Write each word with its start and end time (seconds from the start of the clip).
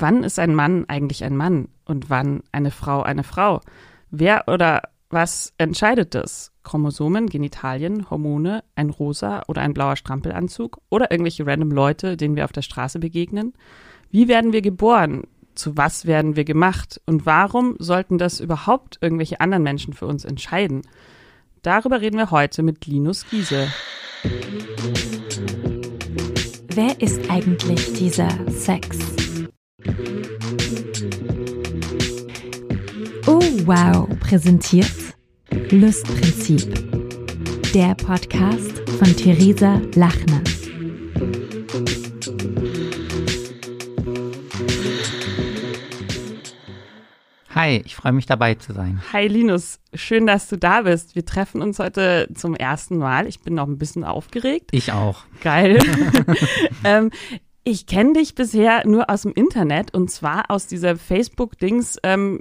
Wann 0.00 0.24
ist 0.24 0.38
ein 0.38 0.54
Mann 0.54 0.86
eigentlich 0.88 1.24
ein 1.24 1.36
Mann 1.36 1.68
und 1.84 2.08
wann 2.08 2.42
eine 2.52 2.70
Frau 2.70 3.02
eine 3.02 3.22
Frau? 3.22 3.60
Wer 4.10 4.48
oder 4.48 4.84
was 5.10 5.52
entscheidet 5.58 6.14
das? 6.14 6.52
Chromosomen, 6.62 7.26
Genitalien, 7.26 8.08
Hormone, 8.08 8.64
ein 8.76 8.88
rosa 8.88 9.42
oder 9.46 9.60
ein 9.60 9.74
blauer 9.74 9.96
Strampelanzug 9.96 10.80
oder 10.88 11.10
irgendwelche 11.10 11.46
random 11.46 11.70
Leute, 11.70 12.16
denen 12.16 12.34
wir 12.34 12.44
auf 12.44 12.52
der 12.52 12.62
Straße 12.62 12.98
begegnen? 12.98 13.52
Wie 14.10 14.26
werden 14.26 14.54
wir 14.54 14.62
geboren? 14.62 15.24
Zu 15.54 15.76
was 15.76 16.06
werden 16.06 16.34
wir 16.34 16.44
gemacht? 16.44 17.00
Und 17.04 17.26
warum 17.26 17.76
sollten 17.78 18.16
das 18.16 18.40
überhaupt 18.40 18.98
irgendwelche 19.02 19.40
anderen 19.40 19.64
Menschen 19.64 19.92
für 19.92 20.06
uns 20.06 20.24
entscheiden? 20.24 20.80
Darüber 21.60 22.00
reden 22.00 22.16
wir 22.16 22.30
heute 22.30 22.62
mit 22.62 22.86
Linus 22.86 23.28
Giese. 23.28 23.68
Wer 26.72 27.00
ist 27.02 27.30
eigentlich 27.30 27.92
dieser 27.92 28.30
Sex? 28.48 29.19
Wow, 33.70 34.08
präsentiert 34.18 35.14
Lustprinzip. 35.70 36.74
Der 37.72 37.94
Podcast 37.94 38.80
von 38.98 39.16
Theresa 39.16 39.80
Lachner. 39.94 40.42
Hi, 47.54 47.80
ich 47.84 47.94
freue 47.94 48.10
mich 48.10 48.26
dabei 48.26 48.56
zu 48.56 48.72
sein. 48.72 49.00
Hi 49.12 49.28
Linus, 49.28 49.78
schön, 49.94 50.26
dass 50.26 50.48
du 50.48 50.58
da 50.58 50.82
bist. 50.82 51.14
Wir 51.14 51.24
treffen 51.24 51.62
uns 51.62 51.78
heute 51.78 52.28
zum 52.34 52.56
ersten 52.56 52.98
Mal. 52.98 53.28
Ich 53.28 53.38
bin 53.38 53.54
noch 53.54 53.68
ein 53.68 53.78
bisschen 53.78 54.02
aufgeregt. 54.02 54.70
Ich 54.72 54.90
auch. 54.90 55.22
Geil. 55.44 55.78
ähm, 56.82 57.12
ich 57.70 57.86
kenne 57.86 58.14
dich 58.14 58.34
bisher 58.34 58.86
nur 58.86 59.08
aus 59.08 59.22
dem 59.22 59.32
Internet 59.32 59.94
und 59.94 60.10
zwar 60.10 60.50
aus 60.50 60.66
dieser 60.66 60.96
Facebook-Dings. 60.96 61.98
Ähm, 62.02 62.40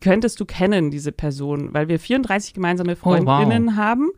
könntest 0.00 0.40
du 0.40 0.44
kennen, 0.44 0.90
diese 0.90 1.12
Person, 1.12 1.72
weil 1.72 1.88
wir 1.88 2.00
34 2.00 2.52
gemeinsame 2.52 2.96
Freundinnen 2.96 3.68
oh, 3.68 3.70
wow. 3.70 3.76
haben. 3.76 4.10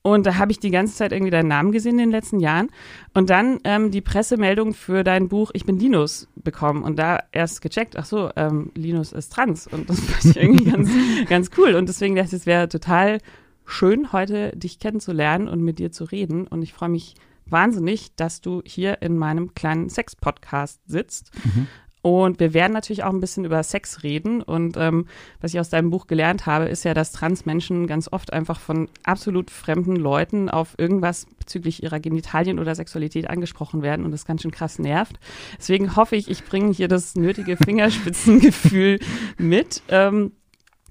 Und 0.00 0.26
da 0.26 0.36
habe 0.36 0.50
ich 0.50 0.58
die 0.58 0.70
ganze 0.70 0.96
Zeit 0.96 1.12
irgendwie 1.12 1.30
deinen 1.30 1.48
Namen 1.48 1.70
gesehen 1.70 1.92
in 1.92 1.98
den 1.98 2.10
letzten 2.10 2.40
Jahren. 2.40 2.70
Und 3.14 3.30
dann 3.30 3.60
ähm, 3.64 3.90
die 3.90 4.00
Pressemeldung 4.00 4.74
für 4.74 5.04
dein 5.04 5.28
Buch 5.28 5.50
Ich 5.52 5.64
bin 5.64 5.78
Linus 5.78 6.26
bekommen. 6.34 6.82
Und 6.82 6.98
da 6.98 7.20
erst 7.30 7.60
gecheckt, 7.60 7.96
ach 7.96 8.06
so, 8.06 8.30
ähm, 8.34 8.72
Linus 8.74 9.12
ist 9.12 9.32
trans. 9.32 9.66
Und 9.66 9.90
das 9.90 10.00
fand 10.04 10.24
ich 10.24 10.42
irgendwie 10.42 10.70
ganz, 10.70 10.90
ganz 11.28 11.50
cool. 11.58 11.74
Und 11.74 11.88
deswegen 11.88 12.16
dachte 12.16 12.34
ich, 12.34 12.40
es 12.40 12.46
wäre 12.46 12.68
total 12.68 13.18
schön, 13.66 14.12
heute 14.12 14.56
dich 14.56 14.78
kennenzulernen 14.80 15.48
und 15.48 15.62
mit 15.62 15.78
dir 15.78 15.92
zu 15.92 16.04
reden. 16.04 16.46
Und 16.46 16.62
ich 16.62 16.72
freue 16.72 16.88
mich 16.88 17.14
wahnsinnig, 17.46 18.14
dass 18.16 18.40
du 18.40 18.62
hier 18.64 19.02
in 19.02 19.16
meinem 19.16 19.54
kleinen 19.54 19.88
Sex-Podcast 19.88 20.80
sitzt. 20.86 21.30
Mhm. 21.44 21.66
Und 22.02 22.40
wir 22.40 22.52
werden 22.52 22.72
natürlich 22.72 23.04
auch 23.04 23.12
ein 23.12 23.20
bisschen 23.20 23.44
über 23.44 23.62
Sex 23.62 24.02
reden. 24.02 24.42
Und 24.42 24.76
ähm, 24.76 25.06
was 25.40 25.54
ich 25.54 25.60
aus 25.60 25.70
deinem 25.70 25.90
Buch 25.90 26.08
gelernt 26.08 26.46
habe, 26.46 26.64
ist 26.64 26.84
ja, 26.84 26.94
dass 26.94 27.12
Transmenschen 27.12 27.86
ganz 27.86 28.08
oft 28.10 28.32
einfach 28.32 28.58
von 28.58 28.88
absolut 29.04 29.52
fremden 29.52 29.94
Leuten 29.94 30.50
auf 30.50 30.74
irgendwas 30.78 31.26
bezüglich 31.38 31.82
ihrer 31.84 32.00
Genitalien 32.00 32.58
oder 32.58 32.74
Sexualität 32.74 33.30
angesprochen 33.30 33.82
werden 33.82 34.04
und 34.04 34.10
das 34.10 34.26
ganz 34.26 34.42
schön 34.42 34.50
krass 34.50 34.80
nervt. 34.80 35.20
Deswegen 35.58 35.94
hoffe 35.94 36.16
ich, 36.16 36.28
ich 36.28 36.44
bringe 36.44 36.72
hier 36.72 36.88
das 36.88 37.14
nötige 37.14 37.56
Fingerspitzengefühl 37.56 38.98
mit. 39.38 39.82
Ähm, 39.88 40.32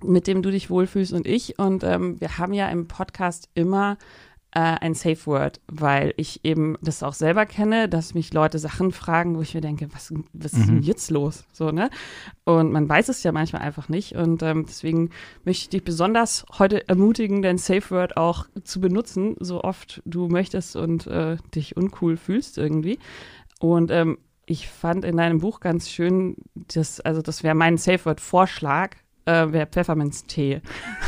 mit 0.03 0.25
dem 0.25 0.41
du 0.41 0.49
dich 0.49 0.71
wohlfühlst 0.71 1.13
und 1.13 1.27
ich. 1.27 1.59
Und 1.59 1.83
ähm, 1.83 2.19
wir 2.19 2.39
haben 2.39 2.53
ja 2.53 2.69
im 2.69 2.87
Podcast 2.87 3.49
immer 3.53 3.99
äh, 4.53 4.59
ein 4.59 4.93
Safe 4.93 5.25
Word, 5.25 5.61
weil 5.67 6.13
ich 6.17 6.43
eben 6.43 6.77
das 6.81 7.03
auch 7.03 7.13
selber 7.13 7.45
kenne, 7.45 7.87
dass 7.87 8.13
mich 8.13 8.33
Leute 8.33 8.59
Sachen 8.59 8.91
fragen, 8.91 9.35
wo 9.35 9.41
ich 9.41 9.53
mir 9.53 9.61
denke, 9.61 9.87
was, 9.93 10.13
was 10.33 10.53
ist 10.53 10.67
denn 10.67 10.77
mhm. 10.77 10.81
jetzt 10.81 11.09
los? 11.09 11.45
So, 11.53 11.71
ne? 11.71 11.89
Und 12.43 12.71
man 12.71 12.87
weiß 12.87 13.09
es 13.09 13.23
ja 13.23 13.31
manchmal 13.31 13.61
einfach 13.61 13.89
nicht. 13.89 14.15
Und 14.15 14.43
ähm, 14.43 14.65
deswegen 14.67 15.09
möchte 15.45 15.63
ich 15.63 15.69
dich 15.69 15.83
besonders 15.83 16.45
heute 16.59 16.87
ermutigen, 16.89 17.41
dein 17.41 17.57
Safe 17.57 17.89
Word 17.91 18.17
auch 18.17 18.45
zu 18.63 18.81
benutzen, 18.81 19.35
so 19.39 19.63
oft 19.63 20.01
du 20.05 20.27
möchtest 20.27 20.75
und 20.75 21.07
äh, 21.07 21.37
dich 21.55 21.77
uncool 21.77 22.17
fühlst 22.17 22.57
irgendwie. 22.57 22.99
Und 23.59 23.91
ähm, 23.91 24.17
ich 24.45 24.67
fand 24.67 25.05
in 25.05 25.17
deinem 25.17 25.39
Buch 25.39 25.61
ganz 25.61 25.89
schön, 25.89 26.35
dass, 26.55 26.99
also 26.99 27.21
das 27.21 27.43
wäre 27.43 27.55
mein 27.55 27.77
Safe 27.77 28.03
Word 28.03 28.19
Vorschlag, 28.19 28.97
äh, 29.25 29.65
Pfefferminztee. 29.65 30.61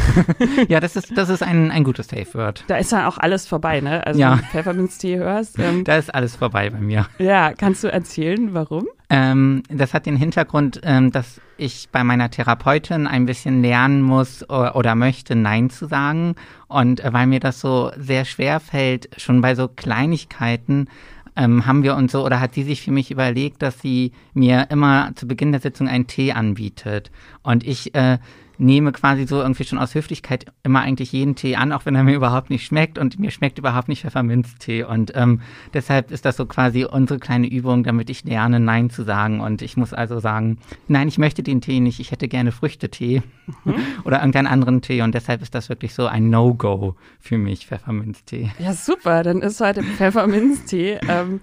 ja, 0.68 0.80
das 0.80 0.96
ist, 0.96 1.18
das 1.18 1.30
ist 1.30 1.44
ein, 1.44 1.72
ein 1.72 1.84
gutes 1.84 2.08
Safe 2.08 2.34
Word. 2.34 2.64
Da 2.68 2.78
ist 2.78 2.92
dann 2.92 3.06
auch 3.06 3.18
alles 3.18 3.48
vorbei, 3.48 3.82
ne? 3.82 4.06
Also 4.06 4.20
ja. 4.20 4.32
wenn 4.32 4.40
du 4.40 4.46
Pfefferminztee 4.46 5.18
hörst. 5.18 5.58
Ähm, 5.60 5.84
da 5.84 5.98
ist 5.98 6.14
alles 6.14 6.36
vorbei 6.36 6.70
bei 6.70 6.80
mir. 6.80 7.08
Ja, 7.18 7.54
kannst 7.54 7.84
du 7.84 7.92
erzählen, 7.92 8.54
warum? 8.54 8.88
Ähm, 9.10 9.64
das 9.70 9.94
hat 9.94 10.06
den 10.06 10.16
Hintergrund, 10.16 10.82
ähm, 10.84 11.12
dass 11.12 11.40
ich 11.58 11.90
bei 11.92 12.04
meiner 12.04 12.30
Therapeutin 12.30 13.08
ein 13.08 13.26
bisschen 13.26 13.62
lernen 13.62 14.02
muss 14.02 14.48
oder, 14.50 14.76
oder 14.76 14.96
möchte, 14.96 15.36
Nein 15.36 15.70
zu 15.70 15.88
sagen. 15.88 16.36
Und 16.68 17.00
äh, 17.00 17.14
weil 17.14 17.28
mir 17.28 17.40
das 17.40 17.60
so 17.60 17.92
sehr 17.98 18.26
schwer 18.26 18.60
fällt, 18.60 19.10
schon 19.18 19.42
bei 19.42 19.56
so 19.56 19.68
Kleinigkeiten, 19.68 20.88
ähm, 21.36 21.66
haben 21.66 21.84
wir 21.84 21.96
uns 21.96 22.12
so 22.12 22.26
oder 22.26 22.40
hat 22.40 22.54
sie 22.54 22.64
sich 22.64 22.82
für 22.82 22.92
mich 22.92 23.12
überlegt, 23.12 23.62
dass 23.62 23.80
sie 23.80 24.12
mir 24.34 24.68
immer 24.70 25.12
zu 25.16 25.28
Beginn 25.28 25.52
der 25.52 25.62
Sitzung 25.62 25.88
einen 25.88 26.08
Tee 26.08 26.34
anbietet. 26.34 27.12
Und 27.42 27.66
ich 27.66 27.96
äh, 27.96 28.20
nehme 28.58 28.92
quasi 28.92 29.26
so 29.26 29.42
irgendwie 29.42 29.64
schon 29.64 29.80
aus 29.80 29.96
Höflichkeit 29.96 30.46
immer 30.64 30.82
eigentlich 30.82 31.12
jeden 31.12 31.36
Tee 31.36 31.56
an, 31.56 31.72
auch 31.72 31.86
wenn 31.86 31.96
er 31.96 32.04
mir 32.04 32.16
überhaupt 32.16 32.50
nicht 32.50 32.66
schmeckt 32.66 32.98
und 32.98 33.20
mir 33.20 33.32
schmeckt 33.32 33.58
überhaupt 33.58 33.88
nicht 33.88 34.02
Pfefferminztee. 34.02 34.84
Und 34.84 35.12
ähm, 35.16 35.42
deshalb 35.74 36.12
ist 36.12 36.26
das 36.26 36.38
so 36.38 36.46
quasi 36.46 36.86
unsere 36.86 37.20
kleine 37.20 37.48
Übung, 37.48 37.84
damit 37.84 38.10
ich 38.10 38.24
lerne, 38.24 38.60
Nein 38.60 38.90
zu 38.90 39.04
sagen. 39.04 39.40
Und 39.40 39.62
ich 39.62 39.78
muss 39.78 39.94
also 39.94 40.20
sagen, 40.20 40.60
nein, 40.88 41.08
ich 41.08 41.18
möchte 41.18 41.44
den 41.44 41.62
Tee 41.62 41.80
nicht, 41.80 42.00
ich 42.00 42.12
hätte 42.12 42.28
gerne 42.28 42.52
Früchtetee 42.52 43.24
mhm. 43.64 43.76
oder 44.04 44.18
irgendeinen 44.18 44.48
anderen 44.48 44.82
Tee. 44.82 45.02
Und 45.02 45.16
deshalb 45.16 45.42
ist 45.42 45.56
das 45.56 45.70
wirklich 45.70 45.94
so 45.94 46.08
ein 46.08 46.30
No-Go 46.30 46.96
für 47.20 47.38
mich, 47.38 47.68
Pfefferminztee. 47.68 48.52
Ja, 48.60 48.74
super, 48.74 49.24
dann 49.24 49.42
ist 49.42 49.60
heute 49.62 49.84
Pfefferminztee 49.84 51.00
ähm, 51.08 51.42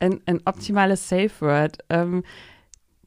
ein, 0.00 0.20
ein 0.26 0.40
optimales 0.44 1.08
Safe 1.08 1.30
Word. 1.40 1.78
Ähm, 1.88 2.22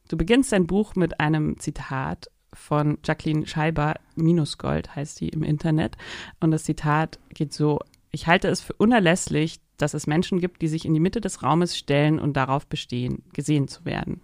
Du 0.08 0.16
beginnst 0.16 0.52
dein 0.52 0.66
Buch 0.66 0.94
mit 0.96 1.20
einem 1.20 1.58
Zitat 1.58 2.30
von 2.58 2.98
Jacqueline 3.04 3.46
Scheiber, 3.46 3.94
Minusgold 4.16 4.94
heißt 4.94 5.16
sie 5.16 5.28
im 5.28 5.42
Internet. 5.42 5.96
Und 6.40 6.50
das 6.50 6.64
Zitat 6.64 7.18
geht 7.30 7.52
so, 7.52 7.80
ich 8.10 8.26
halte 8.26 8.48
es 8.48 8.60
für 8.60 8.74
unerlässlich, 8.74 9.60
dass 9.76 9.94
es 9.94 10.06
Menschen 10.06 10.40
gibt, 10.40 10.60
die 10.60 10.68
sich 10.68 10.84
in 10.84 10.94
die 10.94 11.00
Mitte 11.00 11.20
des 11.20 11.42
Raumes 11.42 11.76
stellen 11.76 12.18
und 12.18 12.36
darauf 12.36 12.66
bestehen, 12.66 13.22
gesehen 13.32 13.68
zu 13.68 13.84
werden. 13.84 14.20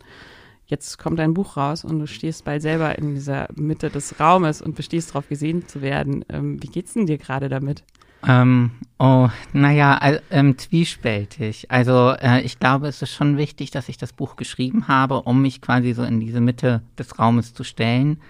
Jetzt 0.67 0.99
kommt 0.99 1.19
dein 1.19 1.35
Buch 1.35 1.57
raus 1.57 1.85
und 1.85 1.99
du 1.99 2.07
stehst 2.07 2.45
bald 2.45 2.63
selber 2.63 2.99
in 2.99 3.15
dieser 3.15 3.49
Mitte 3.55 3.91
des 3.91 4.19
Raumes 4.19 4.63
und 4.63 4.75
bestehst 4.75 5.11
darauf, 5.11 5.29
gesehen 5.29 5.69
zu 5.69 5.83
werden. 5.83 6.25
Ähm, 6.29 6.63
wie 6.63 6.69
geht's 6.69 6.95
denn 6.95 7.07
dir 7.07 7.19
gerade 7.19 7.49
damit? 7.49 7.85
Ähm, 8.27 8.71
oh, 8.99 9.29
naja, 9.53 9.97
also, 9.99 10.21
ähm, 10.31 10.57
zwiespältig. 10.57 11.71
Also 11.71 12.15
äh, 12.19 12.41
ich 12.41 12.59
glaube, 12.59 12.89
es 12.89 13.03
ist 13.03 13.13
schon 13.13 13.37
wichtig, 13.37 13.71
dass 13.71 13.89
ich 13.89 13.99
das 13.99 14.13
Buch 14.13 14.37
geschrieben 14.37 14.89
habe, 14.89 15.23
um 15.23 15.43
mich 15.43 15.61
quasi 15.61 15.93
so 15.93 16.03
in 16.03 16.21
diese 16.21 16.41
Mitte 16.41 16.83
des 16.99 17.19
Raumes 17.19 17.55
zu 17.55 17.65
stellen. 17.65 18.21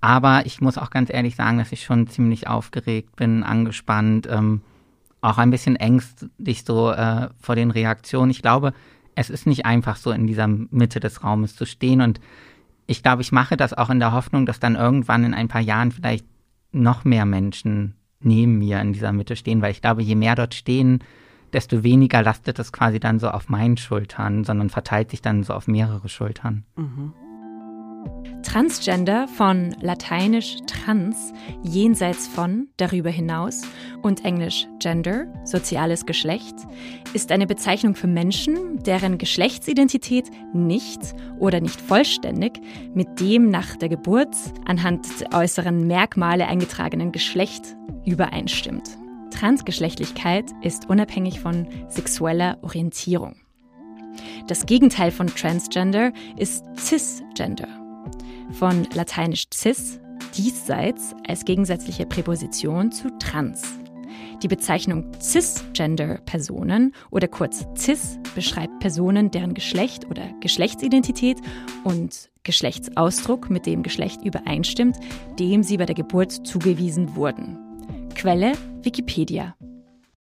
Aber 0.00 0.46
ich 0.46 0.60
muss 0.60 0.78
auch 0.78 0.90
ganz 0.90 1.12
ehrlich 1.12 1.36
sagen, 1.36 1.58
dass 1.58 1.72
ich 1.72 1.84
schon 1.84 2.06
ziemlich 2.06 2.48
aufgeregt 2.48 3.16
bin, 3.16 3.42
angespannt, 3.42 4.28
ähm, 4.30 4.62
auch 5.20 5.36
ein 5.36 5.50
bisschen 5.50 5.76
ängstlich 5.76 6.64
so 6.64 6.90
äh, 6.90 7.28
vor 7.40 7.56
den 7.56 7.70
Reaktionen. 7.70 8.30
Ich 8.30 8.40
glaube, 8.40 8.72
es 9.14 9.28
ist 9.30 9.46
nicht 9.46 9.66
einfach 9.66 9.96
so 9.96 10.12
in 10.12 10.26
dieser 10.26 10.46
Mitte 10.46 11.00
des 11.00 11.22
Raumes 11.22 11.56
zu 11.56 11.66
stehen 11.66 12.00
und 12.00 12.20
ich 12.86 13.02
glaube, 13.02 13.22
ich 13.22 13.30
mache 13.30 13.56
das 13.56 13.72
auch 13.74 13.90
in 13.90 14.00
der 14.00 14.12
Hoffnung, 14.12 14.46
dass 14.46 14.58
dann 14.58 14.74
irgendwann 14.74 15.24
in 15.24 15.34
ein 15.34 15.46
paar 15.46 15.60
Jahren 15.60 15.92
vielleicht 15.92 16.24
noch 16.72 17.04
mehr 17.04 17.24
Menschen 17.24 17.94
neben 18.20 18.58
mir 18.58 18.80
in 18.80 18.92
dieser 18.92 19.12
Mitte 19.12 19.36
stehen, 19.36 19.62
weil 19.62 19.72
ich 19.72 19.82
glaube, 19.82 20.02
je 20.02 20.14
mehr 20.14 20.34
dort 20.34 20.54
stehen, 20.54 21.00
desto 21.52 21.82
weniger 21.82 22.22
lastet 22.22 22.58
es 22.58 22.72
quasi 22.72 23.00
dann 23.00 23.18
so 23.18 23.28
auf 23.28 23.48
meinen 23.48 23.76
Schultern, 23.76 24.44
sondern 24.44 24.70
verteilt 24.70 25.10
sich 25.10 25.22
dann 25.22 25.42
so 25.42 25.54
auf 25.54 25.66
mehrere 25.66 26.08
Schultern. 26.08 26.64
Mhm. 26.76 27.12
Transgender 28.42 29.28
von 29.28 29.76
lateinisch 29.80 30.56
trans, 30.66 31.32
jenseits 31.62 32.26
von, 32.26 32.66
darüber 32.78 33.10
hinaus 33.10 33.62
und 34.02 34.24
englisch 34.24 34.66
gender, 34.80 35.26
soziales 35.44 36.04
Geschlecht, 36.04 36.56
ist 37.12 37.30
eine 37.30 37.46
Bezeichnung 37.46 37.94
für 37.94 38.08
Menschen, 38.08 38.82
deren 38.82 39.18
Geschlechtsidentität 39.18 40.30
nicht 40.52 41.00
oder 41.38 41.60
nicht 41.60 41.80
vollständig 41.80 42.60
mit 42.92 43.20
dem 43.20 43.50
nach 43.50 43.76
der 43.76 43.88
Geburt 43.88 44.34
anhand 44.64 45.06
der 45.20 45.32
äußeren 45.32 45.86
Merkmale 45.86 46.48
eingetragenen 46.48 47.12
Geschlecht 47.12 47.76
übereinstimmt. 48.04 48.98
Transgeschlechtlichkeit 49.30 50.46
ist 50.60 50.90
unabhängig 50.90 51.38
von 51.38 51.68
sexueller 51.88 52.58
Orientierung. 52.62 53.36
Das 54.48 54.66
Gegenteil 54.66 55.12
von 55.12 55.28
Transgender 55.28 56.12
ist 56.36 56.64
Cisgender. 56.76 57.68
Von 58.52 58.86
lateinisch 58.94 59.46
cis, 59.52 60.00
diesseits, 60.36 61.14
als 61.26 61.44
gegensätzliche 61.44 62.06
Präposition 62.06 62.92
zu 62.92 63.08
trans. 63.18 63.62
Die 64.42 64.48
Bezeichnung 64.48 65.12
Cisgender-Personen 65.20 66.94
oder 67.10 67.28
kurz 67.28 67.66
Cis 67.76 68.18
beschreibt 68.34 68.80
Personen, 68.80 69.30
deren 69.30 69.54
Geschlecht 69.54 70.06
oder 70.06 70.22
Geschlechtsidentität 70.40 71.38
und 71.84 72.30
Geschlechtsausdruck 72.42 73.50
mit 73.50 73.66
dem 73.66 73.82
Geschlecht 73.82 74.24
übereinstimmt, 74.24 74.96
dem 75.38 75.62
sie 75.62 75.76
bei 75.76 75.86
der 75.86 75.94
Geburt 75.94 76.46
zugewiesen 76.46 77.14
wurden. 77.16 77.58
Quelle 78.14 78.52
Wikipedia. 78.82 79.54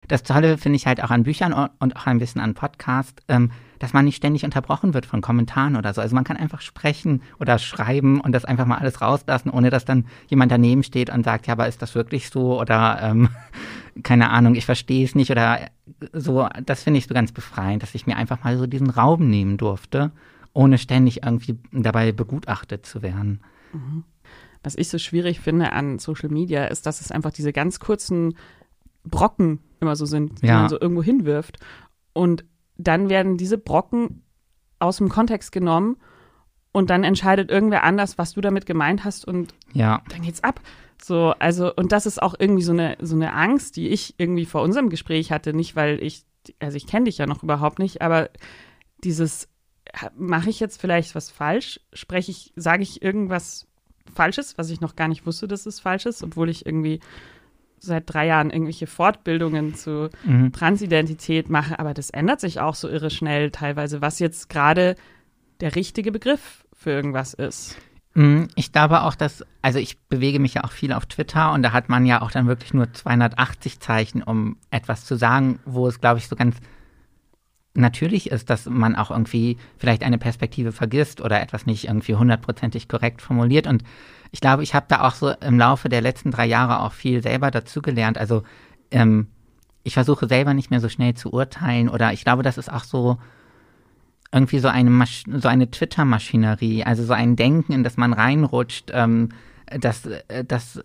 Das 0.07 0.23
Tolle 0.23 0.57
finde 0.57 0.77
ich 0.77 0.87
halt 0.87 1.03
auch 1.03 1.11
an 1.11 1.23
Büchern 1.23 1.53
und 1.79 1.95
auch 1.95 2.05
ein 2.07 2.17
bisschen 2.17 2.41
an 2.41 2.55
Podcast, 2.55 3.21
ähm, 3.27 3.51
dass 3.81 3.93
man 3.93 4.05
nicht 4.05 4.17
ständig 4.17 4.45
unterbrochen 4.45 4.93
wird 4.93 5.05
von 5.05 5.21
Kommentaren 5.21 5.75
oder 5.75 5.93
so. 5.93 6.01
Also 6.01 6.13
man 6.13 6.23
kann 6.23 6.37
einfach 6.37 6.61
sprechen 6.61 7.21
oder 7.39 7.57
schreiben 7.57 8.21
und 8.21 8.31
das 8.31 8.45
einfach 8.45 8.65
mal 8.65 8.77
alles 8.77 9.01
rauslassen, 9.01 9.49
ohne 9.49 9.69
dass 9.69 9.85
dann 9.85 10.05
jemand 10.27 10.51
daneben 10.51 10.83
steht 10.83 11.09
und 11.09 11.25
sagt, 11.25 11.47
ja, 11.47 11.53
aber 11.53 11.67
ist 11.67 11.81
das 11.81 11.95
wirklich 11.95 12.29
so 12.29 12.59
oder 12.59 12.99
ähm, 13.01 13.29
keine 14.03 14.29
Ahnung, 14.29 14.55
ich 14.55 14.65
verstehe 14.65 15.03
es 15.03 15.15
nicht 15.15 15.31
oder 15.31 15.59
so. 16.13 16.47
Das 16.65 16.83
finde 16.83 16.99
ich 16.99 17.07
so 17.07 17.13
ganz 17.13 17.31
befreiend, 17.31 17.81
dass 17.81 17.95
ich 17.95 18.05
mir 18.05 18.17
einfach 18.17 18.43
mal 18.43 18.57
so 18.57 18.67
diesen 18.67 18.89
Raum 18.89 19.29
nehmen 19.29 19.57
durfte, 19.57 20.11
ohne 20.53 20.77
ständig 20.77 21.23
irgendwie 21.23 21.57
dabei 21.71 22.11
begutachtet 22.11 22.85
zu 22.85 23.01
werden. 23.01 23.41
Mhm 23.73 24.03
was 24.63 24.75
ich 24.75 24.89
so 24.89 24.99
schwierig 24.99 25.39
finde 25.39 25.71
an 25.73 25.97
Social 25.97 26.29
Media, 26.29 26.65
ist, 26.65 26.85
dass 26.85 27.01
es 27.01 27.11
einfach 27.11 27.31
diese 27.31 27.51
ganz 27.51 27.79
kurzen 27.79 28.35
Brocken 29.03 29.59
immer 29.79 29.95
so 29.95 30.05
sind, 30.05 30.41
die 30.43 30.47
ja. 30.47 30.59
man 30.59 30.69
so 30.69 30.79
irgendwo 30.79 31.01
hinwirft. 31.01 31.57
Und 32.13 32.45
dann 32.87 33.09
werden 33.09 33.37
diese 33.37 33.57
Brocken 33.57 34.23
aus 34.79 34.97
dem 34.97 35.09
Kontext 35.09 35.51
genommen 35.51 35.97
und 36.71 36.89
dann 36.89 37.03
entscheidet 37.03 37.49
irgendwer 37.49 37.83
anders, 37.83 38.17
was 38.17 38.33
du 38.33 38.41
damit 38.41 38.65
gemeint 38.65 39.03
hast 39.03 39.25
und 39.25 39.53
ja. 39.73 40.01
dann 40.09 40.21
geht's 40.21 40.43
ab. 40.43 40.61
So, 41.01 41.33
also, 41.39 41.73
und 41.73 41.91
das 41.91 42.05
ist 42.05 42.21
auch 42.21 42.35
irgendwie 42.37 42.63
so 42.63 42.73
eine, 42.73 42.97
so 43.01 43.15
eine 43.15 43.33
Angst, 43.33 43.75
die 43.75 43.89
ich 43.89 44.15
irgendwie 44.17 44.45
vor 44.45 44.61
unserem 44.61 44.89
Gespräch 44.89 45.31
hatte, 45.31 45.53
nicht 45.53 45.75
weil 45.75 46.01
ich, 46.01 46.23
also 46.59 46.77
ich 46.77 46.87
kenne 46.87 47.05
dich 47.05 47.17
ja 47.17 47.25
noch 47.25 47.43
überhaupt 47.43 47.79
nicht, 47.79 48.01
aber 48.01 48.29
dieses, 49.03 49.49
mache 50.15 50.49
ich 50.49 50.59
jetzt 50.59 50.79
vielleicht 50.79 51.15
was 51.15 51.31
falsch? 51.31 51.79
Spreche 51.93 52.31
ich, 52.31 52.53
sage 52.55 52.83
ich 52.83 53.01
irgendwas 53.01 53.67
Falsches, 54.13 54.57
was 54.57 54.69
ich 54.69 54.81
noch 54.81 54.95
gar 54.95 55.07
nicht 55.07 55.25
wusste, 55.25 55.47
dass 55.47 55.65
es 55.65 55.79
falsch 55.79 56.05
ist, 56.05 56.23
obwohl 56.23 56.49
ich 56.49 56.65
irgendwie 56.65 56.99
seit 57.81 58.03
drei 58.13 58.27
Jahren 58.27 58.51
irgendwelche 58.51 58.87
Fortbildungen 58.87 59.75
zu 59.75 60.09
mhm. 60.23 60.51
Transidentität 60.53 61.49
mache. 61.49 61.79
Aber 61.79 61.93
das 61.93 62.09
ändert 62.11 62.39
sich 62.39 62.59
auch 62.59 62.75
so 62.75 62.87
irre 62.87 63.09
schnell 63.09 63.51
teilweise, 63.51 64.01
was 64.01 64.19
jetzt 64.19 64.49
gerade 64.49 64.95
der 65.59 65.75
richtige 65.75 66.11
Begriff 66.11 66.63
für 66.73 66.91
irgendwas 66.91 67.33
ist. 67.33 67.77
Mhm, 68.13 68.49
ich 68.55 68.71
glaube 68.71 69.03
auch, 69.03 69.15
dass, 69.15 69.43
also 69.61 69.79
ich 69.79 69.97
bewege 69.99 70.39
mich 70.39 70.55
ja 70.55 70.63
auch 70.63 70.71
viel 70.71 70.93
auf 70.93 71.05
Twitter 71.05 71.53
und 71.53 71.63
da 71.63 71.71
hat 71.71 71.89
man 71.89 72.05
ja 72.05 72.21
auch 72.21 72.31
dann 72.31 72.47
wirklich 72.47 72.73
nur 72.73 72.91
280 72.91 73.79
Zeichen, 73.79 74.21
um 74.21 74.57
etwas 74.69 75.05
zu 75.05 75.15
sagen, 75.15 75.59
wo 75.65 75.87
es, 75.87 76.01
glaube 76.01 76.19
ich, 76.19 76.27
so 76.27 76.35
ganz 76.35 76.57
natürlich 77.73 78.29
ist, 78.31 78.49
dass 78.49 78.65
man 78.65 78.95
auch 78.95 79.11
irgendwie 79.11 79.57
vielleicht 79.77 80.03
eine 80.03 80.17
Perspektive 80.17 80.71
vergisst 80.71 81.21
oder 81.21 81.41
etwas 81.41 81.65
nicht 81.65 81.85
irgendwie 81.85 82.15
hundertprozentig 82.15 82.87
korrekt 82.87 83.21
formuliert. 83.21 83.67
Und 83.67 83.83
ich 84.31 84.41
glaube, 84.41 84.63
ich 84.63 84.73
habe 84.73 84.85
da 84.89 85.07
auch 85.07 85.15
so 85.15 85.29
im 85.29 85.57
Laufe 85.57 85.89
der 85.89 86.01
letzten 86.01 86.31
drei 86.31 86.45
Jahre 86.45 86.81
auch 86.81 86.93
viel 86.93 87.21
selber 87.21 87.51
dazugelernt. 87.51 88.17
Also 88.17 88.43
ähm, 88.91 89.27
ich 89.83 89.93
versuche 89.93 90.27
selber 90.27 90.53
nicht 90.53 90.69
mehr 90.69 90.81
so 90.81 90.89
schnell 90.89 91.13
zu 91.13 91.31
urteilen 91.31 91.89
oder 91.89 92.13
ich 92.13 92.23
glaube, 92.23 92.43
das 92.43 92.57
ist 92.57 92.71
auch 92.71 92.83
so 92.83 93.17
irgendwie 94.33 94.59
so 94.59 94.67
eine, 94.67 94.89
Masch 94.89 95.23
so 95.27 95.47
eine 95.47 95.69
Twitter-Maschinerie, 95.69 96.83
also 96.83 97.03
so 97.03 97.13
ein 97.13 97.35
Denken, 97.35 97.73
in 97.73 97.83
das 97.83 97.97
man 97.97 98.13
reinrutscht, 98.13 98.91
ähm, 98.93 99.29
dass, 99.65 100.05
äh, 100.05 100.45
dass 100.45 100.81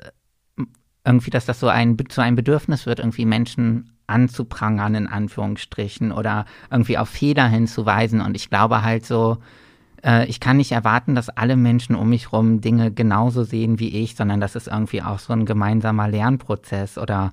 irgendwie, 1.05 1.31
dass 1.31 1.47
das 1.47 1.61
so 1.61 1.69
ein, 1.69 1.97
so 2.11 2.21
ein 2.23 2.35
Bedürfnis 2.35 2.87
wird, 2.87 2.99
irgendwie 2.99 3.25
Menschen 3.25 3.96
anzuprangern, 4.06 4.94
in 4.94 5.06
Anführungsstrichen, 5.06 6.12
oder 6.12 6.47
irgendwie 6.70 6.99
auf 6.99 7.08
Fehler 7.08 7.49
hinzuweisen. 7.49 8.20
Und 8.20 8.37
ich 8.37 8.50
glaube 8.50 8.82
halt 8.82 9.05
so, 9.05 9.38
äh, 10.05 10.26
ich 10.26 10.41
kann 10.41 10.56
nicht 10.56 10.73
erwarten, 10.73 11.14
dass 11.14 11.29
alle 11.29 11.56
Menschen 11.56 11.97
um 11.97 12.08
mich 12.08 12.32
rum 12.32 12.61
Dinge 12.61 12.91
genauso 12.93 13.43
sehen 13.43 13.79
wie 13.79 14.03
ich, 14.03 14.17
sondern 14.17 14.41
das 14.41 14.56
ist 14.56 14.69
irgendwie 14.69 15.03
auch 15.03 15.19
so 15.19 15.32
ein 15.32 15.47
gemeinsamer 15.47 16.08
Lernprozess 16.08 16.99
oder 16.99 17.32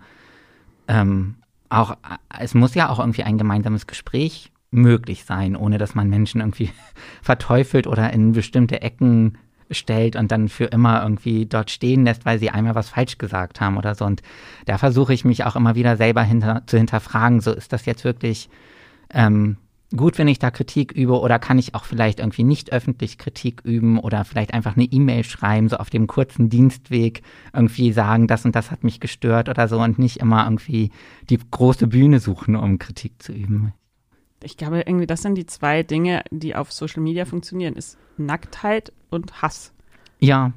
ähm, 0.87 1.35
auch, 1.69 1.91
äh, 1.91 1.95
es 2.39 2.53
muss 2.53 2.75
ja 2.75 2.89
auch 2.89 2.99
irgendwie 2.99 3.23
ein 3.23 3.37
gemeinsames 3.37 3.87
Gespräch 3.87 4.51
möglich 4.71 5.25
sein, 5.25 5.55
ohne 5.55 5.77
dass 5.77 5.95
man 5.95 6.09
Menschen 6.09 6.41
irgendwie 6.41 6.71
verteufelt 7.21 7.87
oder 7.87 8.11
in 8.11 8.33
bestimmte 8.33 8.81
Ecken 8.81 9.37
stellt 9.73 10.15
und 10.15 10.31
dann 10.31 10.49
für 10.49 10.65
immer 10.65 11.03
irgendwie 11.03 11.45
dort 11.45 11.71
stehen 11.71 12.05
lässt, 12.05 12.25
weil 12.25 12.39
sie 12.39 12.49
einmal 12.49 12.75
was 12.75 12.89
falsch 12.89 13.17
gesagt 13.17 13.61
haben 13.61 13.77
oder 13.77 13.95
so. 13.95 14.05
Und 14.05 14.21
da 14.65 14.77
versuche 14.77 15.13
ich 15.13 15.25
mich 15.25 15.43
auch 15.43 15.55
immer 15.55 15.75
wieder 15.75 15.97
selber 15.97 16.23
hinter, 16.23 16.63
zu 16.65 16.77
hinterfragen, 16.77 17.41
so 17.41 17.51
ist 17.51 17.73
das 17.73 17.85
jetzt 17.85 18.03
wirklich 18.03 18.49
ähm, 19.13 19.57
gut, 19.95 20.17
wenn 20.17 20.27
ich 20.27 20.39
da 20.39 20.51
Kritik 20.51 20.91
übe 20.91 21.19
oder 21.19 21.39
kann 21.39 21.59
ich 21.59 21.75
auch 21.75 21.85
vielleicht 21.85 22.19
irgendwie 22.19 22.43
nicht 22.43 22.73
öffentlich 22.73 23.17
Kritik 23.17 23.61
üben 23.63 23.99
oder 23.99 24.25
vielleicht 24.25 24.53
einfach 24.53 24.75
eine 24.75 24.85
E-Mail 24.85 25.23
schreiben, 25.23 25.69
so 25.69 25.77
auf 25.77 25.89
dem 25.89 26.07
kurzen 26.07 26.49
Dienstweg 26.49 27.21
irgendwie 27.53 27.91
sagen, 27.91 28.27
das 28.27 28.45
und 28.45 28.55
das 28.55 28.71
hat 28.71 28.83
mich 28.83 28.99
gestört 28.99 29.49
oder 29.49 29.67
so 29.67 29.79
und 29.79 29.99
nicht 29.99 30.17
immer 30.17 30.45
irgendwie 30.45 30.91
die 31.29 31.39
große 31.51 31.87
Bühne 31.87 32.19
suchen, 32.19 32.55
um 32.55 32.79
Kritik 32.79 33.21
zu 33.21 33.33
üben. 33.33 33.73
Ich 34.43 34.57
glaube, 34.57 34.81
irgendwie, 34.81 35.07
das 35.07 35.21
sind 35.21 35.35
die 35.35 35.45
zwei 35.45 35.83
Dinge, 35.83 36.23
die 36.31 36.55
auf 36.55 36.71
Social 36.71 37.01
Media 37.01 37.25
funktionieren, 37.25 37.75
ist 37.75 37.97
Nacktheit 38.17 38.91
und 39.09 39.41
Hass. 39.41 39.73
Ja, 40.19 40.53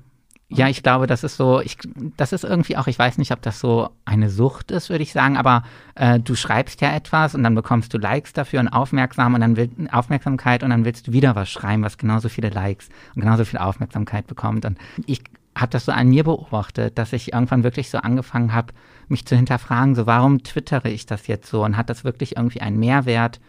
ja, 0.48 0.68
ich 0.68 0.84
glaube, 0.84 1.08
das 1.08 1.24
ist 1.24 1.36
so, 1.36 1.60
ich, 1.60 1.76
das 2.16 2.32
ist 2.32 2.44
irgendwie 2.44 2.76
auch, 2.76 2.86
ich 2.86 2.98
weiß 2.98 3.18
nicht, 3.18 3.32
ob 3.32 3.42
das 3.42 3.58
so 3.58 3.90
eine 4.04 4.30
Sucht 4.30 4.70
ist, 4.70 4.90
würde 4.90 5.02
ich 5.02 5.12
sagen, 5.12 5.36
aber 5.36 5.64
äh, 5.96 6.20
du 6.20 6.36
schreibst 6.36 6.80
ja 6.80 6.94
etwas 6.94 7.34
und 7.34 7.42
dann 7.42 7.56
bekommst 7.56 7.92
du 7.92 7.98
Likes 7.98 8.32
dafür 8.32 8.60
und 8.60 8.68
Aufmerksam 8.68 9.34
und 9.34 9.40
dann 9.40 9.56
will, 9.56 9.70
Aufmerksamkeit 9.90 10.62
und 10.62 10.70
dann 10.70 10.84
willst 10.84 11.08
du 11.08 11.12
wieder 11.12 11.34
was 11.34 11.50
schreiben, 11.50 11.82
was 11.82 11.98
genauso 11.98 12.28
viele 12.28 12.50
Likes 12.50 12.88
und 13.16 13.22
genauso 13.22 13.44
viel 13.44 13.58
Aufmerksamkeit 13.58 14.28
bekommt. 14.28 14.64
Und 14.64 14.78
ich 15.06 15.24
habe 15.56 15.70
das 15.70 15.84
so 15.84 15.90
an 15.90 16.08
mir 16.08 16.22
beobachtet, 16.22 16.96
dass 16.96 17.12
ich 17.12 17.32
irgendwann 17.32 17.64
wirklich 17.64 17.90
so 17.90 17.98
angefangen 17.98 18.54
habe, 18.54 18.72
mich 19.08 19.26
zu 19.26 19.34
hinterfragen, 19.34 19.96
so 19.96 20.06
warum 20.06 20.44
twittere 20.44 20.90
ich 20.90 21.06
das 21.06 21.26
jetzt 21.26 21.50
so 21.50 21.64
und 21.64 21.76
hat 21.76 21.90
das 21.90 22.04
wirklich 22.04 22.36
irgendwie 22.36 22.60
einen 22.60 22.78
Mehrwert? 22.78 23.40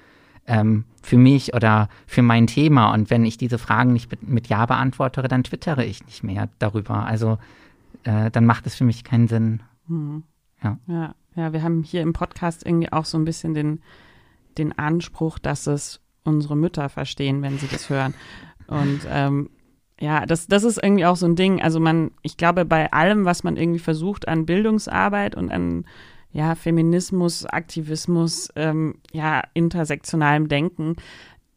Ähm, 0.48 0.86
für 1.04 1.18
mich 1.18 1.54
oder 1.54 1.90
für 2.06 2.22
mein 2.22 2.48
Thema. 2.48 2.94
Und 2.94 3.10
wenn 3.10 3.26
ich 3.26 3.38
diese 3.38 3.58
Fragen 3.58 3.94
nicht 3.94 4.10
mit, 4.10 4.28
mit 4.28 4.48
Ja 4.48 4.66
beantworte, 4.66 5.22
dann 5.24 5.44
twittere 5.44 5.86
ich 5.86 6.06
nicht 6.06 6.24
mehr 6.24 6.50
darüber. 6.60 7.06
Also 7.06 7.38
äh, 8.04 8.32
dann 8.32 8.46
macht 8.46 8.66
es 8.66 8.76
für 8.76 8.86
mich 8.86 9.04
keinen 9.04 9.28
Sinn. 9.28 9.62
Hm. 9.88 10.24
Ja. 10.64 10.78
ja. 10.88 11.16
Ja, 11.36 11.54
wir 11.54 11.62
haben 11.62 11.84
hier 11.84 12.02
im 12.02 12.14
Podcast 12.14 12.66
irgendwie 12.66 12.92
auch 12.92 13.06
so 13.06 13.16
ein 13.16 13.24
bisschen 13.24 13.54
den, 13.54 13.80
den 14.58 14.78
Anspruch, 14.78 15.38
dass 15.38 15.68
es 15.68 16.02
unsere 16.24 16.58
Mütter 16.58 16.90
verstehen, 16.90 17.44
wenn 17.44 17.60
sie 17.60 17.68
das 17.68 17.92
hören. 17.92 18.16
Und 18.66 19.02
ähm, 19.08 19.52
ja, 20.00 20.26
das, 20.26 20.48
das 20.48 20.64
ist 20.64 20.82
irgendwie 20.82 21.06
auch 21.06 21.16
so 21.16 21.28
ein 21.28 21.36
Ding. 21.36 21.62
Also 21.62 21.80
man, 21.80 22.10
ich 22.24 22.38
glaube, 22.38 22.66
bei 22.66 22.92
allem, 22.92 23.26
was 23.26 23.44
man 23.44 23.56
irgendwie 23.56 23.80
versucht 23.80 24.28
an 24.28 24.48
Bildungsarbeit 24.48 25.36
und 25.36 25.52
an 25.52 25.86
ja, 26.38 26.54
Feminismus, 26.54 27.48
Aktivismus, 27.48 28.50
ähm, 28.56 29.00
ja, 29.12 29.42
intersektionalem 29.56 30.48
Denken, 30.48 30.96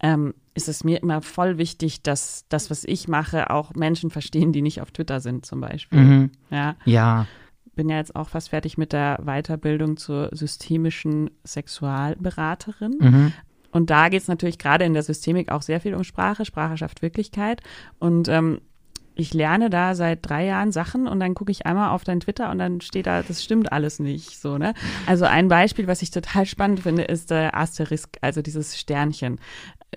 ähm, 0.02 0.32
ist 0.54 0.70
es 0.70 0.84
mir 0.84 1.02
immer 1.02 1.20
voll 1.20 1.58
wichtig, 1.58 2.02
dass 2.02 2.46
das, 2.49 2.70
was 2.70 2.84
ich 2.84 3.06
mache, 3.06 3.50
auch 3.50 3.75
Menschen 3.75 4.08
verstehen, 4.08 4.54
die 4.54 4.62
nicht 4.62 4.80
auf 4.80 4.90
Twitter 4.90 5.20
sind, 5.20 5.44
zum 5.44 5.60
Beispiel. 5.60 6.00
Mhm. 6.00 6.30
Ja. 6.49 6.76
Ja. 6.87 7.26
Bin 7.75 7.90
ja 7.90 7.99
jetzt 7.99 8.16
auch 8.16 8.30
fast 8.30 8.49
fertig 8.49 8.78
mit 8.78 8.94
der 8.94 9.18
Weiterbildung 9.22 9.99
zur 9.99 10.30
systemischen 10.32 11.28
Sexualberaterin. 11.44 12.96
Mhm. 12.99 13.32
Und 13.72 13.90
da 13.90 14.08
geht 14.08 14.22
es 14.22 14.28
natürlich 14.28 14.58
gerade 14.58 14.87
in 14.87 14.94
der 14.94 15.02
Systemik 15.02 15.52
auch 15.52 15.62
sehr 15.62 15.82
viel 15.82 15.94
um 15.94 16.04
Sprache. 16.04 16.46
Sprache 16.46 16.78
schafft 16.78 17.02
Wirklichkeit. 17.02 17.60
Und 17.99 18.28
ähm, 18.28 18.62
ich 19.14 19.35
lerne 19.35 19.71
da 19.71 19.95
seit 19.95 20.29
drei 20.29 20.47
Jahren 20.47 20.73
Sachen 20.73 21.07
und 21.07 21.21
dann 21.21 21.35
gucke 21.35 21.50
ich 21.50 21.67
einmal 21.67 21.90
auf 21.90 22.05
dein 22.05 22.21
Twitter 22.21 22.50
und 22.50 22.59
dann 22.59 22.81
steht 22.81 23.07
da, 23.07 23.23
das 23.23 23.43
stimmt 23.45 23.73
alles 23.73 23.99
nicht. 23.99 24.38
So, 24.40 24.57
ne? 24.57 24.73
Also 25.07 25.25
ein 25.26 25.49
Beispiel, 25.49 25.87
was 25.87 26.02
ich 26.02 26.11
total 26.11 26.47
spannend 26.47 26.81
finde, 26.81 27.02
ist 27.02 27.31
der 27.31 27.57
Asterisk, 27.57 28.17
also 28.21 28.40
dieses 28.40 28.79
Sternchen. 28.79 29.38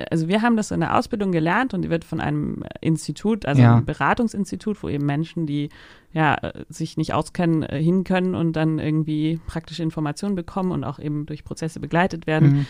Also 0.09 0.27
wir 0.27 0.41
haben 0.41 0.57
das 0.57 0.71
in 0.71 0.79
der 0.79 0.97
Ausbildung 0.97 1.31
gelernt 1.31 1.73
und 1.73 1.83
die 1.83 1.89
wird 1.89 2.03
von 2.03 2.19
einem 2.19 2.63
Institut, 2.81 3.45
also 3.45 3.61
Ja. 3.61 3.75
einem 3.75 3.85
Beratungsinstitut, 3.85 4.81
wo 4.81 4.89
eben 4.89 5.05
Menschen, 5.05 5.45
die 5.45 5.69
ja 6.11 6.37
sich 6.67 6.97
nicht 6.97 7.13
auskennen, 7.13 7.63
äh, 7.63 7.81
hin 7.81 8.03
können 8.03 8.35
und 8.35 8.53
dann 8.53 8.79
irgendwie 8.79 9.39
praktische 9.45 9.83
Informationen 9.83 10.35
bekommen 10.35 10.71
und 10.71 10.83
auch 10.83 10.99
eben 10.99 11.25
durch 11.27 11.43
Prozesse 11.43 11.79
begleitet 11.79 12.27
werden. 12.27 12.49
Mhm. 12.49 12.65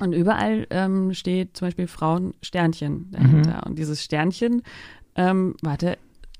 Und 0.00 0.12
überall 0.12 0.66
ähm, 0.70 1.14
steht 1.14 1.56
zum 1.56 1.68
Beispiel 1.68 1.86
Frauen-Sternchen 1.86 3.12
dahinter. 3.12 3.62
Und 3.64 3.78
dieses 3.78 4.02
Sternchen, 4.02 4.62
ähm, 5.16 5.54
warte, 5.62 5.98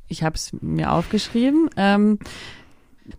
ich 0.08 0.22
habe 0.22 0.34
es 0.36 0.52
mir 0.60 0.92
aufgeschrieben. 0.92 1.70
Ähm, 1.76 2.18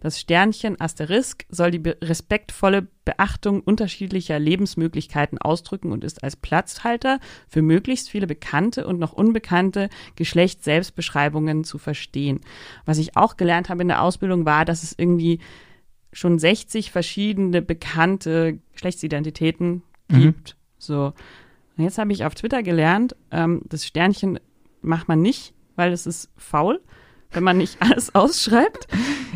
das 0.02 0.20
Sternchen 0.20 0.82
Asterisk 0.82 1.46
soll 1.50 1.70
die 1.70 1.80
be 1.80 1.96
respektvolle 2.02 2.88
Beachtung 3.06 3.62
unterschiedlicher 3.62 4.40
Lebensmöglichkeiten 4.40 5.38
ausdrücken 5.38 5.92
und 5.92 6.04
ist 6.04 6.24
als 6.24 6.36
Platzhalter 6.36 7.20
für 7.48 7.62
möglichst 7.62 8.10
viele 8.10 8.26
bekannte 8.26 8.88
und 8.88 8.98
noch 8.98 9.14
unbekannte 9.14 9.90
Geschlechtsselbstbeschreibungen 10.16 11.64
zu 11.64 11.78
verstehen. 11.78 12.42
Was 12.86 12.98
ich 12.98 13.16
auch 13.16 13.38
gelernt 13.38 13.70
habe 13.70 13.84
in 13.84 13.88
der 13.90 14.02
Ausbildung 14.02 14.46
war, 14.46 14.66
dass 14.66 14.82
es 14.82 14.96
irgendwie 14.98 15.40
schon 16.12 16.40
60 16.40 16.92
verschiedene 16.92 17.62
bekannte 17.62 18.60
Geschlechtsidentitäten 18.74 19.84
Mhm. 20.08 20.22
gibt. 20.22 20.56
So. 20.78 21.14
Und 21.78 21.84
jetzt 21.84 21.98
habe 21.98 22.12
ich 22.14 22.26
auf 22.26 22.36
Twitter 22.36 22.64
gelernt, 22.64 23.16
ähm, 23.32 23.62
das 23.66 23.86
Sternchen 23.86 24.40
macht 24.86 25.08
man 25.08 25.22
nicht, 25.22 25.54
weil 25.76 25.92
es 25.92 26.06
ist 26.06 26.30
faul, 26.38 26.82
wenn 27.32 27.44
man 27.44 27.58
nicht 27.58 27.78
alles 27.82 28.14
ausschreibt. 28.16 28.88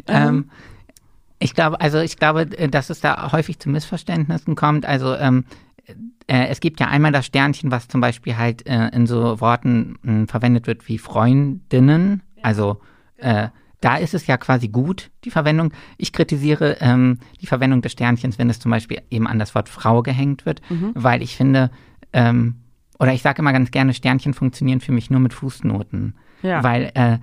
Ähm, 0.08 0.50
ich 1.40 1.54
glaube, 1.54 1.80
also 1.82 2.00
ich 2.00 2.18
glaube, 2.18 2.42
äh, 2.58 2.68
dass 2.68 2.90
es 2.90 3.02
da 3.02 3.32
häufig 3.32 3.60
zu 3.60 3.70
Missverständnissen 3.70 4.56
kommt. 4.56 4.86
Also 4.86 5.16
ähm, 5.16 5.46
äh, 6.28 6.48
es 6.48 6.60
gibt 6.60 6.80
ja 6.80 6.88
einmal 6.88 7.12
das 7.12 7.26
Sternchen, 7.26 7.72
was 7.72 7.88
zum 7.88 8.02
Beispiel 8.02 8.38
halt 8.38 8.68
äh, 8.68 8.90
in 8.90 9.08
so 9.08 9.40
Worten 9.42 9.98
mh, 10.02 10.28
verwendet 10.28 10.68
wird 10.68 10.88
wie 10.88 10.98
Freundinnen. 10.98 12.22
Also 12.42 12.82
äh, 13.18 13.50
da 13.82 13.96
ist 13.96 14.14
es 14.14 14.28
ja 14.28 14.38
quasi 14.38 14.68
gut, 14.68 15.10
die 15.24 15.32
Verwendung. 15.32 15.74
Ich 15.98 16.12
kritisiere 16.12 16.78
ähm, 16.82 17.20
die 17.40 17.48
Verwendung 17.48 17.82
des 17.82 17.94
Sternchens, 17.94 18.38
wenn 18.38 18.50
es 18.50 18.60
zum 18.60 18.72
Beispiel 18.72 19.02
eben 19.10 19.26
an 19.26 19.40
das 19.40 19.56
Wort 19.56 19.70
Frau 19.70 20.04
gehängt 20.04 20.46
wird, 20.46 20.62
weil 20.96 21.22
ich 21.22 21.38
finde, 21.38 21.72
ähm, 22.12 22.56
oder 23.00 23.14
ich 23.14 23.22
sage 23.22 23.42
immer 23.42 23.54
ganz 23.54 23.72
gerne, 23.72 23.94
Sternchen 23.94 24.34
funktionieren 24.34 24.82
für 24.82 24.92
mich 24.92 25.10
nur 25.10 25.20
mit 25.20 25.34
Fußnoten. 25.34 26.16
Ja. 26.42 26.64
Weil 26.64 26.92
äh, 26.94 27.18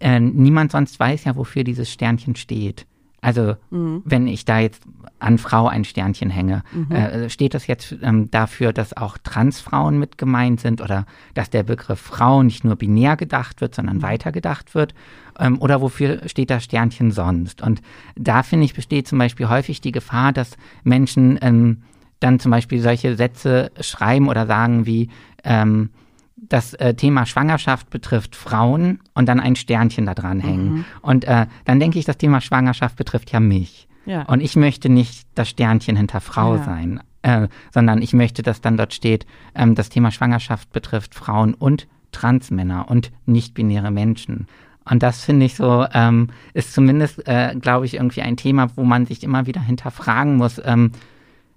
äh, 0.00 0.20
niemand 0.20 0.72
sonst 0.72 0.98
weiß 0.98 1.24
ja, 1.24 1.36
wofür 1.36 1.64
dieses 1.64 1.92
Sternchen 1.92 2.36
steht. 2.36 2.86
Also 3.20 3.56
wenn 3.70 4.28
ich 4.28 4.44
da 4.44 4.60
jetzt 4.60 4.84
an 5.18 5.38
Frau 5.38 5.66
ein 5.66 5.84
Sternchen 5.84 6.30
hänge, 6.30 6.62
äh, 6.88 7.28
steht 7.28 7.52
das 7.52 7.66
jetzt 7.66 7.96
ähm, 8.00 8.30
dafür, 8.30 8.72
dass 8.72 8.96
auch 8.96 9.18
Transfrauen 9.18 9.98
mit 9.98 10.18
gemeint 10.18 10.60
sind 10.60 10.80
oder 10.80 11.04
dass 11.34 11.50
der 11.50 11.64
Begriff 11.64 11.98
Frau 11.98 12.44
nicht 12.44 12.62
nur 12.62 12.76
binär 12.76 13.16
gedacht 13.16 13.60
wird, 13.60 13.74
sondern 13.74 14.02
weiter 14.02 14.30
gedacht 14.30 14.76
wird? 14.76 14.94
Ähm, 15.36 15.60
oder 15.60 15.80
wofür 15.80 16.28
steht 16.28 16.50
das 16.50 16.62
Sternchen 16.62 17.10
sonst? 17.10 17.60
Und 17.60 17.82
da 18.14 18.44
finde 18.44 18.66
ich 18.66 18.74
besteht 18.74 19.08
zum 19.08 19.18
Beispiel 19.18 19.48
häufig 19.48 19.80
die 19.80 19.92
Gefahr, 19.92 20.32
dass 20.32 20.56
Menschen 20.84 21.40
ähm, 21.42 21.82
dann 22.20 22.40
zum 22.40 22.50
Beispiel 22.50 22.80
solche 22.80 23.16
Sätze 23.16 23.70
schreiben 23.80 24.28
oder 24.28 24.46
sagen 24.46 24.86
wie 24.86 25.08
ähm, 25.44 25.90
das 26.36 26.74
äh, 26.74 26.94
Thema 26.94 27.26
Schwangerschaft 27.26 27.90
betrifft 27.90 28.36
Frauen 28.36 29.00
und 29.14 29.26
dann 29.28 29.40
ein 29.40 29.56
Sternchen 29.56 30.06
da 30.06 30.14
dran 30.14 30.40
hängen. 30.40 30.84
Und 31.02 31.24
äh, 31.24 31.46
dann 31.64 31.80
denke 31.80 31.98
ich, 31.98 32.04
das 32.04 32.18
Thema 32.18 32.40
Schwangerschaft 32.40 32.96
betrifft 32.96 33.32
ja 33.32 33.40
mich. 33.40 33.88
Ja. 34.06 34.22
Und 34.22 34.40
ich 34.40 34.56
möchte 34.56 34.88
nicht 34.88 35.26
das 35.34 35.48
Sternchen 35.48 35.96
hinter 35.96 36.20
Frau 36.20 36.56
Ja. 36.56 36.62
sein, 36.62 37.00
äh, 37.22 37.48
sondern 37.72 38.00
ich 38.02 38.12
möchte, 38.12 38.42
dass 38.42 38.60
dann 38.60 38.76
dort 38.76 38.94
steht, 38.94 39.26
ähm, 39.54 39.74
das 39.74 39.88
Thema 39.88 40.10
Schwangerschaft 40.10 40.72
betrifft 40.72 41.14
Frauen 41.14 41.54
und 41.54 41.88
Transmänner 42.12 42.86
und 42.88 43.10
nicht-binäre 43.26 43.90
Menschen. 43.90 44.46
Und 44.90 45.02
das 45.02 45.22
finde 45.24 45.44
ich 45.44 45.54
so, 45.54 45.84
ähm, 45.92 46.28
ist 46.54 46.72
zumindest, 46.72 47.26
äh, 47.28 47.54
glaube 47.60 47.84
ich, 47.84 47.94
irgendwie 47.94 48.22
ein 48.22 48.36
Thema, 48.38 48.68
wo 48.76 48.84
man 48.84 49.04
sich 49.04 49.22
immer 49.22 49.46
wieder 49.46 49.60
hinterfragen 49.60 50.36
muss, 50.36 50.60
ähm, 50.64 50.92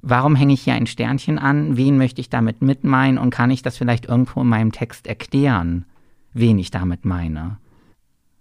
warum 0.02 0.36
hänge 0.36 0.54
ich 0.54 0.62
hier 0.62 0.74
ein 0.74 0.88
Sternchen 0.88 1.38
an? 1.40 1.78
Wen 1.78 1.98
möchte 1.98 2.22
ich 2.22 2.30
damit 2.30 2.62
mitmeinen? 2.62 3.18
Und 3.18 3.30
kann 3.30 3.52
ich 3.52 3.62
das 3.62 3.78
vielleicht 3.78 4.06
irgendwo 4.06 4.42
in 4.42 4.48
meinem 4.48 4.72
Text 4.72 5.08
erklären, 5.08 5.86
wen 6.34 6.60
ich 6.60 6.72
damit 6.72 7.06
meine? 7.06 7.58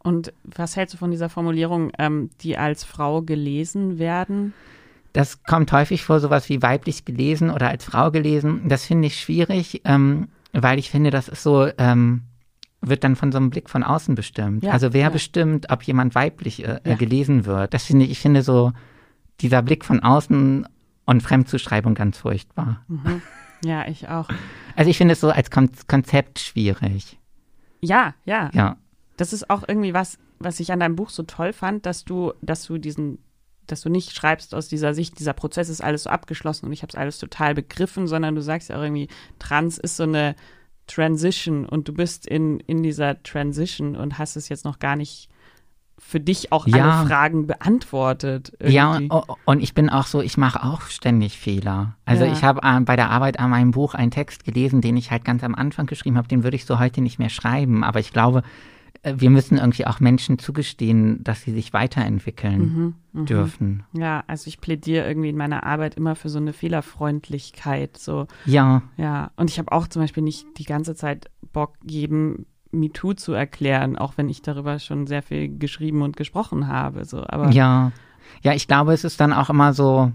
Und 0.03 0.33
was 0.45 0.77
hältst 0.77 0.95
du 0.95 0.99
von 0.99 1.11
dieser 1.11 1.29
Formulierung, 1.29 1.93
ähm, 1.99 2.31
die 2.41 2.57
als 2.57 2.85
Frau 2.85 3.23
gelesen 3.23 3.99
werden? 3.99 4.55
Das 5.13 5.43
kommt 5.43 5.73
häufig 5.73 6.05
vor, 6.05 6.21
sowas 6.21 6.49
wie 6.49 6.63
weiblich 6.63 7.05
gelesen 7.05 7.51
oder 7.51 7.69
als 7.69 7.85
Frau 7.85 8.11
gelesen. 8.11 8.63
Das 8.69 8.85
finde 8.85 9.09
ich 9.09 9.21
schwierig, 9.21 9.83
ähm, 9.85 10.29
weil 10.53 10.79
ich 10.79 10.91
finde, 10.91 11.11
das 11.11 11.29
ist 11.29 11.43
so, 11.43 11.69
ähm, 11.79 12.23
wird 12.81 13.05
dann 13.05 13.17
von 13.17 13.31
so 13.31 13.39
einem 13.39 13.51
Blick 13.51 13.69
von 13.69 13.83
außen 13.83 14.15
bestimmt. 14.15 14.63
Ja, 14.63 14.73
also 14.73 14.93
wer 14.95 15.03
ja. 15.03 15.09
bestimmt, 15.11 15.71
ob 15.71 15.83
jemand 15.83 16.15
weiblich 16.15 16.65
äh, 16.65 16.81
Ja. 16.85 16.95
gelesen 16.95 17.45
wird? 17.45 17.75
Das 17.75 17.85
finde 17.85 18.07
ich, 18.07 18.13
ich 18.13 18.21
finde 18.21 18.43
so, 18.43 18.73
dieser 19.41 19.63
Blick 19.63 19.85
von 19.85 20.01
außen 20.01 20.67
und 21.11 21.23
Fremdzuschreibung 21.23 21.95
ganz 21.95 22.19
furchtbar. 22.19 22.87
Ja, 23.65 23.87
ich 23.89 24.09
auch. 24.09 24.29
Also 24.77 24.91
ich 24.91 24.97
finde 24.97 25.15
es 25.15 25.21
so 25.21 25.31
als 25.31 25.51
Kon 25.51 25.69
Konzept 25.89 26.39
schwierig. 26.39 27.19
Ja, 27.81 28.15
ja. 28.25 28.49
Ja. 28.55 28.77
Das 29.17 29.33
ist 29.33 29.51
auch 29.51 29.65
irgendwie 29.67 29.93
was, 29.93 30.19
was 30.39 30.61
ich 30.61 30.71
an 30.73 30.79
deinem 30.79 30.95
Buch 30.95 31.11
so 31.11 31.25
toll 31.25 31.53
fand, 31.53 31.85
dass 31.85 32.05
du, 32.05 32.33
dass 32.43 32.65
du 32.65 32.79
diesen, 32.79 33.19
dass 33.67 33.81
du 33.81 33.89
nicht 33.89 34.13
schreibst 34.13 34.55
aus 34.55 34.69
dieser 34.69 34.95
Sicht, 34.95 35.19
dieser 35.19 35.33
Prozess 35.33 35.69
ist 35.69 35.83
alles 35.83 36.05
so 36.05 36.11
abgeschlossen 36.11 36.67
und 36.67 36.73
ich 36.73 36.83
habe 36.83 36.91
es 36.91 36.99
alles 36.99 37.19
total 37.19 37.55
begriffen, 37.55 38.07
sondern 38.07 38.37
du 38.37 38.41
sagst 38.41 38.69
ja 38.69 38.79
auch 38.79 38.83
irgendwie, 38.83 39.09
Trans 39.41 39.79
ist 39.79 39.97
so 39.97 40.05
eine 40.05 40.37
Transition 40.87 41.67
und 41.67 41.89
du 41.89 41.93
bist 41.93 42.25
in, 42.25 42.61
in 42.61 42.85
dieser 42.85 43.21
Transition 43.25 43.97
und 43.97 44.17
hast 44.17 44.37
es 44.37 44.49
jetzt 44.49 44.65
noch 44.65 44.79
gar 44.79 44.95
nicht 44.95 45.29
für 46.03 46.19
dich 46.19 46.51
auch 46.51 46.67
Ja. 46.67 46.99
alle 46.99 47.07
Fragen 47.09 47.47
beantwortet. 47.47 48.53
Ja, 48.65 48.95
irgendwie. 48.95 49.15
o- 49.15 49.37
und 49.45 49.63
ich 49.63 49.75
bin 49.75 49.89
auch 49.91 50.07
so, 50.07 50.21
ich 50.23 50.37
mache 50.37 50.63
auch 50.65 50.83
ständig 50.83 51.39
Fehler. 51.39 51.95
Also 52.05 52.25
Ja. 52.25 52.33
ich 52.33 52.43
habe 52.43 52.61
äh, 52.65 52.81
bei 52.81 52.97
der 52.97 53.11
Arbeit 53.11 53.39
an 53.39 53.51
meinem 53.51 53.71
Buch 53.71 53.95
einen 53.95 54.11
Text 54.11 54.45
gelesen, 54.45 54.81
den 54.81 54.97
ich 54.97 55.11
halt 55.11 55.25
ganz 55.25 55.45
am 55.45 55.55
Anfang 55.55 55.87
geschrieben 55.87 56.17
habe, 56.17 56.27
den 56.27 56.43
würde 56.43 56.57
ich 56.57 56.65
so 56.65 56.79
heute 56.81 57.01
nicht 57.01 57.19
mehr 57.19 57.29
schreiben. 57.29 57.85
Aber 57.85 58.01
ich 58.01 58.13
glaube, 58.13 58.43
äh, 59.03 59.15
wir 59.19 59.31
müssen 59.31 59.59
irgendwie 59.59 59.87
auch 59.87 60.01
Menschen 60.01 60.39
zugestehen, 60.39 61.23
dass 61.23 61.43
sie 61.43 61.53
sich 61.53 61.73
weiterentwickeln 61.73 62.95
Mhm, 63.15 63.27
dürfen. 63.27 63.85
Ja, 63.93 64.25
also 64.27 64.49
ich 64.49 64.61
plädiere 64.61 65.07
irgendwie 65.07 65.29
in 65.29 65.37
meiner 65.37 65.65
Arbeit 65.65 65.95
immer 65.97 66.17
für 66.17 66.29
so 66.29 66.39
eine 66.39 66.53
Fehlerfreundlichkeit. 66.53 67.97
So, 67.97 68.27
Ja, 68.47 68.83
ja. 68.97 69.31
Und 69.37 69.51
ich 69.51 69.59
habe 69.59 69.73
auch 69.73 69.87
zum 69.89 70.03
Beispiel 70.03 70.23
nicht 70.23 70.47
die 70.59 70.65
ganze 70.65 70.95
Zeit 70.95 71.31
Bock, 71.53 71.75
jedem 71.87 72.47
MeToo 72.73 73.15
zu 73.15 73.33
erklären, 73.33 73.97
auch 73.99 74.15
wenn 74.17 74.29
ich 74.29 74.43
darüber 74.43 74.79
schon 74.79 75.07
sehr 75.07 75.23
viel 75.23 75.59
geschrieben 75.59 76.03
und 76.03 76.17
gesprochen 76.17 76.69
habe. 76.69 77.05
So, 77.05 77.25
aber 77.27 77.51
ja. 77.51 77.93
Ja, 78.43 78.55
ich 78.55 78.69
glaube, 78.69 78.93
es 78.93 79.05
ist 79.05 79.21
dann 79.21 79.33
auch 79.33 79.51
immer 79.51 79.73
so, 79.73 80.13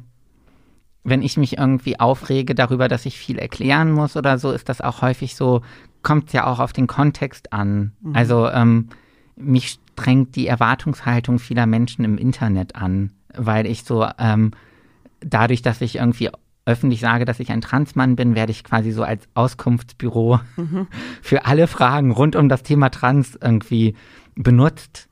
wenn 1.04 1.22
ich 1.22 1.38
mich 1.38 1.58
irgendwie 1.58 2.00
aufrege 2.00 2.56
darüber, 2.56 2.88
dass 2.88 3.06
ich 3.06 3.18
viel 3.18 3.38
erklären 3.38 3.92
muss 3.92 4.16
oder 4.18 4.38
so, 4.38 4.52
ist 4.52 4.70
das 4.70 4.82
auch 4.82 5.02
häufig 5.02 5.36
so, 5.36 5.62
kommt 6.02 6.34
ja 6.34 6.48
auch 6.48 6.60
auf 6.60 6.74
den 6.74 6.88
Kontext 6.88 7.52
an. 7.54 7.92
Also 8.14 8.48
ähm, 8.50 8.90
mich 9.36 9.80
strengt 9.94 10.36
die 10.36 10.48
Erwartungshaltung 10.48 11.40
vieler 11.40 11.66
Menschen 11.66 12.06
im 12.06 12.18
Internet 12.18 12.76
an, 12.76 13.12
weil 13.36 13.66
ich 13.66 13.84
so 13.84 14.08
ähm, 14.18 14.52
dadurch, 15.20 15.62
dass 15.62 15.82
ich 15.82 15.98
irgendwie 15.98 16.30
öffentlich 16.66 17.00
sage, 17.00 17.26
dass 17.26 17.40
ich 17.40 17.52
ein 17.52 17.62
Transmann 17.62 18.16
bin, 18.16 18.36
werde 18.36 18.52
ich 18.52 18.64
quasi 18.64 18.92
so 18.92 19.04
als 19.04 19.28
Auskunftsbüro 19.36 20.40
für 21.22 21.46
alle 21.46 21.68
Fragen 21.68 22.12
rund 22.12 22.36
um 22.36 22.50
das 22.50 22.64
Thema 22.64 22.90
Trans 22.90 23.38
irgendwie 23.42 23.96
benutzt. 24.36 25.08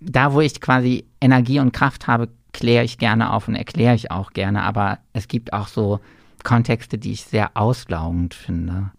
Da, 0.00 0.32
wo 0.32 0.40
ich 0.40 0.60
quasi 0.60 1.06
Energie 1.20 1.60
und 1.60 1.72
Kraft 1.72 2.06
habe, 2.06 2.28
kläre 2.52 2.84
ich 2.84 2.98
gerne 2.98 3.32
auf 3.32 3.48
und 3.48 3.54
erkläre 3.54 3.94
ich 3.94 4.10
auch 4.10 4.32
gerne, 4.32 4.62
aber 4.62 4.98
es 5.12 5.28
gibt 5.28 5.52
auch 5.52 5.68
so 5.68 6.00
Kontexte, 6.44 6.96
die 6.96 7.12
ich 7.12 7.24
sehr 7.24 7.50
auslaugend 7.54 8.34
finde. 8.34 8.90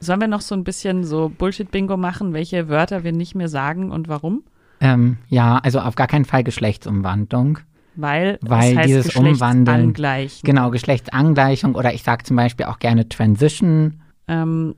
sollen 0.00 0.20
wir 0.20 0.28
noch 0.28 0.40
so 0.40 0.54
ein 0.54 0.64
bisschen 0.64 1.04
so 1.04 1.28
Bullshit-Bingo 1.28 1.96
machen, 1.96 2.32
welche 2.32 2.68
Wörter 2.68 3.04
wir 3.04 3.12
nicht 3.12 3.34
mehr 3.34 3.48
sagen 3.48 3.90
und 3.90 4.08
warum? 4.08 4.42
Ähm, 4.80 5.18
ja, 5.28 5.58
also 5.58 5.80
auf 5.80 5.94
gar 5.94 6.08
keinen 6.08 6.24
Fall 6.24 6.44
Geschlechtsumwandlung. 6.44 7.60
Weil, 7.96 8.38
Weil 8.42 8.76
heißt 8.76 8.88
dieses 8.88 9.16
Umwandeln-. 9.16 9.92
Genau, 10.44 10.70
Geschlechtsangleichung 10.70 11.74
oder 11.74 11.94
ich 11.94 12.02
sage 12.02 12.24
zum 12.24 12.36
Beispiel 12.36 12.66
auch 12.66 12.78
gerne 12.78 13.08
Transition. 13.08 14.00
Ähm, 14.28 14.74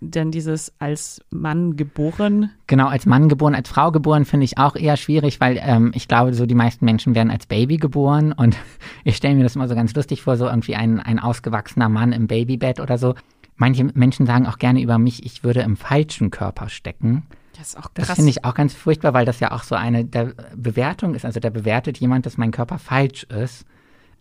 denn 0.00 0.30
dieses 0.30 0.72
als 0.78 1.20
Mann 1.30 1.76
geboren, 1.76 2.50
Genau, 2.68 2.86
als 2.86 3.04
Mann 3.06 3.28
geboren, 3.28 3.54
als 3.54 3.68
Frau 3.68 3.90
geboren 3.90 4.24
finde 4.24 4.44
ich 4.44 4.58
auch 4.58 4.76
eher 4.76 4.96
schwierig, 4.96 5.40
weil 5.40 5.60
ähm, 5.60 5.90
ich 5.94 6.06
glaube, 6.06 6.34
so 6.34 6.46
die 6.46 6.54
meisten 6.54 6.84
Menschen 6.84 7.14
werden 7.14 7.30
als 7.30 7.46
Baby 7.46 7.78
geboren 7.78 8.32
und 8.32 8.56
ich 9.04 9.16
stelle 9.16 9.34
mir 9.34 9.42
das 9.42 9.56
immer 9.56 9.68
so 9.68 9.74
ganz 9.74 9.94
lustig 9.94 10.22
vor, 10.22 10.36
so 10.36 10.46
irgendwie 10.46 10.76
ein, 10.76 11.00
ein 11.00 11.18
ausgewachsener 11.18 11.88
Mann 11.88 12.12
im 12.12 12.28
Babybett 12.28 12.78
oder 12.80 12.96
so. 12.96 13.14
Manche 13.56 13.84
Menschen 13.94 14.24
sagen 14.24 14.46
auch 14.46 14.58
gerne 14.58 14.80
über 14.80 14.98
mich, 14.98 15.26
ich 15.26 15.42
würde 15.42 15.60
im 15.60 15.76
falschen 15.76 16.30
Körper 16.30 16.68
stecken. 16.68 17.24
Das 17.58 17.68
ist 17.70 17.78
auch 17.78 17.88
Das 17.94 18.06
krass. 18.06 18.16
finde 18.16 18.30
ich 18.30 18.44
auch 18.44 18.54
ganz 18.54 18.72
furchtbar, 18.74 19.14
weil 19.14 19.26
das 19.26 19.40
ja 19.40 19.50
auch 19.52 19.62
so 19.64 19.74
eine 19.74 20.04
Bewertung 20.04 21.14
ist. 21.14 21.24
Also 21.24 21.40
da 21.40 21.50
bewertet 21.50 21.98
jemand, 21.98 22.24
dass 22.24 22.38
mein 22.38 22.52
Körper 22.52 22.78
falsch 22.78 23.24
ist. 23.24 23.64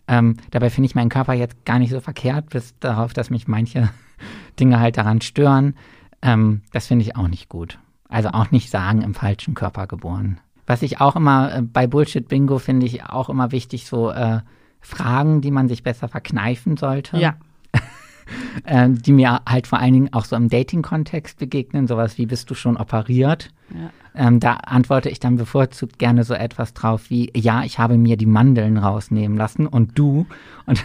Ähm, 0.08 0.38
dabei 0.52 0.70
finde 0.70 0.88
ich 0.88 0.96
meinen 0.96 1.10
Körper 1.10 1.34
jetzt 1.34 1.66
gar 1.66 1.80
nicht 1.80 1.92
so 1.92 2.00
verkehrt, 2.00 2.50
bis 2.50 2.74
darauf, 2.80 3.14
dass 3.14 3.30
mich 3.30 3.48
manche 3.48 3.90
Dinge 4.60 4.80
halt 4.80 4.98
daran 4.98 5.22
stören. 5.22 5.76
Ähm, 6.22 6.62
das 6.74 6.88
finde 6.88 7.04
ich 7.06 7.16
auch 7.16 7.28
nicht 7.28 7.48
gut. 7.50 7.78
Also 8.10 8.30
auch 8.30 8.52
nicht 8.52 8.70
sagen, 8.70 9.02
im 9.02 9.14
falschen 9.14 9.54
Körper 9.54 9.86
geboren. 9.86 10.40
Was 10.66 10.82
ich 10.82 11.00
auch 11.00 11.16
immer 11.16 11.54
äh, 11.58 11.62
bei 11.62 11.88
Bullshit 11.88 12.28
Bingo 12.28 12.58
finde 12.58 12.86
ich 12.86 13.04
auch 13.04 13.30
immer 13.30 13.52
wichtig, 13.52 13.86
so 13.86 14.10
äh, 14.12 14.40
Fragen, 14.82 15.42
die 15.42 15.52
man 15.52 15.68
sich 15.68 15.84
besser 15.84 16.08
verkneifen 16.08 16.78
sollte 16.78 17.18
ja, 17.18 17.36
ähm, 18.66 19.02
die 19.02 19.14
mir 19.14 19.42
halt 19.48 19.68
vor 19.68 19.80
allen 19.80 19.94
Dingen 19.94 20.14
auch 20.14 20.26
so 20.26 20.36
im 20.36 20.50
Dating-Kontext 20.50 21.40
begegnen, 21.40 21.88
sowas 21.88 22.18
wie 22.18 22.26
bist 22.26 22.50
du 22.50 22.56
schon 22.56 22.78
operiert? 22.78 23.52
Ja. 23.74 23.92
Ähm, 24.16 24.40
da 24.40 24.54
antworte 24.54 25.10
ich 25.10 25.20
dann 25.20 25.38
bevorzugt 25.38 26.00
gerne 26.00 26.24
so 26.24 26.34
etwas 26.34 26.74
drauf 26.74 27.10
wie, 27.10 27.32
ja, 27.36 27.64
ich 27.64 27.80
habe 27.80 27.98
mir 27.98 28.18
die 28.18 28.26
Mandeln 28.26 28.78
rausnehmen 28.78 29.38
lassen 29.38 29.68
und 29.68 29.98
du? 29.98 30.26
Und, 30.66 30.84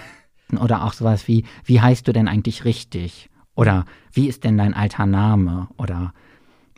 oder 0.61 0.85
auch 0.85 0.93
sowas 0.93 1.29
wie, 1.29 1.45
wie 1.65 1.81
heißt 1.81 2.07
du 2.07 2.13
denn 2.13 2.29
eigentlich 2.29 2.65
richtig? 2.65 3.31
Oder 3.55 3.85
wie 4.13 4.29
ist 4.29 4.45
denn 4.45 4.59
dein 4.59 4.75
alter 4.75 5.07
Name? 5.07 5.69
Oder 5.77 6.13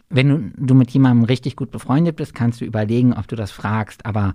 wenn 0.08 0.28
du, 0.28 0.52
du 0.56 0.74
mit 0.74 0.90
jemandem 0.90 1.24
richtig 1.24 1.56
gut 1.56 1.70
befreundet 1.70 2.16
bist, 2.16 2.34
kannst 2.34 2.60
du 2.60 2.64
überlegen, 2.64 3.14
ob 3.14 3.26
du 3.26 3.36
das 3.36 3.50
fragst, 3.50 4.06
aber 4.06 4.34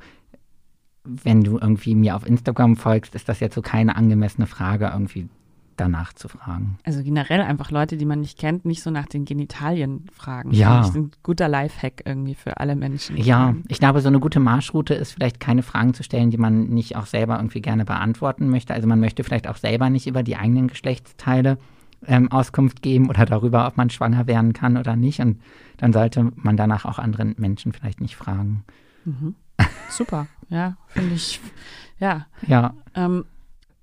wenn 1.03 1.43
du 1.43 1.57
irgendwie 1.57 1.95
mir 1.95 2.15
auf 2.15 2.25
Instagram 2.25 2.75
folgst, 2.75 3.15
ist 3.15 3.29
das 3.29 3.39
jetzt 3.39 3.55
so 3.55 3.61
keine 3.61 3.95
angemessene 3.95 4.47
Frage, 4.47 4.89
irgendwie 4.91 5.29
danach 5.79 6.13
zu 6.13 6.27
fragen. 6.27 6.77
also 6.83 7.03
generell 7.03 7.41
einfach 7.41 7.71
Leute, 7.71 7.97
die 7.97 8.05
man 8.05 8.19
nicht 8.21 8.37
kennt, 8.37 8.65
nicht 8.65 8.83
so 8.83 8.91
nach 8.91 9.05
den 9.05 9.25
Genitalien 9.25 10.05
fragen. 10.11 10.51
Ja. 10.51 10.83
Finde 10.83 10.89
ich 10.89 10.95
ein 11.05 11.11
guter 11.23 11.47
Lifehack 11.47 12.03
irgendwie 12.05 12.35
für 12.35 12.57
alle 12.57 12.75
Menschen. 12.75 13.17
Ja, 13.17 13.55
ich 13.67 13.79
glaube, 13.79 14.01
so 14.01 14.07
eine 14.07 14.19
gute 14.19 14.39
Marschroute 14.39 14.93
ist 14.93 15.13
vielleicht 15.13 15.39
keine 15.39 15.63
Fragen 15.63 15.93
zu 15.93 16.03
stellen, 16.03 16.31
die 16.31 16.37
man 16.37 16.67
nicht 16.69 16.95
auch 16.95 17.05
selber 17.05 17.37
irgendwie 17.37 17.61
gerne 17.61 17.85
beantworten 17.85 18.49
möchte. 18.49 18.73
Also 18.73 18.87
man 18.87 18.99
möchte 18.99 19.23
vielleicht 19.23 19.47
auch 19.47 19.57
selber 19.57 19.89
nicht 19.89 20.07
über 20.07 20.23
die 20.23 20.35
eigenen 20.35 20.67
Geschlechtsteile 20.67 21.57
ähm, 22.05 22.31
Auskunft 22.31 22.81
geben 22.81 23.09
oder 23.09 23.25
darüber, 23.25 23.67
ob 23.67 23.77
man 23.77 23.89
schwanger 23.89 24.27
werden 24.27 24.53
kann 24.53 24.77
oder 24.77 24.95
nicht. 24.95 25.19
Und 25.19 25.41
dann 25.77 25.93
sollte 25.93 26.31
man 26.35 26.57
danach 26.57 26.85
auch 26.85 26.99
anderen 26.99 27.35
Menschen 27.37 27.73
vielleicht 27.73 28.01
nicht 28.01 28.15
fragen. 28.15 28.63
Super, 29.89 30.27
ja, 30.49 30.77
finde 30.87 31.15
ich, 31.15 31.39
ja. 31.99 32.27
Ja, 32.47 32.73
Ähm, 32.95 33.25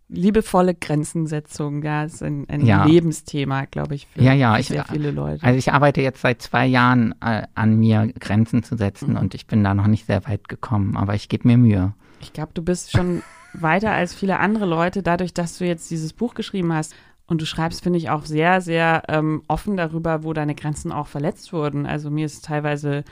liebevolle 0.09 0.75
Grenzensetzung, 0.75 1.83
ja, 1.83 2.05
ist 2.05 2.23
ein, 2.23 2.47
ein 2.49 2.65
Ja. 2.65 2.85
Lebensthema, 2.85 3.65
glaube 3.65 3.95
ich, 3.97 4.07
für, 4.07 4.23
Ja, 4.23 4.33
ja, 4.33 4.55
für 4.55 4.61
ich- 4.61 4.69
sehr 4.69 4.85
viele 4.85 5.11
Leute. 5.11 5.43
also 5.45 5.59
ich 5.59 5.73
arbeite 5.73 6.01
jetzt 6.01 6.21
seit 6.21 6.41
zwei 6.43 6.67
Jahren 6.67 7.15
äh, 7.21 7.43
an 7.55 7.77
mir, 7.79 8.13
Grenzen 8.21 8.63
zu 8.63 8.77
setzen 8.77 9.17
und 9.17 9.35
ich 9.35 9.47
bin 9.47 9.65
da 9.65 9.75
noch 9.75 9.87
nicht 9.89 10.07
sehr 10.07 10.25
weit 10.27 10.49
gekommen, 10.49 10.97
aber 10.97 11.15
ich 11.15 11.29
gebe 11.29 11.49
mir 11.49 11.59
Mühe. 11.59 11.93
Ich 12.21 12.33
glaube, 12.33 12.53
du 12.55 12.63
bist 12.63 12.93
schon 12.93 13.23
weiter 13.53 13.91
als 13.93 14.15
viele 14.15 14.39
andere 14.39 14.67
Leute, 14.67 15.03
dadurch, 15.03 15.35
dass 15.35 15.59
du 15.59 15.65
jetzt 15.67 15.91
dieses 15.91 16.13
Buch 16.13 16.35
geschrieben 16.35 16.73
hast. 16.73 16.95
Und 17.29 17.41
du 17.41 17.47
schreibst, 17.47 17.83
finde 17.83 17.99
ich, 17.99 18.09
auch 18.09 18.25
sehr, 18.25 18.61
sehr 18.61 19.03
ähm, 19.09 19.43
offen 19.49 19.77
darüber, 19.77 20.23
wo 20.23 20.33
deine 20.33 20.55
Grenzen 20.55 20.93
auch 20.93 21.09
verletzt 21.09 21.53
wurden. 21.53 21.85
Also 21.85 22.09
mir 22.09 22.25
ist 22.25 22.45
teilweise 22.45 23.03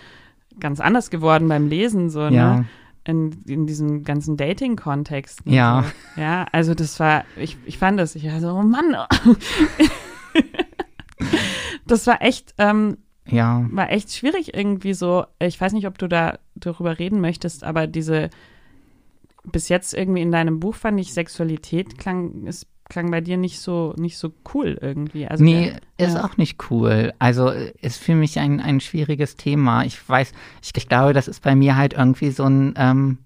ganz 0.60 0.78
anders 0.78 1.10
geworden 1.10 1.48
beim 1.48 1.66
Lesen, 1.66 2.10
so, 2.10 2.20
Ja. 2.28 2.58
ne? 2.58 2.64
In, 3.06 3.42
in 3.46 3.66
diesem 3.66 4.02
ganzen 4.02 4.38
Dating-Kontext. 4.38 5.42
Ja. 5.44 5.84
So. 6.14 6.20
Ja, 6.22 6.46
also 6.52 6.74
das 6.74 6.98
war, 6.98 7.24
ich, 7.36 7.58
ich 7.66 7.76
fand 7.76 8.00
das, 8.00 8.14
ich 8.14 8.24
war 8.24 8.40
so, 8.40 8.48
oh 8.48 8.62
Mann. 8.62 8.96
das 11.86 12.06
war 12.06 12.22
echt, 12.22 12.54
ähm, 12.56 12.96
Ja, 13.26 13.66
war 13.70 13.90
echt 13.90 14.12
schwierig 14.12 14.54
irgendwie 14.54 14.94
so. 14.94 15.26
Ich 15.38 15.60
weiß 15.60 15.74
nicht, 15.74 15.86
ob 15.86 15.98
du 15.98 16.08
da 16.08 16.38
darüber 16.54 16.98
reden 16.98 17.20
möchtest, 17.20 17.62
aber 17.62 17.86
diese 17.86 18.30
bis 19.44 19.68
jetzt 19.68 19.92
irgendwie 19.92 20.22
in 20.22 20.32
deinem 20.32 20.58
Buch 20.58 20.74
fand 20.74 20.98
ich 20.98 21.12
Sexualität 21.12 21.98
klang 21.98 22.46
es 22.46 22.66
klang 22.88 23.10
bei 23.10 23.20
dir 23.20 23.36
nicht 23.36 23.60
so 23.60 23.94
nicht 23.96 24.18
so 24.18 24.32
cool 24.54 24.78
irgendwie. 24.80 25.26
Also 25.26 25.42
nee, 25.42 25.74
der- 25.98 26.06
ist 26.08 26.14
ja. 26.14 26.24
auch 26.24 26.36
nicht 26.36 26.70
cool. 26.70 27.12
Also 27.18 27.48
ist 27.48 28.02
für 28.02 28.14
mich 28.14 28.38
ein, 28.38 28.60
ein 28.60 28.80
schwieriges 28.80 29.36
Thema. 29.36 29.84
Ich 29.84 30.06
weiß, 30.08 30.32
ich, 30.62 30.72
ich 30.76 30.88
glaube, 30.88 31.12
das 31.12 31.28
ist 31.28 31.42
bei 31.42 31.54
mir 31.54 31.76
halt 31.76 31.94
irgendwie 31.94 32.30
so 32.30 32.44
ein, 32.44 32.74
ähm, 32.76 33.18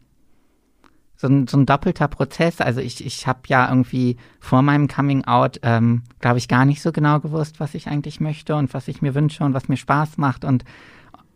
so 1.16 1.26
ein, 1.26 1.48
so 1.48 1.58
ein 1.58 1.66
doppelter 1.66 2.06
Prozess. 2.06 2.60
Also 2.60 2.80
ich, 2.80 3.04
ich 3.04 3.26
habe 3.26 3.40
ja 3.48 3.68
irgendwie 3.68 4.16
vor 4.38 4.62
meinem 4.62 4.86
Coming 4.86 5.24
Out, 5.24 5.58
ähm, 5.62 6.02
glaube 6.20 6.38
ich, 6.38 6.46
gar 6.46 6.64
nicht 6.64 6.80
so 6.80 6.92
genau 6.92 7.18
gewusst, 7.18 7.58
was 7.58 7.74
ich 7.74 7.88
eigentlich 7.88 8.20
möchte 8.20 8.54
und 8.54 8.72
was 8.72 8.86
ich 8.86 9.02
mir 9.02 9.16
wünsche 9.16 9.42
und 9.42 9.54
was 9.54 9.68
mir 9.68 9.76
Spaß 9.76 10.18
macht 10.18 10.44
und 10.44 10.64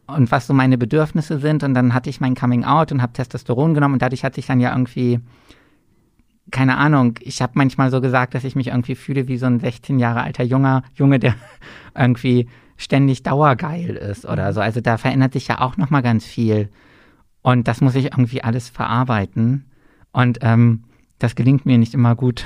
und 0.09 0.31
was 0.31 0.47
so 0.47 0.53
meine 0.53 0.77
Bedürfnisse 0.77 1.39
sind. 1.39 1.63
Und 1.63 1.75
dann 1.75 1.95
hatte 1.95 2.11
ich 2.11 2.21
mein 2.21 2.35
Coming 2.35 2.65
Out 2.65 2.93
und 2.93 3.01
habe 3.03 3.13
Testosteron 3.15 3.73
genommen 3.73 3.95
und 3.95 4.03
dadurch 4.03 4.25
hatte 4.25 4.41
ich 4.41 4.47
dann 4.47 4.61
ja 4.61 4.73
irgendwie 4.73 5.21
keine 6.51 6.77
Ahnung, 6.77 7.19
ich 7.21 7.41
habe 7.41 7.53
manchmal 7.55 7.91
so 7.91 8.01
gesagt, 8.01 8.35
dass 8.35 8.45
ich 8.45 8.57
mich 8.57 8.69
irgendwie 8.69 8.95
fühle 8.95 9.29
wie 9.29 9.37
so 9.37 9.47
ein 9.47 9.61
16 9.61 9.99
Jahre 9.99 10.23
alter 10.23 10.45
junger 10.45 10.83
Junge, 10.95 11.19
der 11.19 11.35
irgendwie 11.97 12.49
ständig 12.77 13.23
dauergeil 13.23 13.91
ist 13.97 14.27
oder 14.27 14.53
so. 14.53 14.61
Also 14.61 14.81
da 14.81 14.99
verändert 14.99 15.35
sich 15.35 15.49
ja 15.49 15.61
auch 15.61 15.77
noch 15.77 15.91
mal 15.91 16.03
ganz 16.03 16.25
viel 16.25 16.69
und 17.43 17.69
das 17.69 17.81
muss 17.81 17.95
ich 17.95 18.07
irgendwie 18.07 18.43
alles 18.43 18.69
verarbeiten 18.69 19.67
und 20.13 20.39
ähm, 20.43 20.85
das 21.19 21.37
gelingt 21.37 21.67
mir 21.67 21.79
nicht 21.79 21.95
immer 21.95 22.17
gut. 22.17 22.45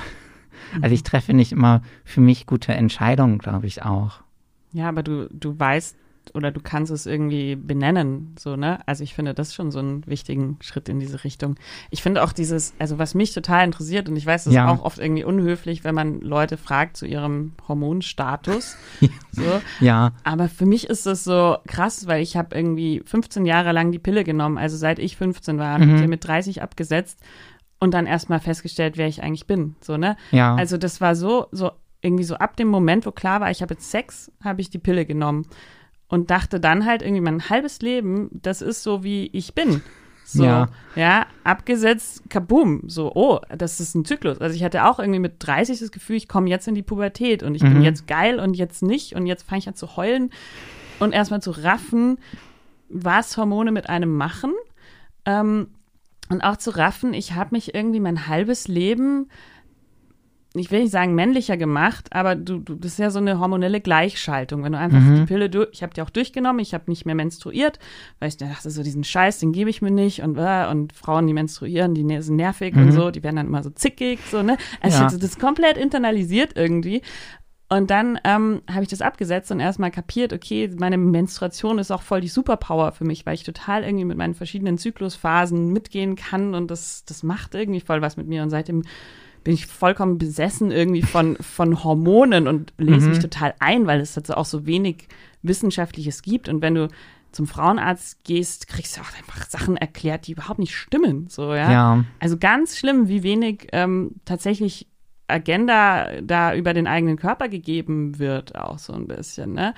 Also 0.83 0.95
ich 0.95 1.03
treffe 1.03 1.33
nicht 1.33 1.53
immer 1.53 1.81
für 2.05 2.21
mich 2.21 2.47
gute 2.47 2.75
Entscheidungen, 2.75 3.39
glaube 3.39 3.67
ich 3.67 3.83
auch. 3.83 4.21
Ja, 4.73 4.89
aber 4.89 5.03
du 5.03 5.29
du 5.31 5.59
weißt 5.59 5.97
oder 6.35 6.51
du 6.51 6.61
kannst 6.61 6.91
es 6.93 7.07
irgendwie 7.07 7.57
benennen, 7.57 8.35
so, 8.39 8.57
ne? 8.57 8.81
Also 8.87 9.05
ich 9.05 9.15
finde 9.15 9.35
das 9.35 9.55
schon 9.55 9.71
so 9.71 9.79
einen 9.79 10.07
wichtigen 10.07 10.59
Schritt 10.61 10.89
in 10.89 10.99
diese 11.01 11.23
Richtung. 11.25 11.57
Ich 11.91 12.03
finde 12.03 12.23
auch 12.25 12.33
dieses, 12.33 12.75
also 12.79 12.99
was 12.99 13.15
mich 13.15 13.33
total 13.33 13.65
interessiert, 13.65 14.09
und 14.09 14.17
ich 14.17 14.27
weiß, 14.27 14.45
das 14.45 14.55
Ja. 14.55 14.65
ist 14.73 14.79
auch 14.81 14.85
oft 14.85 14.99
irgendwie 14.99 15.25
unhöflich, 15.25 15.85
wenn 15.85 15.95
man 15.95 16.21
Leute 16.21 16.57
fragt 16.57 16.97
zu 16.97 17.07
ihrem 17.07 17.53
Hormonstatus. 17.69 18.77
so. 19.33 19.61
Ja, 19.81 20.13
Aber 20.25 20.49
für 20.49 20.67
mich 20.67 20.89
ist 20.89 21.07
das 21.07 21.25
so 21.25 21.57
krass, 21.67 22.07
weil 22.07 22.23
ich 22.23 22.37
habe 22.37 22.55
irgendwie 22.57 23.03
15 23.05 23.47
Jahre 23.47 23.73
lang 23.73 23.93
die 23.93 23.99
Pille 23.99 24.25
genommen, 24.25 24.59
also 24.59 24.77
seit 24.77 24.99
ich 24.99 25.17
15 25.17 25.59
war, 25.59 25.79
Mhm. 25.79 25.97
die 26.01 26.07
mit 26.09 26.27
30 26.27 26.63
abgesetzt 26.63 27.19
und 27.79 27.93
dann 27.95 28.07
erstmal 28.07 28.41
festgestellt, 28.41 28.97
wer 28.97 29.07
ich 29.09 29.23
eigentlich 29.23 29.47
bin, 29.47 29.77
so, 29.81 29.97
ne? 29.97 30.17
ja. 30.31 30.55
Also 30.55 30.77
das 30.79 31.01
war 31.01 31.15
so, 31.15 31.47
so 31.53 31.71
irgendwie 32.03 32.25
so 32.25 32.37
ab 32.37 32.57
dem 32.57 32.69
Moment, 32.69 33.05
wo 33.07 33.11
klar 33.11 33.41
war, 33.41 33.51
ich 33.51 33.63
habe 33.63 33.75
jetzt 33.75 33.91
Sex, 33.91 34.31
habe 34.45 34.61
ich 34.61 34.71
die 34.71 34.79
Pille 34.79 35.07
genommen 35.07 35.47
und 36.09 36.31
dachte 36.31 36.61
dann 36.61 36.85
halt 36.87 37.03
irgendwie 37.03 37.21
mein 37.23 37.49
halbes 37.49 37.81
Leben, 37.81 38.29
das 38.33 38.63
ist 38.63 38.83
so 38.83 39.03
wie 39.05 39.27
ich 39.33 39.55
bin. 39.55 39.83
So, 40.25 40.45
Ja. 40.45 40.67
ja, 40.97 41.27
abgesetzt, 41.45 42.23
kaboom, 42.29 42.83
so, 42.89 43.13
oh, 43.15 43.39
das 43.57 43.79
ist 43.79 43.95
ein 43.95 44.05
Zyklus. 44.05 44.41
Also 44.41 44.57
ich 44.57 44.65
hatte 44.65 44.85
auch 44.85 44.99
irgendwie 44.99 45.21
mit 45.21 45.35
30 45.39 45.79
das 45.79 45.93
Gefühl, 45.93 46.17
ich 46.17 46.27
komme 46.29 46.49
jetzt 46.51 46.67
in 46.67 46.75
die 46.75 46.83
Pubertät 46.83 47.43
und 47.45 47.55
ich 47.55 47.63
bin 47.63 47.77
Mhm. 47.79 47.83
jetzt 47.83 48.07
geil 48.09 48.41
und 48.41 48.55
jetzt 48.55 48.83
nicht 48.83 49.15
und 49.15 49.27
jetzt 49.27 49.45
fange 49.49 49.61
ich 49.61 49.69
an 49.69 49.75
zu 49.77 49.97
heulen 49.97 50.31
und 50.99 51.13
erstmal 51.13 51.43
zu 51.43 51.53
raffen, 51.53 52.19
was 52.89 53.37
Hormone 53.37 53.71
mit 53.73 53.89
einem 53.89 54.17
machen. 54.17 54.53
Ähm, 55.25 55.69
und 56.29 56.41
auch 56.43 56.57
zu 56.57 56.71
raffen, 56.77 57.15
ich 57.15 57.35
habe 57.35 57.51
mich 57.53 57.73
irgendwie 57.75 58.01
mein 58.01 58.27
halbes 58.27 58.67
Leben, 58.67 59.29
ich 60.59 60.71
will 60.71 60.81
nicht 60.81 60.91
sagen 60.93 61.15
männlicher 61.15 61.57
gemacht, 61.57 62.09
aber 62.13 62.35
du, 62.35 62.59
du, 62.59 62.75
das 62.75 62.93
ist 62.93 62.99
ja 62.99 63.11
so 63.11 63.19
eine 63.19 63.39
hormonelle 63.41 63.81
Gleichschaltung. 63.81 64.63
Wenn 64.65 64.73
du 64.73 64.79
einfach 64.79 64.99
Mhm. 65.01 65.15
die 65.17 65.25
Pille, 65.27 65.51
durch, 65.51 65.69
ich 65.73 65.83
habe 65.83 65.95
die 65.95 66.03
auch 66.03 66.11
durchgenommen, 66.11 66.61
ich 66.61 66.75
habe 66.75 66.85
nicht 66.89 67.07
mehr 67.07 67.15
menstruiert, 67.15 67.79
weil 68.21 68.29
ich 68.29 68.37
dachte, 68.37 68.71
so 68.71 68.83
diesen 68.83 69.05
Scheiß, 69.05 69.39
den 69.39 69.53
gebe 69.53 69.71
ich 69.71 69.83
mir 69.83 69.91
nicht 69.91 70.23
und, 70.23 70.37
äh, 70.39 70.67
und 70.71 70.93
Frauen, 70.93 71.27
die 71.27 71.33
menstruieren, 71.35 71.95
die 71.95 72.05
ne- 72.05 72.23
sind 72.23 72.37
nervig 72.37 72.75
und 72.77 72.93
so, 72.93 73.11
die 73.11 73.23
werden 73.23 73.37
dann 73.37 73.47
immer 73.49 73.63
so 73.63 73.71
zickig, 73.71 74.21
so, 74.31 74.43
ne? 74.43 74.57
Also 74.81 74.97
Mhm. 74.97 75.01
Ja. 75.03 75.07
ich 75.09 75.15
hatte 75.15 75.19
das 75.19 75.39
komplett 75.39 75.77
internalisiert 75.77 76.53
irgendwie. 76.57 77.03
Und 77.69 77.91
dann 77.91 78.17
ähm, 78.23 78.63
habe 78.71 78.85
ich 78.85 78.89
das 78.89 79.03
abgesetzt 79.03 79.51
und 79.51 79.59
erstmal 79.59 79.91
kapiert, 79.91 80.33
okay, 80.33 80.71
meine 80.79 80.97
Menstruation 80.97 81.81
ist 81.81 81.91
auch 81.91 82.03
voll 82.03 82.21
die 82.21 82.29
Superpower 82.29 82.93
für 82.93 83.05
mich, 83.05 83.27
weil 83.27 83.35
ich 83.35 83.43
total 83.43 83.83
irgendwie 83.83 84.05
mit 84.05 84.17
meinen 84.17 84.35
verschiedenen 84.35 84.79
Zyklusphasen 84.79 85.73
mitgehen 85.73 86.15
kann 86.15 86.55
und 86.55 86.71
das, 86.71 87.05
das 87.07 87.25
macht 87.25 87.57
irgendwie 87.57 87.81
voll 87.81 88.03
was 88.03 88.17
mit 88.17 88.29
mir. 88.29 88.45
Und 88.45 88.51
seitdem 88.51 88.85
bin 89.47 89.55
ich 89.55 89.67
vollkommen 89.67 90.19
besessen 90.19 90.73
irgendwie 90.73 91.03
von, 91.03 91.37
von 91.37 91.85
Hormonen 91.85 92.49
und 92.49 92.73
lese 92.79 93.11
mich 93.11 93.21
total 93.21 93.55
ein, 93.61 93.87
weil 93.87 94.01
es 94.01 94.15
dazu 94.15 94.35
auch 94.35 94.45
so 94.45 94.67
wenig 94.67 95.07
Wissenschaftliches 95.43 96.23
gibt. 96.23 96.49
Und 96.49 96.63
wenn 96.63 96.75
du 96.75 96.89
zum 97.31 97.47
Frauenarzt 97.47 98.25
gehst, 98.25 98.67
kriegst 98.67 98.97
du 98.97 99.03
auch 99.03 99.17
einfach 99.17 99.49
Sachen 99.49 99.77
erklärt, 99.77 100.27
die 100.27 100.33
überhaupt 100.33 100.59
nicht 100.59 100.75
stimmen. 100.75 101.29
So, 101.29 101.55
ja. 101.55 101.71
Ja. 101.71 102.05
Also 102.19 102.39
ganz 102.39 102.77
schlimm, 102.77 103.07
wie 103.07 103.23
wenig 103.23 103.69
ähm, 103.71 104.17
tatsächlich 104.25 104.89
Agenda 105.29 106.21
da 106.23 106.53
über 106.53 106.75
den 106.75 106.89
eigenen 106.89 107.17
Körper 107.17 107.49
gegeben 107.49 108.19
wird, 108.19 108.57
auch 108.57 108.81
so 108.81 108.95
ein 108.95 109.07
bisschen, 109.07 109.53
ne? 109.53 109.75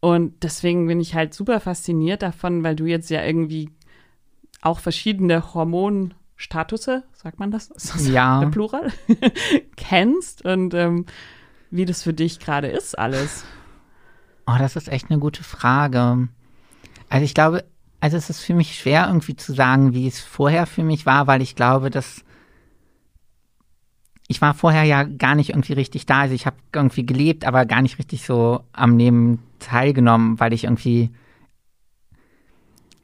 Und 0.00 0.42
deswegen 0.42 0.88
bin 0.88 0.98
ich 0.98 1.14
halt 1.14 1.34
super 1.34 1.60
fasziniert 1.60 2.22
davon, 2.22 2.64
weil 2.64 2.74
du 2.74 2.86
jetzt 2.86 3.10
ja 3.10 3.24
irgendwie 3.24 3.70
auch 4.60 4.80
verschiedene 4.80 5.54
Hormonstatusse, 6.36 7.04
sagt 7.14 7.38
man 7.38 7.50
das? 7.50 7.68
Ist 7.68 7.94
das 7.94 8.08
Ja. 8.08 8.40
der 8.40 8.48
Plural? 8.48 8.92
kennst 9.76 10.44
und 10.44 10.74
ähm, 10.74 11.06
wie 11.70 11.84
das 11.84 12.02
für 12.02 12.12
dich 12.12 12.38
gerade 12.40 12.68
ist, 12.68 12.98
alles. 12.98 13.44
Oh, 14.46 14.56
das 14.58 14.76
ist 14.76 14.88
echt 14.88 15.10
eine 15.10 15.18
gute 15.18 15.42
Frage. 15.42 16.28
Also 17.08 17.24
ich 17.24 17.34
glaube, 17.34 17.64
also 18.00 18.16
es 18.16 18.30
ist 18.30 18.40
für 18.40 18.54
mich 18.54 18.76
schwer 18.76 19.06
irgendwie 19.06 19.36
zu 19.36 19.54
sagen, 19.54 19.94
wie 19.94 20.06
es 20.06 20.20
vorher 20.20 20.66
für 20.66 20.82
mich 20.82 21.06
war, 21.06 21.26
weil 21.26 21.40
ich 21.40 21.56
glaube, 21.56 21.90
dass 21.90 22.22
ich 24.26 24.40
war 24.40 24.54
vorher 24.54 24.84
ja 24.84 25.02
gar 25.04 25.34
nicht 25.34 25.50
irgendwie 25.50 25.74
richtig 25.74 26.06
da. 26.06 26.20
Also 26.20 26.34
ich 26.34 26.46
habe 26.46 26.56
irgendwie 26.72 27.06
gelebt, 27.06 27.44
aber 27.44 27.66
gar 27.66 27.82
nicht 27.82 27.98
richtig 27.98 28.24
so 28.24 28.64
am 28.72 28.98
Leben 28.98 29.42
teilgenommen, 29.58 30.40
weil 30.40 30.52
ich 30.52 30.64
irgendwie 30.64 31.10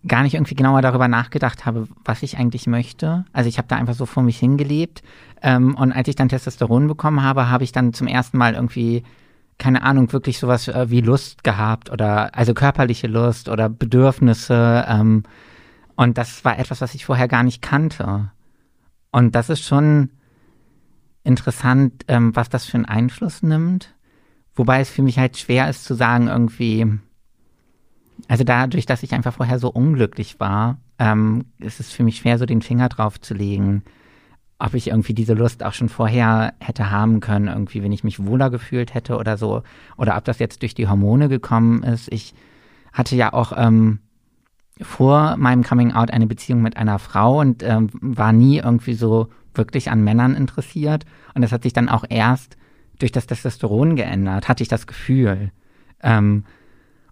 gar 0.06 0.22
nicht 0.22 0.34
irgendwie 0.34 0.54
genauer 0.54 0.82
darüber 0.82 1.08
nachgedacht 1.08 1.66
habe, 1.66 1.86
was 2.04 2.22
ich 2.22 2.38
eigentlich 2.38 2.66
möchte. 2.66 3.24
Also 3.32 3.48
ich 3.48 3.58
habe 3.58 3.68
da 3.68 3.76
einfach 3.76 3.94
so 3.94 4.06
vor 4.06 4.22
mich 4.22 4.38
hingelebt. 4.38 5.02
Ähm, 5.42 5.74
und 5.74 5.92
als 5.92 6.08
ich 6.08 6.16
dann 6.16 6.28
Testosteron 6.28 6.86
bekommen 6.86 7.22
habe, 7.22 7.50
habe 7.50 7.64
ich 7.64 7.72
dann 7.72 7.92
zum 7.92 8.06
ersten 8.06 8.38
Mal 8.38 8.54
irgendwie 8.54 9.04
keine 9.60 9.82
Ahnung, 9.82 10.12
wirklich 10.12 10.38
sowas 10.38 10.66
äh, 10.66 10.90
wie 10.90 11.02
Lust 11.02 11.44
gehabt 11.44 11.90
oder 11.92 12.34
also 12.34 12.54
körperliche 12.54 13.06
Lust 13.06 13.48
oder 13.48 13.68
Bedürfnisse. 13.68 14.84
Ähm, 14.88 15.22
und 15.94 16.18
das 16.18 16.44
war 16.44 16.58
etwas, 16.58 16.80
was 16.80 16.94
ich 16.94 17.04
vorher 17.04 17.28
gar 17.28 17.44
nicht 17.44 17.62
kannte. 17.62 18.32
Und 19.12 19.34
das 19.34 19.50
ist 19.50 19.62
schon 19.62 20.10
interessant, 21.22 22.04
ähm, 22.08 22.34
was 22.34 22.48
das 22.48 22.64
für 22.64 22.78
einen 22.78 22.86
Einfluss 22.86 23.42
nimmt. 23.42 23.94
Wobei 24.54 24.80
es 24.80 24.90
für 24.90 25.02
mich 25.02 25.18
halt 25.18 25.36
schwer 25.36 25.68
ist 25.68 25.84
zu 25.84 25.94
sagen, 25.94 26.28
irgendwie, 26.28 26.98
also 28.28 28.44
dadurch, 28.44 28.86
dass 28.86 29.02
ich 29.02 29.12
einfach 29.12 29.34
vorher 29.34 29.58
so 29.58 29.70
unglücklich 29.70 30.40
war, 30.40 30.78
ähm, 30.98 31.46
ist 31.58 31.80
es 31.80 31.92
für 31.92 32.02
mich 32.02 32.18
schwer, 32.18 32.38
so 32.38 32.46
den 32.46 32.62
Finger 32.62 32.88
drauf 32.88 33.20
zu 33.20 33.34
legen, 33.34 33.82
ob 34.58 34.74
ich 34.74 34.88
irgendwie 34.88 35.14
diese 35.14 35.34
Lust 35.34 35.64
auch 35.64 35.72
schon 35.72 35.88
vorher 35.88 36.52
hätte 36.60 36.90
haben 36.90 37.20
können, 37.20 37.48
irgendwie, 37.48 37.82
wenn 37.82 37.92
ich 37.92 38.04
mich 38.04 38.24
wohler 38.24 38.50
gefühlt 38.50 38.94
hätte 38.94 39.16
oder 39.16 39.38
so, 39.38 39.62
oder 39.96 40.16
ob 40.16 40.24
das 40.24 40.38
jetzt 40.38 40.62
durch 40.62 40.74
die 40.74 40.86
Hormone 40.86 41.28
gekommen 41.28 41.82
ist. 41.82 42.12
Ich 42.12 42.34
hatte 42.92 43.16
ja 43.16 43.32
auch 43.32 43.52
ähm, 43.56 44.00
vor 44.80 45.36
meinem 45.36 45.62
Coming 45.62 45.92
Out 45.92 46.10
eine 46.10 46.26
Beziehung 46.26 46.60
mit 46.62 46.76
einer 46.76 46.98
Frau 46.98 47.40
und 47.40 47.62
ähm, 47.62 47.88
war 48.00 48.32
nie 48.32 48.58
irgendwie 48.58 48.94
so 48.94 49.28
wirklich 49.54 49.90
an 49.90 50.04
Männern 50.04 50.34
interessiert. 50.34 51.04
Und 51.34 51.42
das 51.42 51.52
hat 51.52 51.62
sich 51.62 51.72
dann 51.72 51.88
auch 51.88 52.04
erst 52.08 52.56
durch 52.98 53.12
das 53.12 53.26
Testosteron 53.26 53.96
geändert, 53.96 54.48
hatte 54.48 54.62
ich 54.62 54.68
das 54.68 54.86
Gefühl. 54.86 55.50
Ähm, 56.02 56.44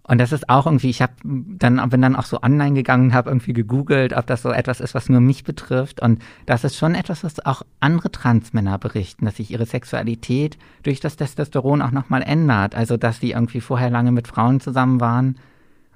und 0.09 0.17
das 0.17 0.31
ist 0.31 0.49
auch 0.49 0.65
irgendwie, 0.65 0.89
ich 0.89 1.03
habe 1.03 1.13
dann 1.23 1.87
bin 1.91 2.01
dann 2.01 2.15
auch 2.15 2.25
so 2.25 2.41
online 2.41 2.73
gegangen, 2.73 3.13
habe 3.13 3.29
irgendwie 3.29 3.53
gegoogelt, 3.53 4.13
ob 4.13 4.25
das 4.25 4.41
so 4.41 4.49
etwas 4.49 4.79
ist, 4.79 4.95
was 4.95 5.07
nur 5.07 5.19
mich 5.19 5.43
betrifft. 5.43 6.01
Und 6.01 6.19
das 6.47 6.63
ist 6.63 6.77
schon 6.77 6.95
etwas, 6.95 7.23
was 7.23 7.45
auch 7.45 7.61
andere 7.79 8.11
Transmänner 8.11 8.79
berichten, 8.79 9.25
dass 9.25 9.35
sich 9.35 9.51
ihre 9.51 9.67
Sexualität 9.67 10.57
durch 10.81 10.99
das 10.99 11.15
Testosteron 11.15 11.83
auch 11.83 11.91
nochmal 11.91 12.23
ändert. 12.23 12.73
Also 12.73 12.97
dass 12.97 13.19
die 13.19 13.33
irgendwie 13.33 13.61
vorher 13.61 13.91
lange 13.91 14.11
mit 14.11 14.27
Frauen 14.27 14.59
zusammen 14.59 14.99
waren 14.99 15.37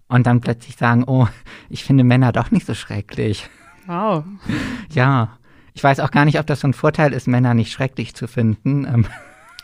und 0.09 0.27
dann 0.27 0.41
plötzlich 0.41 0.75
sagen, 0.75 1.05
oh, 1.07 1.27
ich 1.69 1.83
finde 1.83 2.03
Männer 2.03 2.31
doch 2.31 2.51
nicht 2.51 2.67
so 2.67 2.75
schrecklich. 2.75 3.49
Wow. 3.87 4.25
Ja, 4.91 5.39
ich 5.73 5.83
weiß 5.83 5.99
auch 6.01 6.11
gar 6.11 6.25
nicht, 6.25 6.37
ob 6.37 6.45
das 6.45 6.59
so 6.59 6.67
ein 6.67 6.75
Vorteil 6.75 7.13
ist, 7.13 7.27
Männer 7.27 7.55
nicht 7.55 7.71
schrecklich 7.71 8.13
zu 8.13 8.27
finden. 8.27 9.07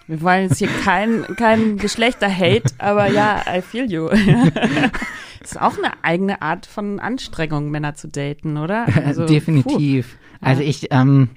Wir 0.10 0.24
wollen 0.24 0.48
jetzt 0.48 0.58
hier 0.58 0.69
kein, 0.84 1.24
kein 1.36 1.78
Geschlechter-Hate, 1.78 2.74
aber 2.80 3.12
ja, 3.12 3.43
I 3.48 3.62
feel 3.62 3.91
you. 3.91 4.10
Das 4.10 5.52
ist 5.52 5.62
auch 5.62 5.78
eine 5.78 6.04
eigene 6.04 6.41
Art 6.41 6.65
von 6.65 7.00
Anstrengung, 7.00 7.69
Männer 7.69 7.93
zu 7.93 8.08
daten, 8.08 8.58
oder? 8.58 8.88
Also, 9.06 9.28
Definitiv. 9.28 10.17
Also 10.41 10.63
ich 10.63 10.88
ähm, 10.89 11.30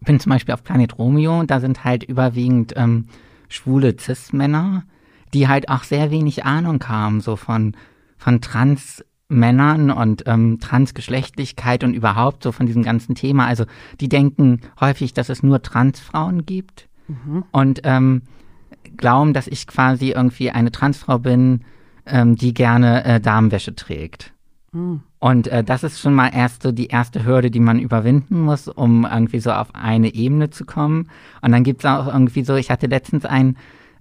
bin 0.00 0.18
zum 0.18 0.30
Beispiel 0.30 0.52
auf 0.52 0.64
Planet 0.64 0.98
Romeo, 0.98 1.44
da 1.44 1.60
sind 1.60 1.84
halt 1.84 2.02
überwiegend 2.02 2.72
ähm, 2.74 3.06
schwule 3.48 3.94
Cis-Männer, 4.00 4.82
die 5.32 5.46
halt 5.46 5.68
auch 5.68 5.84
sehr 5.84 6.10
wenig 6.10 6.44
Ahnung 6.44 6.82
haben, 6.88 7.20
so 7.20 7.36
von, 7.36 7.76
von 8.18 8.40
Trans-Männern 8.40 9.92
und 9.92 10.24
ähm, 10.26 10.58
Transgeschlechtlichkeit 10.58 11.84
und 11.84 11.94
überhaupt 11.94 12.42
so 12.42 12.50
von 12.50 12.66
diesem 12.66 12.82
ganzen 12.82 13.14
Thema. 13.14 13.46
Also 13.46 13.64
die 14.00 14.08
denken 14.08 14.60
häufig, 14.80 15.14
dass 15.14 15.28
es 15.28 15.44
nur 15.44 15.62
Transfrauen 15.62 16.46
gibt 16.46 16.88
und 17.52 17.80
ähm, 17.84 18.22
glauben, 18.96 19.32
dass 19.32 19.46
ich 19.46 19.66
quasi 19.66 20.10
irgendwie 20.10 20.50
eine 20.50 20.70
Transfrau 20.70 21.18
bin, 21.18 21.62
ähm, 22.06 22.36
die 22.36 22.54
gerne 22.54 23.04
äh, 23.04 23.20
Damenwäsche 23.20 23.74
trägt. 23.74 24.32
Und 25.20 25.46
äh, 25.46 25.64
das 25.64 25.84
ist 25.84 26.00
schon 26.00 26.14
mal 26.14 26.28
erste, 26.28 26.72
die 26.72 26.88
erste 26.88 27.24
Hürde, 27.24 27.50
die 27.50 27.60
man 27.60 27.78
überwinden 27.78 28.40
muss, 28.40 28.68
um 28.68 29.06
irgendwie 29.10 29.40
so 29.40 29.52
auf 29.52 29.74
eine 29.74 30.14
Ebene 30.14 30.50
zu 30.50 30.64
kommen. 30.64 31.08
Und 31.40 31.52
dann 31.52 31.64
gibt's 31.64 31.84
auch 31.84 32.08
irgendwie 32.08 32.44
so, 32.44 32.56
ich 32.56 32.70
hatte 32.70 32.88
letztens 32.88 33.24
ein, 33.24 33.56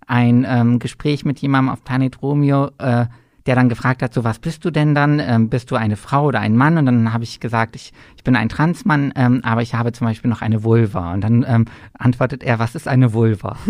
ein 0.08 0.46
ähm, 0.48 0.80
Gespräch 0.80 1.26
mit 1.26 1.40
jemandem 1.40 1.72
auf 1.72 1.84
Planet 1.84 2.22
Romeo, 2.22 2.72
äh, 2.80 3.06
der 3.46 3.56
dann 3.56 3.70
gefragt 3.70 4.02
hat, 4.02 4.14
so 4.14 4.24
was 4.24 4.40
bist 4.40 4.64
du 4.66 4.72
denn 4.72 4.96
dann? 4.96 5.20
Ähm, 5.20 5.50
bist 5.50 5.70
du 5.72 5.76
eine 5.76 5.98
Frau 5.98 6.26
oder 6.28 6.40
ein 6.40 6.56
Mann? 6.56 6.78
Und 6.78 6.86
dann 6.86 7.12
habe 7.14 7.24
ich 7.24 7.40
gesagt, 7.40 7.76
ich, 7.76 7.92
ich 8.16 8.24
bin 8.24 8.36
ein 8.36 8.50
Transmann, 8.50 9.12
ähm, 9.16 9.42
aber 9.44 9.62
ich 9.62 9.76
habe 9.76 9.92
zum 9.92 10.08
Beispiel 10.08 10.30
noch 10.30 10.42
eine 10.42 10.64
Vulva. 10.64 11.14
Und 11.14 11.22
dann 11.22 11.46
ähm, 11.48 11.66
antwortet 11.98 12.44
er, 12.44 12.60
was 12.60 12.76
ist 12.76 12.88
eine 12.88 13.14
Vulva? 13.14 13.58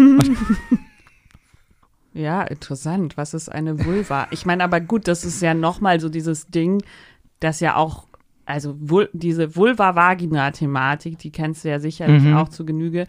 Ja, 2.16 2.44
interessant. 2.44 3.18
Was 3.18 3.34
ist 3.34 3.52
eine 3.52 3.84
Vulva? 3.86 4.28
Ich 4.30 4.46
meine, 4.46 4.64
aber 4.64 4.80
gut, 4.80 5.08
das 5.08 5.26
ist 5.26 5.42
ja 5.42 5.56
nochmal 5.56 6.00
so 6.00 6.10
dieses 6.10 6.46
Ding, 6.48 6.84
das 7.40 7.60
ja 7.60 7.76
auch, 7.76 8.06
also 8.46 8.76
Vul 8.80 9.10
diese 9.14 9.56
Vulva-Vagina-Thematik, 9.56 11.18
die 11.18 11.32
kennst 11.32 11.64
du 11.66 11.70
ja 11.70 11.80
sicherlich 11.80 12.22
Mhm. 12.24 12.36
auch 12.36 12.50
zu 12.50 12.66
Genüge, 12.66 13.08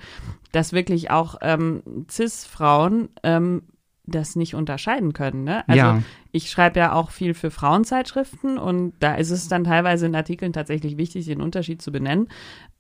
dass 0.53 0.73
wirklich 0.73 1.11
auch 1.11 1.37
ähm, 1.43 1.83
Cis-Frauen 2.11 3.11
ähm, 3.23 3.63
das 4.07 4.37
nicht 4.37 4.55
unterscheiden 4.55 5.13
können. 5.15 5.45
Ne? 5.45 5.67
Also 5.69 5.79
Ja. 5.79 6.03
ich 6.31 6.51
schreibe 6.51 6.79
ja 6.79 6.93
auch 6.93 7.11
viel 7.11 7.33
für 7.35 7.51
Frauenzeitschriften 7.51 8.59
und 8.59 8.93
da 9.01 9.15
ist 9.15 9.31
es 9.31 9.49
dann 9.49 9.65
teilweise 9.65 10.07
in 10.07 10.15
Artikeln 10.15 10.53
tatsächlich 10.53 10.97
wichtig, 10.99 11.25
den 11.27 11.41
Unterschied 11.41 11.81
zu 11.81 11.91
benennen. 11.91 12.29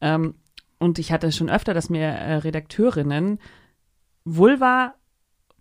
Ähm, 0.00 0.34
und 0.78 0.98
ich 0.98 1.12
hatte 1.12 1.32
schon 1.32 1.48
öfter, 1.48 1.72
dass 1.72 1.88
mir 1.88 2.02
äh, 2.06 2.34
Redakteurinnen 2.36 3.38
Vulva 4.24 4.94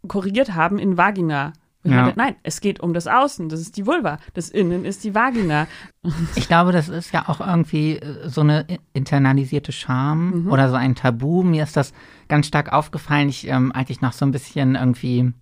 korrigiert 0.08 0.54
haben 0.54 0.80
in 0.80 0.97
Vagina. 0.97 1.54
Ja. 1.86 2.04
meinte, 2.04 2.17
nein, 2.17 2.36
es 2.43 2.62
geht 2.62 2.80
um 2.80 2.93
das 2.93 3.08
Außen, 3.08 3.49
das 3.49 3.60
ist 3.60 3.76
die 3.76 3.86
Vulva, 3.86 4.17
das 4.36 4.47
Innen 4.49 4.86
ist 4.86 5.04
die 5.04 5.13
Vagina. 5.15 5.67
Ich 6.36 6.47
glaube, 6.47 6.71
das 6.71 6.88
ist 6.88 7.12
ja 7.13 7.28
auch 7.28 7.41
irgendwie 7.45 7.97
äh, 7.97 8.30
so 8.30 8.39
eine 8.41 8.65
internalisierte 8.93 9.71
Scham 9.73 10.47
oder 10.49 10.69
so 10.69 10.76
ein 10.76 10.95
Tabu. 10.95 11.43
Mir 11.43 11.63
ist 11.63 11.76
das 11.78 11.93
ganz 12.30 12.47
stark 12.47 12.71
aufgefallen, 12.71 13.28
ich, 13.30 13.47
ähm, 13.47 13.71
als 13.73 13.89
ich 13.89 13.99
noch 14.02 14.13
so 14.13 14.26
ein 14.26 14.32
bisschen 14.32 14.76
irgendwie 14.76 15.34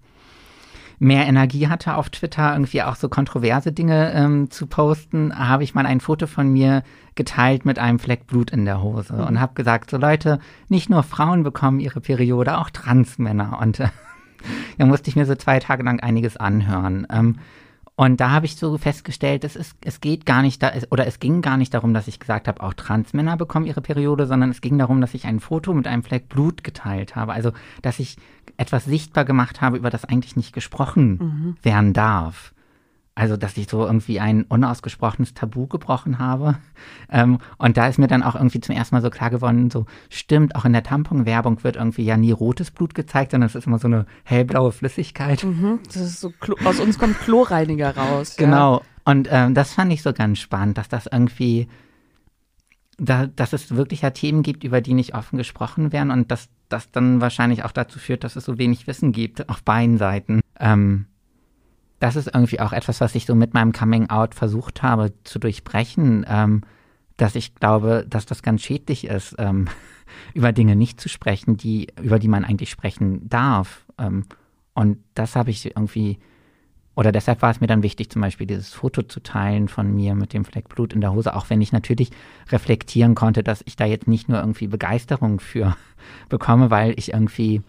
mehr 1.02 1.26
Energie 1.26 1.68
hatte 1.68 1.96
auf 1.96 2.12
Twitter, 2.12 2.54
irgendwie 2.54 2.84
auch 2.84 2.96
so 2.96 3.10
kontroverse 3.10 3.72
Dinge 3.72 4.14
ähm, 4.14 4.52
zu 4.52 4.68
posten, 4.68 5.36
habe 5.36 5.64
ich 5.64 5.74
mal 5.74 5.88
ein 5.88 6.00
Foto 6.00 6.28
von 6.28 6.54
mir 6.54 6.84
geteilt 7.16 7.66
mit 7.66 7.80
einem 7.80 7.98
Fleck 7.98 8.28
Blut 8.28 8.52
in 8.52 8.66
der 8.66 8.84
Hose 8.84 9.14
und 9.14 9.42
habe 9.42 9.56
gesagt, 9.56 9.90
so 9.90 9.98
Leute, 9.98 10.40
nicht 10.70 10.92
nur 10.92 11.02
Frauen 11.02 11.42
bekommen 11.42 11.80
ihre 11.80 12.02
Periode, 12.02 12.60
auch 12.60 12.70
Transmänner. 12.70 13.58
Und 13.60 13.80
äh, 13.80 13.88
da 14.78 14.86
musste 14.86 15.10
ich 15.10 15.16
mir 15.16 15.26
so 15.26 15.34
zwei 15.34 15.58
Tage 15.58 15.82
lang 15.82 16.00
einiges 16.02 16.38
anhören. 16.38 17.08
Ähm, 17.12 17.38
und 18.02 18.20
da 18.20 18.32
habe 18.32 18.48
ich 18.48 18.56
so 18.56 18.80
festgestellt, 18.80 19.44
es, 19.44 19.56
ist, 19.56 19.78
es 19.86 20.02
geht 20.02 20.26
gar 20.26 20.42
nicht 20.42 20.64
da, 20.64 20.72
oder 20.90 21.06
es 21.06 21.20
ging 21.20 21.44
gar 21.44 21.56
nicht 21.56 21.72
darum, 21.76 21.94
dass 21.94 22.08
ich 22.08 22.20
gesagt 22.20 22.48
habe, 22.48 22.64
auch 22.64 22.74
Transmänner 22.74 23.38
bekommen 23.38 23.68
ihre 23.68 23.82
Periode, 23.82 24.26
sondern 24.26 24.50
es 24.50 24.62
ging 24.62 24.80
darum, 24.80 25.02
dass 25.02 25.14
ich 25.14 25.26
ein 25.26 25.40
Foto 25.40 25.72
mit 25.72 25.86
einem 25.86 26.02
Fleck 26.02 26.28
Blut 26.28 26.64
geteilt 26.64 27.16
habe. 27.16 27.34
Also, 27.34 27.52
dass 27.84 28.00
ich 28.00 28.18
etwas 28.58 28.86
sichtbar 28.86 29.24
gemacht 29.24 29.62
habe, 29.62 29.78
über 29.78 29.92
das 29.92 30.04
eigentlich 30.04 30.36
nicht 30.36 30.52
gesprochen 30.52 31.58
werden 31.62 31.94
darf. 31.94 32.56
Also, 33.14 33.36
dass 33.36 33.58
ich 33.58 33.70
so 33.70 33.86
irgendwie 33.86 34.22
ein 34.22 34.44
unausgesprochenes 34.44 35.34
Tabu 35.34 35.68
gebrochen 35.68 36.18
habe. 36.18 36.58
Ähm, 37.10 37.40
und 37.58 37.76
da 37.76 37.88
ist 37.88 38.00
mir 38.00 38.08
dann 38.08 38.24
auch 38.24 38.36
irgendwie 38.36 38.62
zum 38.62 38.74
ersten 38.74 38.96
Mal 38.96 39.02
so 39.02 39.10
klar 39.10 39.30
geworden, 39.30 39.70
so 39.70 39.86
stimmt, 40.10 40.56
auch 40.56 40.64
in 40.64 40.72
der 40.72 40.84
Tamponwerbung 40.84 41.62
wird 41.66 41.76
irgendwie 41.76 42.06
ja 42.06 42.16
nie 42.16 42.32
rotes 42.32 42.72
Blut 42.72 42.96
gezeigt, 42.96 43.32
sondern 43.32 43.48
es 43.48 43.56
ist 43.56 43.68
immer 43.68 43.80
so 43.80 43.88
eine 43.88 44.06
hellblaue 44.24 44.72
Flüssigkeit. 44.72 45.46
Das 45.88 45.98
ist 45.98 46.22
so, 46.22 46.32
aus 46.64 46.80
uns 46.80 46.98
kommt 46.98 47.20
Chlorreiniger 47.20 47.98
raus. 47.98 48.38
Ja. 48.40 48.46
Genau. 48.46 48.82
Und 49.04 49.28
ähm, 49.30 49.56
das 49.56 49.74
fand 49.74 49.92
ich 49.92 50.04
so 50.04 50.14
ganz 50.14 50.40
spannend, 50.40 50.78
dass 50.78 50.88
das 50.88 51.08
irgendwie, 51.08 51.68
da, 52.98 53.28
dass 53.28 53.52
es 53.52 53.76
wirklich 53.76 54.04
ja 54.04 54.12
Themen 54.12 54.42
gibt, 54.42 54.64
über 54.64 54.80
die 54.80 54.94
nicht 54.94 55.16
offen 55.16 55.38
gesprochen 55.38 55.92
werden 55.92 56.12
und 56.12 56.32
dass 56.32 56.48
das 56.70 56.92
dann 56.92 57.20
wahrscheinlich 57.20 57.66
auch 57.66 57.72
dazu 57.72 58.00
führt, 58.00 58.24
dass 58.24 58.38
es 58.38 58.46
so 58.46 58.58
wenig 58.58 58.88
Wissen 58.88 59.12
gibt 59.12 59.50
auf 59.50 59.64
beiden 59.64 59.98
Seiten. 59.98 60.40
Ähm, 60.60 61.08
das 62.02 62.16
ist 62.16 62.32
irgendwie 62.34 62.60
auch 62.60 62.74
etwas, 62.74 63.00
was 63.00 63.14
ich 63.14 63.28
so 63.28 63.36
mit 63.36 63.54
meinem 63.54 63.74
Coming 63.74 64.10
Out 64.10 64.34
versucht 64.34 64.82
habe 64.82 65.14
zu 65.24 65.38
durchbrechen, 65.38 66.26
ähm, 66.28 66.62
dass 67.16 67.36
ich 67.36 67.54
glaube, 67.54 68.06
dass 68.10 68.26
das 68.26 68.42
ganz 68.42 68.64
schädlich 68.64 69.06
ist, 69.06 69.36
ähm, 69.38 69.68
über 70.34 70.52
Dinge 70.52 70.76
nicht 70.76 71.00
zu 71.00 71.10
sprechen, 71.10 71.58
die, 71.58 71.90
über 72.02 72.18
die 72.18 72.28
man 72.28 72.44
eigentlich 72.44 72.72
sprechen 72.72 73.30
darf. 73.30 73.86
Ähm, 74.00 74.26
und 74.74 74.98
das 75.14 75.36
habe 75.36 75.52
ich 75.52 75.64
irgendwie, 75.64 76.18
oder 76.96 77.12
deshalb 77.12 77.44
war 77.44 77.52
es 77.52 77.62
mir 77.62 77.68
dann 77.68 77.84
wichtig, 77.84 78.10
zum 78.10 78.24
Beispiel 78.24 78.48
dieses 78.48 78.74
Foto 78.74 79.04
zu 79.04 79.20
teilen 79.20 79.68
von 79.68 79.94
mir 79.94 80.16
mit 80.16 80.34
dem 80.34 80.44
Fleck 80.44 80.70
Blut 80.70 80.94
in 80.94 81.02
der 81.02 81.14
Hose, 81.14 81.36
auch 81.36 81.52
wenn 81.52 81.62
ich 81.62 81.72
natürlich 81.72 82.10
reflektieren 82.50 83.14
konnte, 83.14 83.44
dass 83.44 83.62
ich 83.68 83.76
da 83.76 83.86
jetzt 83.86 84.08
nicht 84.08 84.28
nur 84.28 84.40
irgendwie 84.40 84.66
Begeisterung 84.66 85.40
für 85.40 85.78
bekomme, 86.30 86.72
weil 86.72 86.96
ich 86.98 87.14
irgendwie 87.14 87.62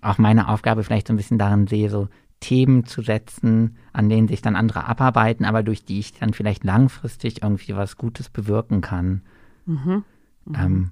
auch 0.00 0.18
meine 0.18 0.48
Aufgabe 0.48 0.84
vielleicht 0.84 1.08
so 1.08 1.12
ein 1.12 1.16
bisschen 1.16 1.38
darin 1.38 1.66
sehe, 1.66 1.90
so 1.90 2.08
Themen 2.40 2.86
zu 2.86 3.02
setzen, 3.02 3.76
an 3.92 4.08
denen 4.08 4.28
sich 4.28 4.42
dann 4.42 4.56
andere 4.56 4.86
abarbeiten, 4.86 5.44
aber 5.44 5.62
durch 5.62 5.84
die 5.84 5.98
ich 5.98 6.14
dann 6.14 6.32
vielleicht 6.32 6.64
langfristig 6.64 7.42
irgendwie 7.42 7.76
was 7.76 7.96
Gutes 7.96 8.28
bewirken 8.28 8.80
kann. 8.80 9.22
Mhm. 9.66 10.04
Mhm. 10.46 10.54
Ähm, 10.54 10.90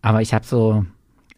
aber 0.00 0.22
ich 0.22 0.32
habe 0.32 0.44
so 0.46 0.86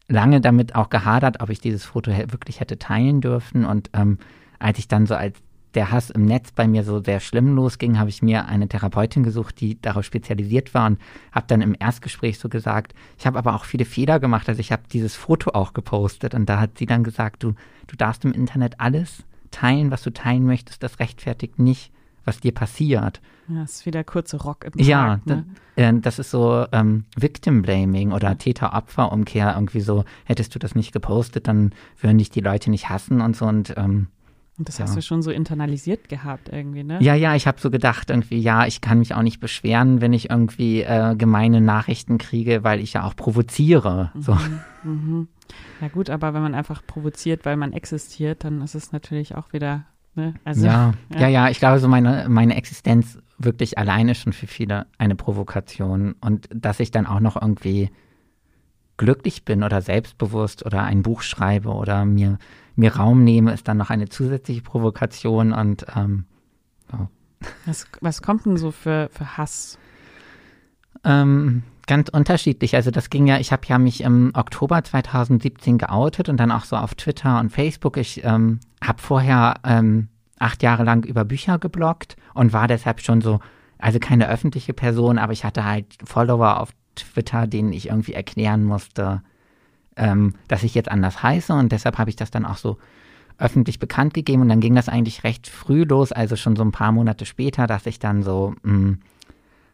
lange 0.08 0.40
damit 0.40 0.74
auch 0.74 0.90
gehadert, 0.90 1.40
ob 1.40 1.50
ich 1.50 1.60
dieses 1.60 1.84
Foto 1.84 2.10
wirklich 2.10 2.60
hätte 2.60 2.78
teilen 2.78 3.20
dürfen. 3.20 3.64
Und 3.64 3.90
ähm, 3.92 4.18
als 4.58 4.78
ich 4.78 4.88
dann 4.88 5.06
so 5.06 5.14
als 5.14 5.38
der 5.74 5.90
Hass 5.90 6.10
im 6.10 6.24
Netz 6.24 6.52
bei 6.52 6.66
mir 6.66 6.84
so 6.84 7.02
sehr 7.02 7.20
schlimm 7.20 7.54
losging, 7.54 7.98
habe 7.98 8.10
ich 8.10 8.22
mir 8.22 8.46
eine 8.46 8.68
Therapeutin 8.68 9.22
gesucht, 9.22 9.60
die 9.60 9.80
darauf 9.80 10.04
spezialisiert 10.04 10.74
war 10.74 10.86
und 10.86 10.98
habe 11.32 11.46
dann 11.48 11.60
im 11.60 11.76
Erstgespräch 11.78 12.38
so 12.38 12.48
gesagt, 12.48 12.94
ich 13.18 13.26
habe 13.26 13.38
aber 13.38 13.54
auch 13.54 13.64
viele 13.64 13.84
Fehler 13.84 14.20
gemacht, 14.20 14.48
also 14.48 14.60
ich 14.60 14.72
habe 14.72 14.82
dieses 14.92 15.14
Foto 15.16 15.50
auch 15.52 15.72
gepostet 15.72 16.34
und 16.34 16.46
da 16.46 16.58
hat 16.60 16.78
sie 16.78 16.86
dann 16.86 17.04
gesagt, 17.04 17.42
du, 17.42 17.54
du 17.86 17.96
darfst 17.96 18.24
im 18.24 18.32
Internet 18.32 18.80
alles 18.80 19.24
teilen, 19.50 19.90
was 19.90 20.02
du 20.02 20.10
teilen 20.10 20.44
möchtest, 20.44 20.82
das 20.82 20.98
rechtfertigt 20.98 21.58
nicht, 21.58 21.92
was 22.24 22.40
dir 22.40 22.52
passiert. 22.52 23.20
Ja, 23.48 23.62
das 23.62 23.76
ist 23.76 23.86
wieder 23.86 24.04
kurze 24.04 24.36
Rock 24.36 24.64
im 24.64 24.72
Ja, 24.76 25.16
Tag, 25.16 25.26
ne? 25.26 25.44
da, 25.76 25.92
das 25.92 26.18
ist 26.18 26.30
so 26.30 26.66
ähm, 26.72 27.04
Victim 27.16 27.62
Blaming 27.62 28.12
oder 28.12 28.36
Täter-Opfer-Umkehr, 28.36 29.54
irgendwie 29.54 29.80
so, 29.80 30.04
hättest 30.24 30.54
du 30.54 30.58
das 30.58 30.74
nicht 30.74 30.92
gepostet, 30.92 31.48
dann 31.48 31.72
würden 32.00 32.18
dich 32.18 32.30
die 32.30 32.40
Leute 32.40 32.70
nicht 32.70 32.88
hassen 32.88 33.20
und 33.20 33.36
so 33.36 33.46
und 33.46 33.74
ähm, 33.76 34.08
und 34.58 34.68
das 34.68 34.78
ja. 34.78 34.84
hast 34.84 34.96
du 34.96 35.02
schon 35.02 35.22
so 35.22 35.30
internalisiert 35.30 36.08
gehabt 36.08 36.50
irgendwie, 36.50 36.84
ne? 36.84 36.98
Ja, 37.00 37.14
ja, 37.14 37.34
ich 37.34 37.46
habe 37.46 37.60
so 37.60 37.70
gedacht 37.70 38.10
irgendwie, 38.10 38.38
ja, 38.38 38.66
ich 38.66 38.80
kann 38.80 38.98
mich 38.98 39.14
auch 39.14 39.22
nicht 39.22 39.40
beschweren, 39.40 40.00
wenn 40.00 40.12
ich 40.12 40.30
irgendwie 40.30 40.82
äh, 40.82 41.14
gemeine 41.16 41.60
Nachrichten 41.60 42.18
kriege, 42.18 42.62
weil 42.62 42.80
ich 42.80 42.92
ja 42.92 43.04
auch 43.04 43.16
provoziere. 43.16 44.10
Mhm, 44.14 44.22
so. 44.22 44.38
Mhm. 44.84 45.28
Ja 45.80 45.88
gut, 45.88 46.10
aber 46.10 46.34
wenn 46.34 46.42
man 46.42 46.54
einfach 46.54 46.86
provoziert, 46.86 47.44
weil 47.44 47.56
man 47.56 47.72
existiert, 47.72 48.44
dann 48.44 48.60
ist 48.62 48.74
es 48.74 48.92
natürlich 48.92 49.34
auch 49.34 49.52
wieder, 49.52 49.84
ne? 50.14 50.34
Also, 50.44 50.66
ja, 50.66 50.92
ja, 51.14 51.20
ja, 51.20 51.28
ja, 51.28 51.48
ich 51.48 51.58
glaube 51.58 51.78
so 51.78 51.88
meine, 51.88 52.26
meine 52.28 52.56
Existenz 52.56 53.18
wirklich 53.38 53.78
alleine 53.78 54.14
schon 54.14 54.32
für 54.32 54.46
viele 54.46 54.86
eine 54.98 55.14
Provokation 55.14 56.14
und 56.20 56.48
dass 56.54 56.80
ich 56.80 56.90
dann 56.90 57.06
auch 57.06 57.20
noch 57.20 57.40
irgendwie 57.40 57.90
glücklich 58.98 59.46
bin 59.46 59.62
oder 59.62 59.80
selbstbewusst 59.80 60.66
oder 60.66 60.82
ein 60.82 61.02
Buch 61.02 61.22
schreibe 61.22 61.70
oder 61.70 62.04
mir 62.04 62.38
mir 62.76 62.96
Raum 62.96 63.24
nehme, 63.24 63.52
ist 63.52 63.68
dann 63.68 63.76
noch 63.76 63.90
eine 63.90 64.08
zusätzliche 64.08 64.62
Provokation 64.62 65.52
und 65.52 65.86
ähm, 65.96 66.24
ja. 66.92 67.08
was, 67.66 67.86
was 68.00 68.22
kommt 68.22 68.46
denn 68.46 68.56
so 68.56 68.70
für, 68.70 69.08
für 69.12 69.36
Hass? 69.36 69.78
Ähm, 71.04 71.62
ganz 71.86 72.08
unterschiedlich. 72.08 72.76
Also 72.76 72.90
das 72.90 73.10
ging 73.10 73.26
ja, 73.26 73.38
ich 73.38 73.52
habe 73.52 73.62
ja 73.66 73.78
mich 73.78 74.02
im 74.02 74.30
Oktober 74.34 74.82
2017 74.82 75.78
geoutet 75.78 76.28
und 76.28 76.36
dann 76.36 76.52
auch 76.52 76.64
so 76.64 76.76
auf 76.76 76.94
Twitter 76.94 77.40
und 77.40 77.50
Facebook. 77.50 77.96
Ich 77.96 78.22
ähm, 78.24 78.60
habe 78.82 79.00
vorher 79.02 79.54
ähm, 79.64 80.08
acht 80.38 80.62
Jahre 80.62 80.84
lang 80.84 81.04
über 81.04 81.24
Bücher 81.24 81.58
gebloggt 81.58 82.16
und 82.34 82.52
war 82.52 82.68
deshalb 82.68 83.00
schon 83.00 83.20
so, 83.20 83.40
also 83.78 83.98
keine 83.98 84.28
öffentliche 84.28 84.72
Person, 84.72 85.18
aber 85.18 85.32
ich 85.32 85.44
hatte 85.44 85.64
halt 85.64 85.86
Follower 86.04 86.60
auf 86.60 86.70
Twitter, 86.94 87.46
denen 87.46 87.72
ich 87.72 87.88
irgendwie 87.88 88.14
erklären 88.14 88.64
musste, 88.64 89.22
ähm, 89.96 90.34
dass 90.48 90.62
ich 90.62 90.74
jetzt 90.74 90.90
anders 90.90 91.22
heiße 91.22 91.52
und 91.52 91.72
deshalb 91.72 91.98
habe 91.98 92.10
ich 92.10 92.16
das 92.16 92.30
dann 92.30 92.44
auch 92.44 92.56
so 92.56 92.78
öffentlich 93.40 93.78
bekannt 93.78 94.14
gegeben. 94.14 94.42
Und 94.42 94.48
dann 94.48 94.60
ging 94.60 94.74
das 94.74 94.88
eigentlich 94.88 95.24
recht 95.24 95.48
früh 95.48 95.84
los, 95.84 96.12
also 96.12 96.36
schon 96.36 96.56
so 96.56 96.62
ein 96.62 96.72
paar 96.72 96.92
Monate 96.92 97.26
später, 97.26 97.66
dass 97.66 97.86
ich 97.86 97.98
dann 97.98 98.22
so 98.22 98.54
mh, 98.62 98.72
hm, 98.72 98.98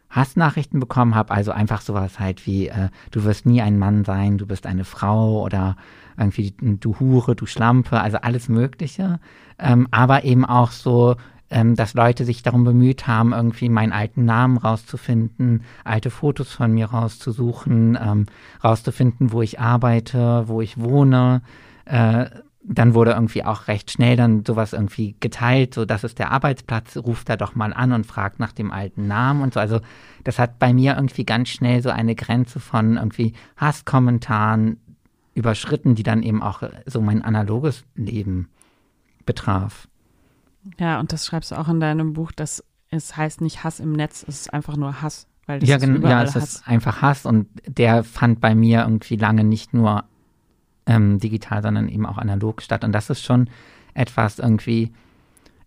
Hassnachrichten 0.09 0.79
bekommen 0.79 1.15
habe, 1.15 1.33
also 1.33 1.51
einfach 1.51 1.81
sowas 1.81 2.19
halt 2.19 2.45
wie, 2.47 2.69
äh, 2.69 2.89
du 3.11 3.25
wirst 3.25 3.45
nie 3.45 3.61
ein 3.61 3.77
Mann 3.77 4.05
sein, 4.05 4.37
du 4.37 4.45
bist 4.45 4.65
eine 4.65 4.85
Frau 4.85 5.41
oder 5.43 5.75
irgendwie 6.17 6.53
du 6.57 6.97
Hure, 6.99 7.35
du 7.35 7.45
Schlampe, 7.45 7.99
also 7.99 8.17
alles 8.17 8.47
Mögliche, 8.47 9.19
ähm, 9.59 9.87
aber 9.91 10.23
eben 10.23 10.45
auch 10.45 10.71
so, 10.71 11.17
ähm, 11.49 11.75
dass 11.75 11.93
Leute 11.93 12.25
sich 12.25 12.43
darum 12.43 12.63
bemüht 12.63 13.07
haben, 13.07 13.33
irgendwie 13.33 13.69
meinen 13.69 13.93
alten 13.93 14.25
Namen 14.25 14.57
rauszufinden, 14.57 15.63
alte 15.83 16.09
Fotos 16.09 16.51
von 16.51 16.73
mir 16.73 16.87
rauszusuchen, 16.87 17.97
ähm, 18.01 18.25
rauszufinden, 18.63 19.31
wo 19.31 19.41
ich 19.41 19.59
arbeite, 19.59 20.47
wo 20.47 20.61
ich 20.61 20.79
wohne. 20.79 21.41
Äh, 21.85 22.25
dann 22.69 22.93
wurde 22.93 23.11
irgendwie 23.11 23.45
auch 23.45 23.69
recht 23.69 23.91
schnell 23.91 24.17
dann 24.17 24.43
sowas 24.45 24.73
irgendwie 24.73 25.15
geteilt, 25.21 25.73
so 25.73 25.85
das 25.85 26.03
ist 26.03 26.19
der 26.19 26.31
Arbeitsplatz, 26.31 26.97
ruft 26.97 27.29
da 27.29 27.37
doch 27.37 27.55
mal 27.55 27.73
an 27.73 27.93
und 27.93 28.05
fragt 28.05 28.39
nach 28.39 28.51
dem 28.51 28.71
alten 28.71 29.07
Namen 29.07 29.41
und 29.41 29.53
so. 29.53 29.59
Also 29.61 29.79
das 30.25 30.37
hat 30.37 30.59
bei 30.59 30.73
mir 30.73 30.95
irgendwie 30.95 31.23
ganz 31.23 31.47
schnell 31.47 31.81
so 31.81 31.89
eine 31.89 32.15
Grenze 32.15 32.59
von 32.59 32.97
irgendwie 32.97 33.33
Hasskommentaren 33.55 34.81
überschritten, 35.33 35.95
die 35.95 36.03
dann 36.03 36.23
eben 36.23 36.43
auch 36.43 36.61
so 36.85 36.99
mein 36.99 37.21
analoges 37.21 37.85
Leben 37.95 38.49
betraf. 39.25 39.87
Ja, 40.79 40.99
und 40.99 41.13
das 41.13 41.25
schreibst 41.25 41.51
du 41.51 41.55
auch 41.55 41.67
in 41.69 41.79
deinem 41.79 42.13
Buch, 42.13 42.31
dass 42.31 42.63
es 42.89 43.17
heißt 43.17 43.41
nicht 43.41 43.63
Hass 43.63 43.79
im 43.79 43.91
Netz, 43.91 44.23
es 44.27 44.41
ist 44.41 44.53
einfach 44.53 44.77
nur 44.77 45.01
Hass. 45.01 45.27
Weil 45.45 45.59
das 45.59 45.69
ja, 45.69 45.77
genau, 45.77 46.07
ja, 46.07 46.23
es 46.23 46.35
Hass. 46.35 46.43
ist 46.43 46.67
einfach 46.67 47.01
Hass 47.01 47.25
und 47.25 47.47
der 47.65 48.03
fand 48.03 48.41
bei 48.41 48.55
mir 48.55 48.81
irgendwie 48.81 49.15
lange 49.15 49.43
nicht 49.43 49.73
nur 49.73 50.03
ähm, 50.85 51.19
digital, 51.19 51.61
sondern 51.61 51.89
eben 51.89 52.05
auch 52.05 52.17
analog 52.17 52.61
statt. 52.61 52.83
Und 52.83 52.91
das 52.91 53.09
ist 53.09 53.23
schon 53.23 53.49
etwas 53.93 54.39
irgendwie, 54.39 54.91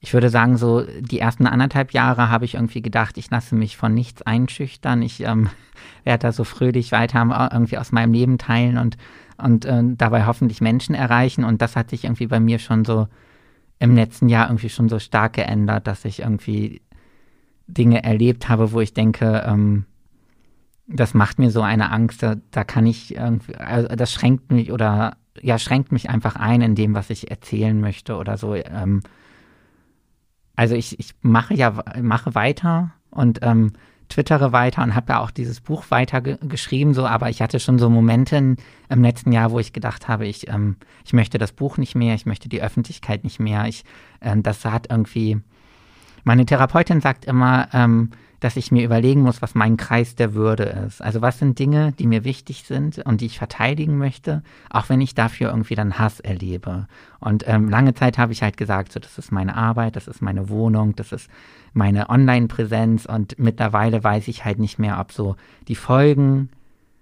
ich 0.01 0.13
würde 0.13 0.31
sagen, 0.31 0.57
so 0.57 0.83
die 0.83 1.19
ersten 1.19 1.47
anderthalb 1.47 1.93
Jahre 1.93 2.31
habe 2.31 2.45
ich 2.45 2.55
irgendwie 2.55 2.83
gedacht, 2.83 3.19
ich 3.19 3.31
lasse 3.31 3.55
mich 3.55 3.77
von 3.77 3.95
nichts 3.95 4.23
einschüchtern. 4.23 5.03
Ich 5.03 5.21
ähm, 5.23 5.51
werde 6.05 6.23
da 6.23 6.33
so 6.33 6.45
fröhlich 6.45 6.93
weiter 6.93 7.51
irgendwie 7.53 7.79
aus 7.79 7.93
meinem 7.93 8.13
Leben 8.13 8.39
teilen 8.39 8.79
und, 8.79 8.97
und 9.39 9.65
äh, 9.65 9.83
dabei 9.97 10.27
hoffentlich 10.27 10.61
Menschen 10.61 10.95
erreichen. 10.95 11.45
Und 11.45 11.63
das 11.63 11.77
hat 11.77 11.91
sich 11.91 12.05
irgendwie 12.05 12.27
bei 12.27 12.41
mir 12.41 12.59
schon 12.59 12.85
so 12.85 13.09
im 13.81 13.97
letzten 13.97 14.29
Jahr 14.29 14.49
irgendwie 14.49 14.69
schon 14.69 14.89
so 14.89 14.99
stark 14.99 15.33
geändert, 15.33 15.87
dass 15.87 16.05
ich 16.05 16.21
irgendwie 16.21 16.83
Dinge 17.67 18.05
erlebt 18.05 18.49
habe, 18.49 18.73
wo 18.73 18.81
ich 18.81 18.95
denke, 18.95 19.43
ähm, 19.47 19.87
das 20.87 21.15
macht 21.15 21.39
mir 21.39 21.51
so 21.51 21.63
eine 21.63 21.91
Angst, 21.91 22.23
da, 22.23 22.37
da 22.51 22.63
kann 22.65 22.87
ich 22.87 23.15
irgendwie, 23.17 23.57
also 23.57 23.89
das 23.89 24.13
schränkt 24.13 24.53
mich 24.53 24.71
oder 24.71 25.17
ja, 25.41 25.59
schränkt 25.59 25.93
mich 25.93 26.11
einfach 26.11 26.37
ein 26.37 26.61
in 26.61 26.75
dem, 26.75 26.95
was 26.95 27.11
ich 27.11 27.31
erzählen 27.31 27.81
möchte 27.81 28.17
oder 28.17 28.37
so. 28.37 28.55
Ähm, 28.55 29.03
also 30.57 30.75
ich, 30.75 30.99
ich 30.99 31.15
mache 31.23 31.55
ja, 31.55 31.83
mache 32.03 32.35
weiter 32.35 32.93
und 33.11 33.39
ähm, 33.43 33.73
twittere 34.11 34.53
weiter 34.53 34.83
und 34.83 34.95
habe 34.95 35.15
ja 35.15 35.21
auch 35.21 35.31
dieses 35.31 35.61
Buch 35.61 35.85
weiter 35.89 36.21
ge 36.21 36.37
geschrieben, 36.43 36.93
so, 36.93 37.07
aber 37.07 37.31
ich 37.31 37.41
hatte 37.41 37.61
schon 37.61 37.79
so 37.79 37.89
Momente 37.89 38.37
im 38.37 39.03
letzten 39.03 39.33
Jahr, 39.33 39.51
wo 39.51 39.59
ich 39.59 39.73
gedacht 39.73 40.09
habe, 40.09 40.27
ich, 40.27 40.49
ähm, 40.49 40.77
ich 41.05 41.13
möchte 41.15 41.39
das 41.39 41.53
Buch 41.53 41.79
nicht 41.79 41.95
mehr, 41.95 42.15
ich 42.15 42.27
möchte 42.27 42.49
die 42.49 42.63
Öffentlichkeit 42.63 43.25
nicht 43.25 43.41
mehr. 43.41 43.67
Ich, 43.67 43.85
ähm, 44.21 44.43
das 44.43 44.65
hat 44.65 44.89
irgendwie, 44.91 45.41
meine 46.25 46.45
Therapeutin 46.45 47.01
sagt 47.01 47.25
immer, 47.25 47.69
ähm, 47.73 48.11
dass 48.41 48.57
ich 48.57 48.73
mir 48.73 48.85
überlegen 48.85 49.21
muss, 49.21 49.43
was 49.43 49.55
mein 49.55 49.77
Kreis 49.77 50.17
der 50.17 50.35
Würde 50.35 50.65
ist. 50.65 51.03
Also 51.03 51.21
was 51.21 51.39
sind 51.39 51.59
Dinge, 51.59 51.93
die 51.93 52.07
mir 52.07 52.25
wichtig 52.25 52.65
sind 52.65 52.99
und 52.99 53.21
die 53.21 53.27
ich 53.27 53.39
verteidigen 53.39 53.99
möchte, 53.99 54.43
auch 54.71 54.89
wenn 54.89 55.03
ich 55.03 55.15
dafür 55.15 55.51
irgendwie 55.51 55.75
dann 55.75 55.99
Hass 55.99 56.21
erlebe. 56.21 56.89
Und 57.21 57.45
ähm, 57.47 57.69
lange 57.69 57.95
Zeit 57.95 58.17
habe 58.17 58.33
ich 58.33 58.43
halt 58.43 58.57
gesagt, 58.57 58.93
so 58.93 58.99
das 58.99 59.19
ist 59.19 59.31
meine 59.31 59.57
Arbeit, 59.57 59.95
das 59.95 60.09
ist 60.09 60.23
meine 60.23 60.49
Wohnung, 60.49 60.97
das 60.97 61.13
ist 61.13 61.29
meine 61.75 62.09
Online-Präsenz 62.09 63.05
und 63.05 63.39
mittlerweile 63.39 64.03
weiß 64.03 64.27
ich 64.29 64.45
halt 64.45 64.59
nicht 64.59 64.79
mehr, 64.79 64.99
ob 64.99 65.13
so 65.13 65.37
die 65.69 65.77
Folgen 65.77 66.49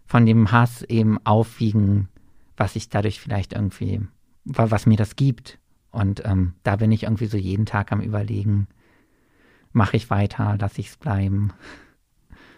von 0.06 0.26
dem 0.26 0.50
Hass 0.50 0.82
eben 0.82 1.18
aufwiegen, 1.24 2.08
was 2.56 2.74
ich 2.74 2.88
dadurch 2.88 3.20
vielleicht 3.20 3.52
irgendwie, 3.52 4.00
was 4.44 4.86
mir 4.86 4.96
das 4.96 5.14
gibt. 5.14 5.58
Und 5.90 6.22
ähm, 6.24 6.54
da 6.64 6.76
bin 6.76 6.90
ich 6.92 7.04
irgendwie 7.04 7.26
so 7.26 7.36
jeden 7.36 7.64
Tag 7.64 7.92
am 7.92 8.00
Überlegen, 8.00 8.66
mache 9.78 9.96
ich 9.96 10.10
weiter, 10.10 10.56
lasse 10.60 10.80
ich 10.80 10.88
es 10.88 10.96
bleiben. 10.96 11.54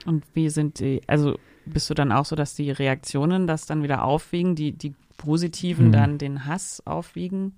Und 0.07 0.25
wie 0.35 0.49
sind 0.51 0.81
die, 0.81 1.03
also 1.07 1.39
bist 1.67 1.89
du 1.89 1.95
dann 1.95 2.11
auch 2.11 2.25
so, 2.25 2.35
dass 2.35 2.55
die 2.55 2.71
Reaktionen 2.71 3.47
das 3.47 3.67
dann 3.67 3.85
wieder 3.85 4.03
aufwiegen, 4.03 4.57
die, 4.57 4.73
die 4.73 4.95
positiven 5.17 5.87
hm. 5.87 5.93
dann 5.93 6.19
den 6.19 6.47
Hass 6.47 6.83
aufwiegen? 6.85 7.55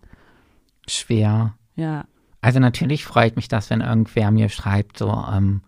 Schwer. 0.86 1.54
Ja. 1.76 2.04
Also 2.40 2.58
natürlich 2.58 3.04
freut 3.04 3.36
mich 3.36 3.48
das, 3.48 3.70
wenn 3.70 3.80
irgendwer 3.80 4.30
mir 4.32 4.48
schreibt, 4.48 4.98
so, 4.98 5.10
ähm, 5.32 5.62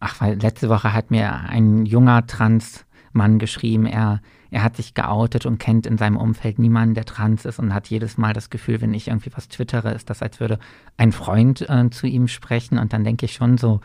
ach, 0.00 0.20
weil 0.20 0.40
letzte 0.40 0.70
Woche 0.70 0.92
hat 0.92 1.10
mir 1.10 1.32
ein 1.32 1.84
junger 1.84 2.26
Trans 2.26 2.86
Mann 3.12 3.38
geschrieben, 3.38 3.86
er, 3.86 4.20
er 4.50 4.62
hat 4.62 4.76
sich 4.76 4.94
geoutet 4.94 5.46
und 5.46 5.58
kennt 5.58 5.86
in 5.86 5.98
seinem 5.98 6.16
Umfeld 6.16 6.58
niemanden, 6.58 6.94
der 6.94 7.04
trans 7.04 7.44
ist 7.44 7.58
und 7.58 7.74
hat 7.74 7.88
jedes 7.88 8.18
Mal 8.18 8.32
das 8.32 8.50
Gefühl, 8.50 8.80
wenn 8.80 8.94
ich 8.94 9.08
irgendwie 9.08 9.32
was 9.34 9.48
twittere, 9.48 9.92
ist 9.92 10.10
das, 10.10 10.22
als 10.22 10.40
würde 10.40 10.58
ein 10.96 11.12
Freund 11.12 11.68
äh, 11.68 11.90
zu 11.90 12.06
ihm 12.06 12.28
sprechen. 12.28 12.78
Und 12.78 12.92
dann 12.92 13.04
denke 13.04 13.26
ich 13.26 13.32
schon 13.32 13.58
so, 13.58 13.80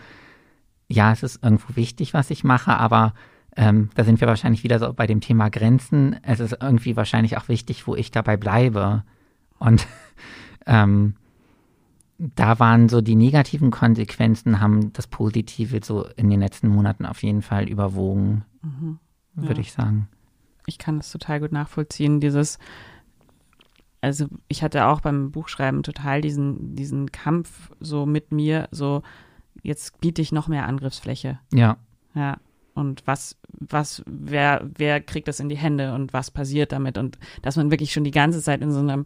ja, 0.87 1.11
es 1.11 1.23
ist 1.23 1.43
irgendwo 1.43 1.75
wichtig, 1.75 2.13
was 2.13 2.29
ich 2.29 2.43
mache, 2.43 2.77
aber 2.77 3.13
ähm, 3.55 3.89
da 3.95 4.03
sind 4.03 4.19
wir 4.21 4.27
wahrscheinlich 4.27 4.63
wieder 4.63 4.79
so 4.79 4.93
bei 4.93 5.07
dem 5.07 5.21
Thema 5.21 5.49
Grenzen. 5.49 6.17
Es 6.23 6.39
ist 6.39 6.57
irgendwie 6.61 6.95
wahrscheinlich 6.95 7.37
auch 7.37 7.47
wichtig, 7.47 7.87
wo 7.87 7.95
ich 7.95 8.11
dabei 8.11 8.37
bleibe. 8.37 9.03
Und 9.57 9.87
ähm, 10.65 11.15
da 12.17 12.59
waren 12.59 12.89
so 12.89 13.01
die 13.01 13.15
negativen 13.15 13.71
Konsequenzen, 13.71 14.61
haben 14.61 14.93
das 14.93 15.07
Positive 15.07 15.79
so 15.83 16.05
in 16.15 16.29
den 16.29 16.39
letzten 16.39 16.69
Monaten 16.69 17.05
auf 17.05 17.23
jeden 17.23 17.41
Fall 17.41 17.67
überwogen, 17.67 18.45
mhm. 18.61 18.99
Würde 19.35 19.55
ja. 19.55 19.61
ich 19.61 19.73
sagen. 19.73 20.07
Ich 20.65 20.77
kann 20.77 20.97
das 20.97 21.11
total 21.11 21.39
gut 21.39 21.51
nachvollziehen, 21.51 22.19
dieses, 22.19 22.57
also 24.01 24.27
ich 24.47 24.63
hatte 24.63 24.85
auch 24.85 25.01
beim 25.01 25.31
Buchschreiben 25.31 25.83
total 25.83 26.21
diesen, 26.21 26.75
diesen 26.75 27.11
Kampf 27.11 27.71
so 27.79 28.05
mit 28.05 28.31
mir, 28.31 28.67
so 28.71 29.03
jetzt 29.61 29.99
biete 29.99 30.21
ich 30.21 30.31
noch 30.31 30.47
mehr 30.47 30.67
Angriffsfläche. 30.67 31.39
Ja. 31.53 31.77
Ja. 32.13 32.37
Und 32.73 33.03
was, 33.05 33.37
was, 33.47 34.03
wer, 34.05 34.69
wer 34.75 34.99
kriegt 34.99 35.27
das 35.27 35.39
in 35.39 35.49
die 35.49 35.57
Hände 35.57 35.93
und 35.93 36.11
was 36.11 36.29
passiert 36.29 36.71
damit? 36.71 36.97
Und 36.97 37.17
dass 37.41 37.55
man 37.55 37.71
wirklich 37.71 37.93
schon 37.93 38.03
die 38.03 38.11
ganze 38.11 38.41
Zeit 38.41 38.61
in 38.61 38.71
so 38.71 38.79
einem 38.79 39.05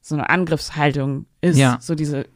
so 0.00 0.14
eine 0.14 0.30
Angriffshaltung 0.30 1.26
ist. 1.40 1.58
Ja. 1.58 1.78
So 1.80 1.94
diese, 1.94 2.26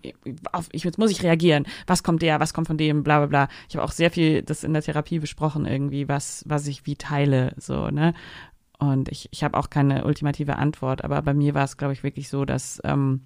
auf, 0.52 0.68
ich, 0.72 0.84
jetzt 0.84 0.98
muss 0.98 1.10
ich 1.10 1.22
reagieren. 1.22 1.66
Was 1.86 2.02
kommt 2.02 2.22
der, 2.22 2.40
was 2.40 2.52
kommt 2.52 2.66
von 2.66 2.76
dem, 2.76 3.02
bla 3.02 3.18
bla 3.18 3.26
bla. 3.26 3.48
Ich 3.68 3.76
habe 3.76 3.84
auch 3.84 3.92
sehr 3.92 4.10
viel 4.10 4.42
das 4.42 4.64
in 4.64 4.74
der 4.74 4.82
Therapie 4.82 5.18
besprochen, 5.18 5.66
irgendwie, 5.66 6.08
was, 6.08 6.44
was 6.46 6.66
ich 6.66 6.86
wie 6.86 6.96
teile, 6.96 7.54
so, 7.56 7.88
ne? 7.88 8.14
Und 8.78 9.08
ich, 9.08 9.28
ich 9.30 9.44
habe 9.44 9.56
auch 9.56 9.70
keine 9.70 10.04
ultimative 10.04 10.56
Antwort, 10.56 11.04
aber 11.04 11.22
bei 11.22 11.32
mir 11.32 11.54
war 11.54 11.64
es, 11.64 11.76
glaube 11.76 11.92
ich, 11.94 12.02
wirklich 12.02 12.28
so, 12.28 12.44
dass 12.44 12.80
ähm, 12.84 13.22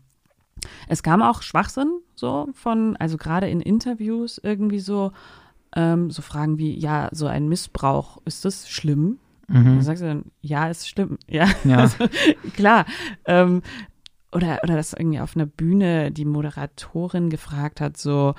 es 0.88 1.03
kam 1.03 1.22
auch 1.22 1.42
Schwachsinn 1.42 2.01
so 2.14 2.48
von, 2.53 2.96
also 2.96 3.16
gerade 3.16 3.48
in 3.48 3.61
Interviews 3.61 4.38
irgendwie 4.42 4.79
so, 4.79 5.12
ähm, 5.74 6.11
so 6.11 6.22
Fragen 6.22 6.59
wie, 6.59 6.79
ja, 6.79 7.09
so 7.12 7.27
ein 7.27 7.48
Missbrauch, 7.48 8.18
ist 8.24 8.44
das 8.44 8.68
schlimm? 8.68 9.18
Mhm. 9.48 9.64
Dann 9.64 9.83
sagst 9.83 10.03
du 10.03 10.07
dann, 10.07 10.24
ja, 10.42 10.68
ist 10.68 10.88
schlimm. 10.88 11.18
Ja, 11.27 11.48
ja. 11.64 11.79
Also, 11.79 12.09
klar. 12.55 12.85
Ähm, 13.24 13.62
oder, 14.33 14.61
oder 14.62 14.77
dass 14.77 14.93
irgendwie 14.93 15.21
auf 15.21 15.37
einer 15.37 15.47
Bühne 15.47 16.11
die 16.12 16.25
Moderatorin 16.25 17.31
gefragt 17.31 17.81
hat, 17.81 17.97
so, 17.97 18.35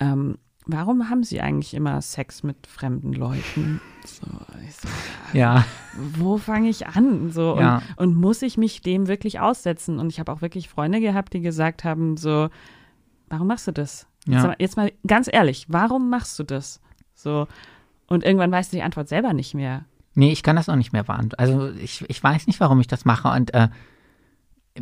ähm, 0.00 0.38
warum 0.66 1.10
haben 1.10 1.24
sie 1.24 1.40
eigentlich 1.40 1.74
immer 1.74 2.00
Sex 2.00 2.42
mit 2.42 2.66
fremden 2.66 3.12
Leuten? 3.12 3.80
So, 4.04 4.26
so 4.26 4.88
ja. 5.32 5.56
ja. 5.56 5.64
Wo 5.96 6.38
fange 6.38 6.68
ich 6.68 6.86
an? 6.86 7.30
So, 7.30 7.58
ja. 7.58 7.82
und, 7.96 8.14
und 8.14 8.20
muss 8.20 8.42
ich 8.42 8.56
mich 8.56 8.80
dem 8.80 9.08
wirklich 9.08 9.40
aussetzen? 9.40 9.98
Und 9.98 10.10
ich 10.10 10.20
habe 10.20 10.32
auch 10.32 10.42
wirklich 10.42 10.68
Freunde 10.68 11.00
gehabt, 11.00 11.32
die 11.32 11.40
gesagt 11.40 11.84
haben, 11.84 12.16
so, 12.16 12.48
warum 13.28 13.46
machst 13.46 13.66
du 13.66 13.72
das? 13.72 14.06
Ja. 14.26 14.34
Jetzt, 14.34 14.46
mal, 14.46 14.56
jetzt 14.58 14.76
mal 14.76 14.92
ganz 15.06 15.28
ehrlich, 15.32 15.66
warum 15.68 16.10
machst 16.10 16.38
du 16.38 16.44
das? 16.44 16.80
So, 17.14 17.46
und 18.06 18.24
irgendwann 18.24 18.52
weißt 18.52 18.72
du 18.72 18.76
die 18.76 18.82
Antwort 18.82 19.08
selber 19.08 19.32
nicht 19.32 19.54
mehr. 19.54 19.84
Nee, 20.14 20.32
ich 20.32 20.42
kann 20.42 20.56
das 20.56 20.68
auch 20.68 20.76
nicht 20.76 20.92
mehr 20.92 21.04
beantworten. 21.04 21.40
Also 21.40 21.70
ich, 21.70 22.04
ich 22.08 22.22
weiß 22.22 22.46
nicht, 22.46 22.60
warum 22.60 22.80
ich 22.80 22.86
das 22.86 23.04
mache. 23.04 23.28
Und 23.28 23.52
äh, 23.52 23.68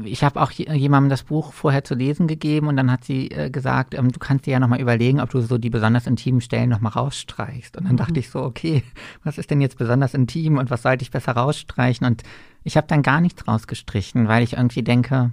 ich 0.04 0.24
habe 0.24 0.40
auch 0.40 0.50
jemandem 0.50 1.10
das 1.10 1.24
Buch 1.24 1.52
vorher 1.52 1.84
zu 1.84 1.94
lesen 1.94 2.26
gegeben 2.26 2.68
und 2.68 2.76
dann 2.78 2.90
hat 2.90 3.04
sie 3.04 3.30
äh, 3.30 3.50
gesagt, 3.50 3.92
ähm, 3.94 4.10
du 4.10 4.18
kannst 4.18 4.46
dir 4.46 4.52
ja 4.52 4.60
nochmal 4.60 4.80
überlegen, 4.80 5.20
ob 5.20 5.28
du 5.28 5.42
so 5.42 5.58
die 5.58 5.68
besonders 5.68 6.06
intimen 6.06 6.40
Stellen 6.40 6.70
nochmal 6.70 6.92
rausstreichst. 6.92 7.76
Und 7.76 7.84
dann 7.84 7.92
mhm. 7.94 7.98
dachte 7.98 8.18
ich 8.18 8.30
so, 8.30 8.42
okay, 8.42 8.84
was 9.22 9.36
ist 9.36 9.50
denn 9.50 9.60
jetzt 9.60 9.76
besonders 9.76 10.14
intim 10.14 10.56
und 10.56 10.70
was 10.70 10.82
sollte 10.82 11.02
ich 11.02 11.10
besser 11.10 11.32
rausstreichen? 11.32 12.06
Und 12.06 12.22
ich 12.64 12.78
habe 12.78 12.86
dann 12.86 13.02
gar 13.02 13.20
nichts 13.20 13.46
rausgestrichen, 13.46 14.28
weil 14.28 14.42
ich 14.42 14.54
irgendwie 14.54 14.82
denke, 14.82 15.32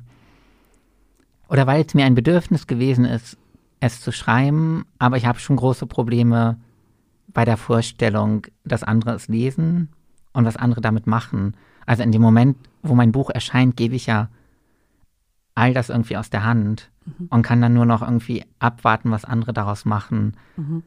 oder 1.48 1.66
weil 1.66 1.86
es 1.86 1.94
mir 1.94 2.06
ein 2.06 2.16
Bedürfnis 2.16 2.68
gewesen 2.68 3.06
ist, 3.06 3.38
es 3.80 4.02
zu 4.02 4.12
schreiben, 4.12 4.86
aber 4.98 5.16
ich 5.16 5.26
habe 5.26 5.40
schon 5.40 5.56
große 5.56 5.88
Probleme 5.88 6.60
bei 7.30 7.46
der 7.46 7.56
Vorstellung, 7.56 8.46
dass 8.66 8.84
andere 8.84 9.14
es 9.14 9.30
lesen 9.30 9.88
und 10.34 10.44
was 10.44 10.58
andere 10.58 10.82
damit 10.82 11.08
machen. 11.08 11.56
Also 11.86 12.04
in 12.04 12.12
dem 12.12 12.22
Moment, 12.22 12.58
wo 12.84 12.94
mein 12.94 13.14
Buch 13.14 13.30
erscheint, 13.30 13.78
gebe 13.78 13.96
ich 13.96 14.08
ja 14.08 14.28
all 15.56 15.74
das 15.74 15.90
irgendwie 15.90 16.18
aus 16.18 16.30
der 16.30 16.44
Hand 16.44 16.90
mhm. 17.06 17.28
und 17.30 17.42
kann 17.42 17.62
dann 17.62 17.74
nur 17.74 17.86
noch 17.86 18.02
irgendwie 18.02 18.46
abwarten, 18.60 19.12
was 19.12 19.26
andere 19.26 19.54
daraus 19.54 19.86
machen. 19.86 20.38
Mhm. 20.58 20.84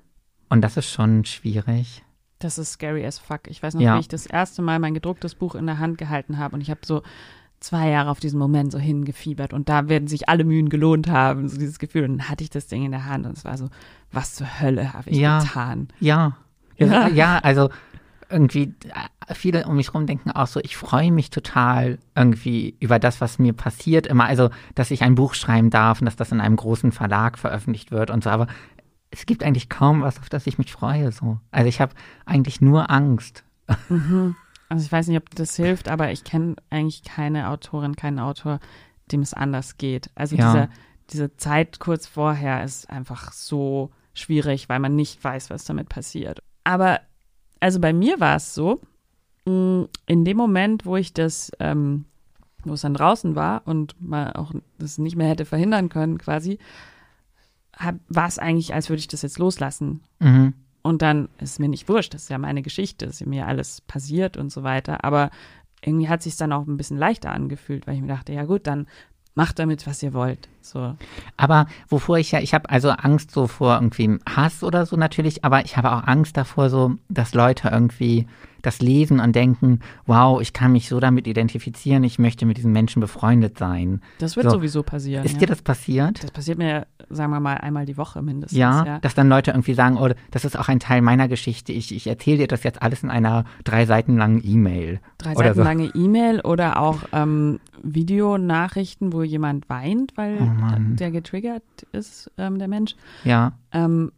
Und 0.48 0.60
das 0.62 0.76
ist 0.76 0.90
schon 0.90 1.24
schwierig. 1.24 2.04
Das 2.38 2.58
ist 2.58 2.72
scary 2.72 3.06
as 3.06 3.18
fuck. 3.18 3.42
Ich 3.46 3.62
weiß 3.62 3.74
noch, 3.74 3.80
ja. 3.80 3.96
wie 3.96 4.00
ich 4.00 4.08
das 4.08 4.26
erste 4.26 4.62
Mal 4.62 4.78
mein 4.78 4.94
gedrucktes 4.94 5.34
Buch 5.34 5.54
in 5.54 5.66
der 5.66 5.78
Hand 5.78 5.98
gehalten 5.98 6.38
habe 6.38 6.54
und 6.54 6.60
ich 6.60 6.70
habe 6.70 6.80
so 6.84 7.02
zwei 7.60 7.90
Jahre 7.90 8.10
auf 8.10 8.20
diesen 8.20 8.38
Moment 8.38 8.72
so 8.72 8.78
hingefiebert 8.78 9.52
und 9.52 9.68
da 9.68 9.88
werden 9.88 10.08
sich 10.08 10.28
alle 10.28 10.44
Mühen 10.44 10.68
gelohnt 10.68 11.08
haben, 11.08 11.48
so 11.48 11.56
dieses 11.56 11.78
Gefühl. 11.78 12.04
Und 12.04 12.18
dann 12.18 12.28
hatte 12.28 12.42
ich 12.42 12.50
das 12.50 12.66
Ding 12.66 12.84
in 12.84 12.90
der 12.90 13.06
Hand 13.06 13.24
und 13.24 13.36
es 13.36 13.44
war 13.44 13.56
so, 13.56 13.68
was 14.10 14.34
zur 14.34 14.60
Hölle 14.60 14.92
habe 14.92 15.10
ich 15.10 15.18
ja, 15.18 15.38
getan? 15.40 15.88
Ja. 16.00 16.36
Ja, 16.76 17.06
ja, 17.08 17.38
also 17.38 17.70
irgendwie 18.32 18.74
äh, 18.88 19.34
viele 19.34 19.66
um 19.66 19.76
mich 19.76 19.94
rum 19.94 20.06
denken 20.06 20.30
auch 20.30 20.46
so, 20.46 20.60
ich 20.60 20.76
freue 20.76 21.12
mich 21.12 21.30
total 21.30 21.98
irgendwie 22.14 22.76
über 22.80 22.98
das, 22.98 23.20
was 23.20 23.38
mir 23.38 23.52
passiert 23.52 24.06
immer. 24.06 24.24
Also, 24.24 24.50
dass 24.74 24.90
ich 24.90 25.02
ein 25.02 25.14
Buch 25.14 25.34
schreiben 25.34 25.70
darf 25.70 26.00
und 26.00 26.06
dass 26.06 26.16
das 26.16 26.32
in 26.32 26.40
einem 26.40 26.56
großen 26.56 26.92
Verlag 26.92 27.38
veröffentlicht 27.38 27.90
wird 27.90 28.10
und 28.10 28.24
so. 28.24 28.30
Aber 28.30 28.46
es 29.10 29.26
gibt 29.26 29.44
eigentlich 29.44 29.68
kaum 29.68 30.02
was, 30.02 30.18
auf 30.18 30.28
das 30.28 30.46
ich 30.46 30.58
mich 30.58 30.72
freue. 30.72 31.12
So. 31.12 31.38
Also 31.50 31.68
ich 31.68 31.80
habe 31.80 31.94
eigentlich 32.24 32.60
nur 32.60 32.90
Angst. 32.90 33.44
Mhm. 33.88 34.34
Also 34.68 34.86
ich 34.86 34.92
weiß 34.92 35.08
nicht, 35.08 35.18
ob 35.18 35.30
das 35.34 35.54
hilft, 35.54 35.88
aber 35.88 36.12
ich 36.12 36.24
kenne 36.24 36.56
eigentlich 36.70 37.04
keine 37.04 37.50
Autorin, 37.50 37.94
keinen 37.94 38.18
Autor, 38.18 38.58
dem 39.12 39.20
es 39.20 39.34
anders 39.34 39.76
geht. 39.76 40.10
Also 40.14 40.34
ja. 40.36 40.52
diese, 40.52 40.68
diese 41.10 41.36
Zeit 41.36 41.78
kurz 41.78 42.06
vorher 42.06 42.64
ist 42.64 42.88
einfach 42.88 43.32
so 43.32 43.90
schwierig, 44.14 44.70
weil 44.70 44.78
man 44.78 44.96
nicht 44.96 45.22
weiß, 45.22 45.50
was 45.50 45.64
damit 45.64 45.90
passiert. 45.90 46.42
Aber 46.64 47.00
also 47.62 47.78
bei 47.78 47.92
mir 47.92 48.18
war 48.18 48.36
es 48.36 48.54
so, 48.54 48.80
mm, 49.44 49.84
in 50.06 50.24
dem 50.24 50.36
Moment, 50.36 50.84
wo 50.84 50.96
ich 50.96 51.14
das, 51.14 51.52
ähm, 51.60 52.06
wo 52.64 52.74
es 52.74 52.80
dann 52.80 52.94
draußen 52.94 53.36
war 53.36 53.62
und 53.66 53.94
mal 54.00 54.32
auch 54.32 54.52
das 54.78 54.98
nicht 54.98 55.16
mehr 55.16 55.28
hätte 55.28 55.44
verhindern 55.44 55.88
können, 55.88 56.18
quasi, 56.18 56.58
war 58.08 58.28
es 58.28 58.38
eigentlich, 58.38 58.74
als 58.74 58.88
würde 58.88 59.00
ich 59.00 59.08
das 59.08 59.22
jetzt 59.22 59.38
loslassen. 59.38 60.02
Mhm. 60.18 60.54
Und 60.82 61.02
dann 61.02 61.28
ist 61.38 61.60
mir 61.60 61.68
nicht 61.68 61.88
wurscht, 61.88 62.14
das 62.14 62.24
ist 62.24 62.28
ja 62.28 62.38
meine 62.38 62.62
Geschichte, 62.62 63.06
ist 63.06 63.24
mir 63.24 63.46
alles 63.46 63.80
passiert 63.80 64.36
und 64.36 64.50
so 64.50 64.64
weiter. 64.64 65.04
Aber 65.04 65.30
irgendwie 65.84 66.08
hat 66.08 66.22
sich 66.22 66.36
dann 66.36 66.52
auch 66.52 66.66
ein 66.66 66.76
bisschen 66.76 66.98
leichter 66.98 67.30
angefühlt, 67.30 67.86
weil 67.86 67.94
ich 67.94 68.00
mir 68.00 68.08
dachte, 68.08 68.32
ja 68.32 68.44
gut, 68.44 68.66
dann 68.66 68.86
macht 69.34 69.58
damit, 69.58 69.86
was 69.86 70.02
ihr 70.02 70.12
wollt. 70.12 70.48
So. 70.60 70.96
Aber 71.36 71.66
wovor 71.88 72.18
ich 72.18 72.32
ja, 72.32 72.40
ich 72.40 72.54
habe 72.54 72.68
also 72.70 72.90
Angst 72.90 73.30
so 73.30 73.46
vor 73.46 73.74
irgendwie 73.74 74.18
Hass 74.28 74.62
oder 74.62 74.86
so 74.86 74.96
natürlich, 74.96 75.44
aber 75.44 75.64
ich 75.64 75.76
habe 75.76 75.92
auch 75.92 76.06
Angst 76.06 76.36
davor 76.36 76.70
so, 76.70 76.94
dass 77.08 77.34
Leute 77.34 77.68
irgendwie 77.68 78.26
das 78.62 78.80
lesen 78.80 79.20
und 79.20 79.34
denken, 79.34 79.80
wow, 80.06 80.40
ich 80.40 80.52
kann 80.52 80.72
mich 80.72 80.88
so 80.88 81.00
damit 81.00 81.26
identifizieren, 81.26 82.04
ich 82.04 82.18
möchte 82.18 82.46
mit 82.46 82.56
diesen 82.56 82.72
Menschen 82.72 83.00
befreundet 83.00 83.58
sein. 83.58 84.00
Das 84.18 84.36
wird 84.36 84.44
so. 84.44 84.52
sowieso 84.52 84.82
passieren. 84.82 85.24
Ist 85.24 85.34
ja. 85.34 85.40
dir 85.40 85.46
das 85.46 85.62
passiert? 85.62 86.22
Das 86.22 86.30
passiert 86.30 86.58
mir, 86.58 86.86
sagen 87.10 87.32
wir 87.32 87.40
mal, 87.40 87.54
einmal 87.54 87.86
die 87.86 87.96
Woche 87.96 88.22
mindestens. 88.22 88.58
Ja, 88.58 88.84
ja. 88.84 88.98
dass 89.00 89.14
dann 89.14 89.28
Leute 89.28 89.50
irgendwie 89.50 89.74
sagen, 89.74 89.96
oh, 89.96 90.08
das 90.30 90.44
ist 90.44 90.58
auch 90.58 90.68
ein 90.68 90.80
Teil 90.80 91.02
meiner 91.02 91.28
Geschichte, 91.28 91.72
ich, 91.72 91.94
ich 91.94 92.06
erzähle 92.06 92.38
dir 92.38 92.48
das 92.48 92.62
jetzt 92.62 92.80
alles 92.80 93.02
in 93.02 93.10
einer 93.10 93.44
drei 93.64 93.86
Seiten 93.86 94.16
langen 94.16 94.40
E-Mail. 94.44 95.00
Drei 95.18 95.34
Seiten 95.34 95.56
so. 95.56 95.62
lange 95.62 95.86
E-Mail 95.94 96.40
oder 96.40 96.80
auch 96.80 97.00
ähm, 97.12 97.60
Videonachrichten, 97.82 99.12
wo 99.12 99.22
jemand 99.22 99.68
weint, 99.68 100.16
weil 100.16 100.38
oh 100.40 100.76
der 100.78 101.10
getriggert 101.10 101.62
ist, 101.92 102.30
ähm, 102.38 102.58
der 102.58 102.68
Mensch. 102.68 102.94
Ja. 103.24 103.52
Ähm, 103.72 104.12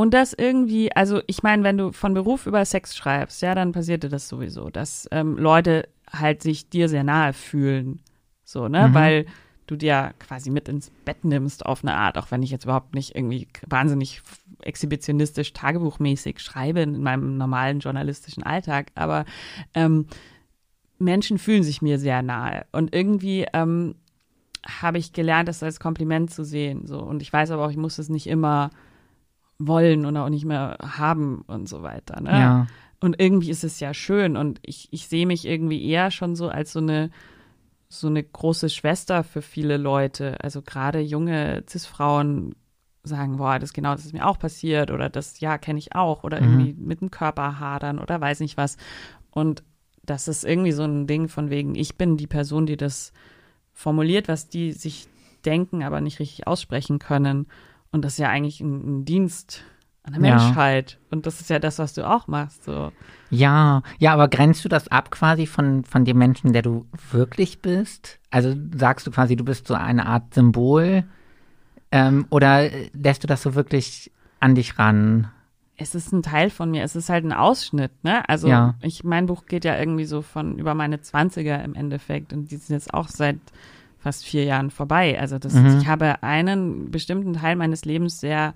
und 0.00 0.14
das 0.14 0.32
irgendwie, 0.32 0.90
also 0.96 1.20
ich 1.26 1.42
meine, 1.42 1.62
wenn 1.62 1.76
du 1.76 1.92
von 1.92 2.14
Beruf 2.14 2.46
über 2.46 2.64
Sex 2.64 2.96
schreibst, 2.96 3.42
ja, 3.42 3.54
dann 3.54 3.72
passierte 3.72 4.08
das 4.08 4.30
sowieso, 4.30 4.70
dass 4.70 5.06
ähm, 5.10 5.36
Leute 5.36 5.90
halt 6.10 6.42
sich 6.42 6.70
dir 6.70 6.88
sehr 6.88 7.04
nahe 7.04 7.34
fühlen. 7.34 8.00
So, 8.42 8.66
ne? 8.66 8.88
Mhm. 8.88 8.94
Weil 8.94 9.26
du 9.66 9.76
dir 9.76 10.14
quasi 10.18 10.48
mit 10.48 10.70
ins 10.70 10.88
Bett 11.04 11.26
nimmst 11.26 11.66
auf 11.66 11.84
eine 11.84 11.98
Art, 11.98 12.16
auch 12.16 12.30
wenn 12.30 12.42
ich 12.42 12.50
jetzt 12.50 12.64
überhaupt 12.64 12.94
nicht 12.94 13.14
irgendwie 13.14 13.46
wahnsinnig 13.66 14.22
exhibitionistisch, 14.62 15.52
tagebuchmäßig 15.52 16.40
schreibe 16.40 16.80
in 16.80 17.02
meinem 17.02 17.36
normalen 17.36 17.80
journalistischen 17.80 18.42
Alltag, 18.42 18.92
aber 18.94 19.26
ähm, 19.74 20.06
Menschen 20.98 21.36
fühlen 21.36 21.62
sich 21.62 21.82
mir 21.82 21.98
sehr 21.98 22.22
nahe. 22.22 22.64
Und 22.72 22.94
irgendwie 22.94 23.44
ähm, 23.52 23.96
habe 24.66 24.96
ich 24.96 25.12
gelernt, 25.12 25.50
das 25.50 25.62
als 25.62 25.78
Kompliment 25.78 26.30
zu 26.30 26.42
sehen. 26.42 26.86
So. 26.86 27.00
Und 27.00 27.20
ich 27.20 27.30
weiß 27.30 27.50
aber 27.50 27.66
auch, 27.66 27.70
ich 27.70 27.76
muss 27.76 27.98
es 27.98 28.08
nicht 28.08 28.28
immer 28.28 28.70
wollen 29.60 30.06
und 30.06 30.16
auch 30.16 30.30
nicht 30.30 30.44
mehr 30.44 30.78
haben 30.82 31.42
und 31.46 31.68
so 31.68 31.82
weiter. 31.82 32.20
Ne? 32.20 32.30
Ja. 32.30 32.66
Und 32.98 33.20
irgendwie 33.20 33.50
ist 33.50 33.62
es 33.62 33.78
ja 33.78 33.94
schön 33.94 34.36
und 34.36 34.58
ich, 34.62 34.88
ich 34.90 35.06
sehe 35.06 35.26
mich 35.26 35.46
irgendwie 35.46 35.86
eher 35.86 36.10
schon 36.10 36.34
so 36.34 36.48
als 36.48 36.72
so 36.72 36.80
eine 36.80 37.10
so 37.92 38.06
eine 38.06 38.22
große 38.22 38.70
Schwester 38.70 39.24
für 39.24 39.42
viele 39.42 39.76
Leute. 39.76 40.36
Also 40.42 40.62
gerade 40.62 41.00
junge 41.00 41.64
Cis-Frauen 41.68 42.54
sagen, 43.02 43.38
boah, 43.38 43.58
das 43.58 43.72
genau, 43.72 43.92
das 43.92 44.04
ist 44.04 44.12
mir 44.12 44.26
auch 44.26 44.38
passiert 44.38 44.92
oder 44.92 45.10
das, 45.10 45.40
ja, 45.40 45.58
kenne 45.58 45.80
ich 45.80 45.94
auch 45.94 46.22
oder 46.22 46.40
mhm. 46.40 46.46
irgendwie 46.60 46.74
mit 46.80 47.00
dem 47.00 47.10
Körper 47.10 47.58
hadern 47.58 47.98
oder 47.98 48.20
weiß 48.20 48.40
nicht 48.40 48.56
was. 48.56 48.76
Und 49.30 49.64
das 50.04 50.28
ist 50.28 50.44
irgendwie 50.44 50.72
so 50.72 50.84
ein 50.84 51.08
Ding 51.08 51.28
von 51.28 51.50
wegen, 51.50 51.74
ich 51.74 51.96
bin 51.96 52.16
die 52.16 52.28
Person, 52.28 52.64
die 52.64 52.76
das 52.76 53.12
formuliert, 53.72 54.28
was 54.28 54.48
die 54.48 54.72
sich 54.72 55.08
denken, 55.44 55.82
aber 55.82 56.00
nicht 56.00 56.20
richtig 56.20 56.46
aussprechen 56.46 57.00
können. 57.00 57.46
Und 57.92 58.04
das 58.04 58.14
ist 58.14 58.18
ja 58.18 58.28
eigentlich 58.28 58.60
ein, 58.60 59.00
ein 59.00 59.04
Dienst 59.04 59.64
an 60.02 60.14
der 60.14 60.22
ja. 60.22 60.36
Menschheit. 60.36 60.98
Und 61.10 61.26
das 61.26 61.40
ist 61.40 61.50
ja 61.50 61.58
das, 61.58 61.78
was 61.78 61.92
du 61.92 62.08
auch 62.08 62.26
machst. 62.26 62.64
So. 62.64 62.92
Ja, 63.30 63.82
ja, 63.98 64.12
aber 64.12 64.28
grenzt 64.28 64.64
du 64.64 64.68
das 64.68 64.88
ab 64.88 65.10
quasi 65.10 65.46
von, 65.46 65.84
von 65.84 66.04
dem 66.04 66.18
Menschen, 66.18 66.52
der 66.52 66.62
du 66.62 66.86
wirklich 67.10 67.60
bist? 67.60 68.18
Also 68.30 68.54
sagst 68.74 69.06
du 69.06 69.10
quasi, 69.10 69.36
du 69.36 69.44
bist 69.44 69.66
so 69.66 69.74
eine 69.74 70.06
Art 70.06 70.34
Symbol? 70.34 71.04
Ähm, 71.92 72.26
oder 72.30 72.70
lässt 72.92 73.22
du 73.22 73.26
das 73.26 73.42
so 73.42 73.54
wirklich 73.54 74.10
an 74.38 74.54
dich 74.54 74.78
ran? 74.78 75.28
Es 75.76 75.94
ist 75.94 76.12
ein 76.12 76.22
Teil 76.22 76.50
von 76.50 76.70
mir, 76.70 76.84
es 76.84 76.94
ist 76.94 77.08
halt 77.08 77.24
ein 77.24 77.32
Ausschnitt, 77.32 78.04
ne? 78.04 78.28
Also 78.28 78.48
ja. 78.48 78.74
ich, 78.82 79.02
mein 79.02 79.26
Buch 79.26 79.46
geht 79.46 79.64
ja 79.64 79.78
irgendwie 79.78 80.04
so 80.04 80.20
von 80.20 80.58
über 80.58 80.74
meine 80.74 80.98
20er 80.98 81.64
im 81.64 81.74
Endeffekt 81.74 82.34
und 82.34 82.50
die 82.50 82.56
sind 82.56 82.74
jetzt 82.74 82.92
auch 82.92 83.08
seit 83.08 83.38
fast 84.00 84.24
vier 84.24 84.44
Jahren 84.44 84.70
vorbei. 84.70 85.18
Also 85.20 85.38
das, 85.38 85.54
mhm. 85.54 85.78
ich 85.78 85.86
habe 85.86 86.22
einen 86.22 86.90
bestimmten 86.90 87.34
Teil 87.34 87.56
meines 87.56 87.84
Lebens 87.84 88.20
sehr 88.20 88.54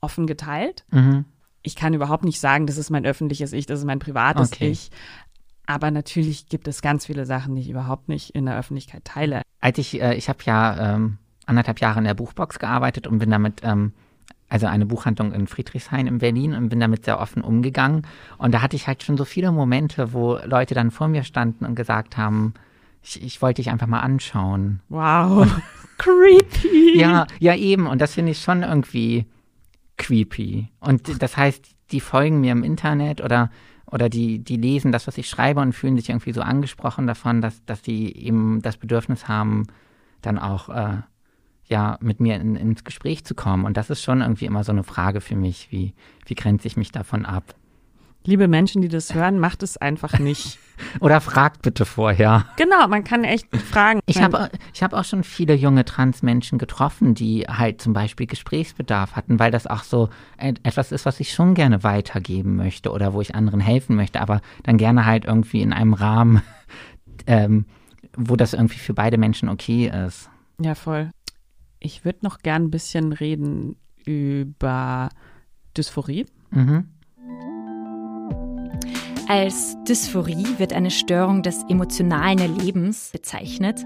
offen 0.00 0.26
geteilt. 0.26 0.84
Mhm. 0.90 1.26
Ich 1.62 1.76
kann 1.76 1.92
überhaupt 1.92 2.24
nicht 2.24 2.40
sagen, 2.40 2.66
das 2.66 2.78
ist 2.78 2.90
mein 2.90 3.04
öffentliches 3.04 3.52
Ich, 3.52 3.66
das 3.66 3.80
ist 3.80 3.84
mein 3.84 3.98
privates 3.98 4.52
okay. 4.52 4.70
Ich. 4.70 4.90
Aber 5.66 5.90
natürlich 5.90 6.48
gibt 6.48 6.66
es 6.66 6.82
ganz 6.82 7.06
viele 7.06 7.26
Sachen, 7.26 7.54
die 7.54 7.60
ich 7.60 7.70
überhaupt 7.70 8.08
nicht 8.08 8.30
in 8.30 8.46
der 8.46 8.58
Öffentlichkeit 8.58 9.04
teile. 9.04 9.42
Als 9.60 9.78
ich, 9.78 10.00
äh, 10.00 10.14
ich 10.14 10.28
habe 10.28 10.38
ja 10.44 10.94
ähm, 10.94 11.18
anderthalb 11.46 11.80
Jahre 11.80 11.98
in 11.98 12.06
der 12.06 12.14
Buchbox 12.14 12.58
gearbeitet 12.58 13.06
und 13.06 13.18
bin 13.18 13.30
damit, 13.30 13.60
ähm, 13.62 13.92
also 14.48 14.66
eine 14.66 14.86
Buchhandlung 14.86 15.32
in 15.32 15.46
Friedrichshain 15.46 16.06
in 16.06 16.18
Berlin 16.18 16.54
und 16.54 16.70
bin 16.70 16.80
damit 16.80 17.04
sehr 17.04 17.20
offen 17.20 17.42
umgegangen. 17.42 18.06
Und 18.38 18.52
da 18.52 18.62
hatte 18.62 18.74
ich 18.74 18.88
halt 18.88 19.02
schon 19.02 19.16
so 19.16 19.24
viele 19.24 19.52
Momente, 19.52 20.12
wo 20.12 20.38
Leute 20.44 20.74
dann 20.74 20.90
vor 20.90 21.08
mir 21.08 21.22
standen 21.22 21.66
und 21.66 21.76
gesagt 21.76 22.16
haben, 22.16 22.54
ich, 23.02 23.22
ich 23.22 23.42
wollte 23.42 23.62
dich 23.62 23.70
einfach 23.70 23.86
mal 23.86 24.00
anschauen. 24.00 24.80
Wow. 24.88 25.46
creepy. 25.98 26.98
Ja, 26.98 27.26
ja 27.38 27.54
eben. 27.54 27.86
Und 27.86 28.00
das 28.00 28.14
finde 28.14 28.32
ich 28.32 28.40
schon 28.40 28.62
irgendwie 28.62 29.26
creepy. 29.96 30.68
Und 30.80 31.22
das 31.22 31.36
heißt, 31.36 31.74
die 31.92 32.00
folgen 32.00 32.40
mir 32.40 32.52
im 32.52 32.64
Internet 32.64 33.20
oder, 33.20 33.50
oder 33.86 34.08
die, 34.08 34.38
die 34.38 34.56
lesen 34.56 34.92
das, 34.92 35.06
was 35.06 35.18
ich 35.18 35.28
schreibe 35.28 35.60
und 35.60 35.74
fühlen 35.74 35.96
sich 35.96 36.08
irgendwie 36.08 36.32
so 36.32 36.40
angesprochen 36.40 37.06
davon, 37.06 37.40
dass, 37.40 37.64
dass 37.64 37.82
die 37.82 38.16
eben 38.24 38.62
das 38.62 38.76
Bedürfnis 38.76 39.28
haben, 39.28 39.66
dann 40.22 40.38
auch 40.38 40.68
äh, 40.68 40.98
ja 41.66 41.98
mit 42.00 42.20
mir 42.20 42.36
in, 42.36 42.56
ins 42.56 42.84
Gespräch 42.84 43.24
zu 43.24 43.34
kommen. 43.34 43.64
Und 43.64 43.76
das 43.76 43.90
ist 43.90 44.02
schon 44.02 44.22
irgendwie 44.22 44.46
immer 44.46 44.64
so 44.64 44.72
eine 44.72 44.84
Frage 44.84 45.20
für 45.20 45.36
mich, 45.36 45.70
wie, 45.70 45.94
wie 46.26 46.34
grenze 46.34 46.66
ich 46.66 46.76
mich 46.76 46.92
davon 46.92 47.26
ab? 47.26 47.54
Liebe 48.24 48.48
Menschen, 48.48 48.82
die 48.82 48.88
das 48.88 49.14
hören, 49.14 49.38
macht 49.38 49.62
es 49.62 49.78
einfach 49.78 50.18
nicht. 50.18 50.58
Oder 51.00 51.20
fragt 51.20 51.62
bitte 51.62 51.84
vorher. 51.84 52.46
Genau, 52.56 52.86
man 52.88 53.04
kann 53.04 53.24
echt 53.24 53.54
fragen. 53.56 54.00
Ich 54.06 54.20
habe 54.20 54.50
ich 54.74 54.82
hab 54.82 54.92
auch 54.92 55.04
schon 55.04 55.24
viele 55.24 55.54
junge 55.54 55.84
Transmenschen 55.84 56.58
getroffen, 56.58 57.14
die 57.14 57.42
halt 57.42 57.80
zum 57.80 57.92
Beispiel 57.92 58.26
Gesprächsbedarf 58.26 59.16
hatten, 59.16 59.38
weil 59.38 59.50
das 59.50 59.66
auch 59.66 59.82
so 59.82 60.10
etwas 60.36 60.92
ist, 60.92 61.06
was 61.06 61.20
ich 61.20 61.32
schon 61.32 61.54
gerne 61.54 61.82
weitergeben 61.82 62.56
möchte 62.56 62.92
oder 62.92 63.14
wo 63.14 63.20
ich 63.20 63.34
anderen 63.34 63.60
helfen 63.60 63.96
möchte, 63.96 64.20
aber 64.20 64.40
dann 64.62 64.76
gerne 64.76 65.06
halt 65.06 65.24
irgendwie 65.24 65.62
in 65.62 65.72
einem 65.72 65.94
Rahmen, 65.94 66.42
ähm, 67.26 67.66
wo 68.16 68.36
das 68.36 68.54
irgendwie 68.54 68.78
für 68.78 68.94
beide 68.94 69.18
Menschen 69.18 69.48
okay 69.48 69.90
ist. 70.06 70.28
Ja, 70.60 70.74
voll. 70.74 71.10
Ich 71.78 72.04
würde 72.04 72.20
noch 72.22 72.38
gern 72.38 72.64
ein 72.64 72.70
bisschen 72.70 73.12
reden 73.12 73.76
über 74.04 75.08
Dysphorie. 75.76 76.26
Mhm. 76.50 76.88
Als 79.30 79.76
Dysphorie 79.84 80.58
wird 80.58 80.72
eine 80.72 80.90
Störung 80.90 81.44
des 81.44 81.62
emotionalen 81.68 82.40
Erlebens 82.40 83.10
bezeichnet, 83.12 83.80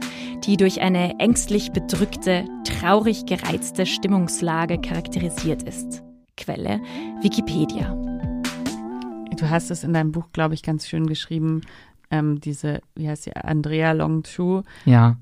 die 0.46 0.56
durch 0.56 0.80
eine 0.80 1.20
ängstlich 1.20 1.70
bedrückte, 1.70 2.46
traurig 2.64 3.26
gereizte 3.26 3.84
Stimmungslage 3.84 4.80
charakterisiert 4.80 5.62
ist. 5.64 6.02
Quelle 6.38 6.80
Wikipedia. 7.20 7.92
Du 9.36 9.50
hast 9.50 9.70
es 9.70 9.84
in 9.84 9.92
deinem 9.92 10.12
Buch, 10.12 10.28
glaube 10.32 10.54
ich, 10.54 10.62
ganz 10.62 10.88
schön 10.88 11.06
geschrieben, 11.06 11.60
ähm, 12.10 12.40
diese, 12.40 12.80
wie 12.94 13.06
heißt 13.06 13.24
sie, 13.24 13.36
Andrea 13.36 13.92
Longchu. 13.92 14.62
Ja. 14.86 15.18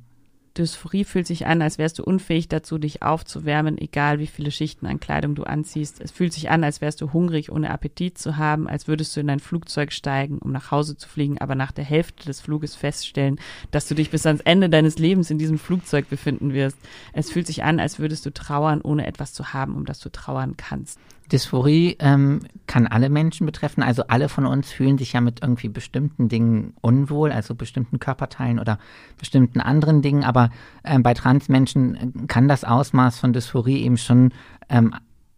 Dysphorie 0.59 1.05
fühlt 1.05 1.27
sich 1.27 1.47
an, 1.47 1.63
als 1.63 1.79
wärst 1.79 1.99
du 1.99 2.05
unfähig 2.05 2.49
dazu, 2.49 2.79
dich 2.79 3.03
aufzuwärmen, 3.03 3.79
egal 3.79 4.19
wie 4.19 4.27
viele 4.27 4.51
Schichten 4.51 4.87
an 4.87 5.01
Kleidung 5.01 5.35
du 5.35 5.45
anziehst. 5.45 6.01
Es 6.01 6.11
fühlt 6.11 6.33
sich 6.33 6.51
an, 6.51 6.63
als 6.63 6.81
wärst 6.81 7.01
du 7.01 7.13
hungrig, 7.13 7.51
ohne 7.51 7.71
Appetit 7.71 8.19
zu 8.19 8.37
haben, 8.37 8.69
als 8.69 8.87
würdest 8.87 9.17
du 9.17 9.21
in 9.21 9.31
ein 9.31 9.41
Flugzeug 9.41 9.93
steigen, 9.93 10.39
um 10.39 10.53
nach 10.53 10.71
Hause 10.71 10.97
zu 10.97 11.09
fliegen, 11.09 11.39
aber 11.39 11.55
nach 11.55 11.73
der 11.73 11.85
Hälfte 11.85 12.27
des 12.27 12.41
Fluges 12.41 12.77
feststellen, 12.77 13.41
dass 13.71 13.89
du 13.89 13.95
dich 13.95 14.11
bis 14.11 14.27
ans 14.27 14.43
Ende 14.43 14.69
deines 14.69 14.99
Lebens 14.99 15.31
in 15.31 15.39
diesem 15.39 15.59
Flugzeug 15.59 16.11
befinden 16.11 16.53
wirst. 16.53 16.77
Es 17.13 17.31
fühlt 17.31 17.47
sich 17.47 17.65
an, 17.65 17.81
als 17.81 17.99
würdest 17.99 18.27
du 18.27 18.31
trauern, 18.31 18.83
ohne 18.83 19.07
etwas 19.07 19.33
zu 19.33 19.53
haben, 19.55 19.75
um 19.75 19.87
das 19.87 20.01
du 20.01 20.11
trauern 20.11 20.57
kannst. 20.57 20.99
Dysphorie 21.33 21.97
ähm, 21.99 22.41
kann 22.67 22.87
alle 22.87 23.09
Menschen 23.09 23.47
betreffen. 23.47 23.83
Also 23.83 24.05
alle 24.09 24.29
von 24.29 24.45
uns 24.45 24.71
fühlen 24.71 24.99
sich 24.99 25.15
ja 25.15 25.21
mit 25.21 25.41
irgendwie 25.43 25.69
bestimmten 25.69 26.29
Dingen 26.29 26.75
unwohl, 26.81 27.33
also 27.33 27.55
bestimmten 27.55 27.99
Körperteilen 27.99 28.59
oder 28.59 28.79
bestimmten 29.19 29.61
anderen 29.61 30.03
Dingen. 30.03 30.25
Aber 30.25 30.51
ähm, 30.85 31.03
bei 31.03 31.15
Transmenschen 31.15 31.95
äh, 31.95 32.27
kann 32.27 32.49
das 32.49 32.65
Ausmaß 32.65 33.19
von 33.19 33.33
Dysphorie 33.33 33.83
eben 33.83 33.97
schon 33.97 34.33
ähm, 34.69 34.95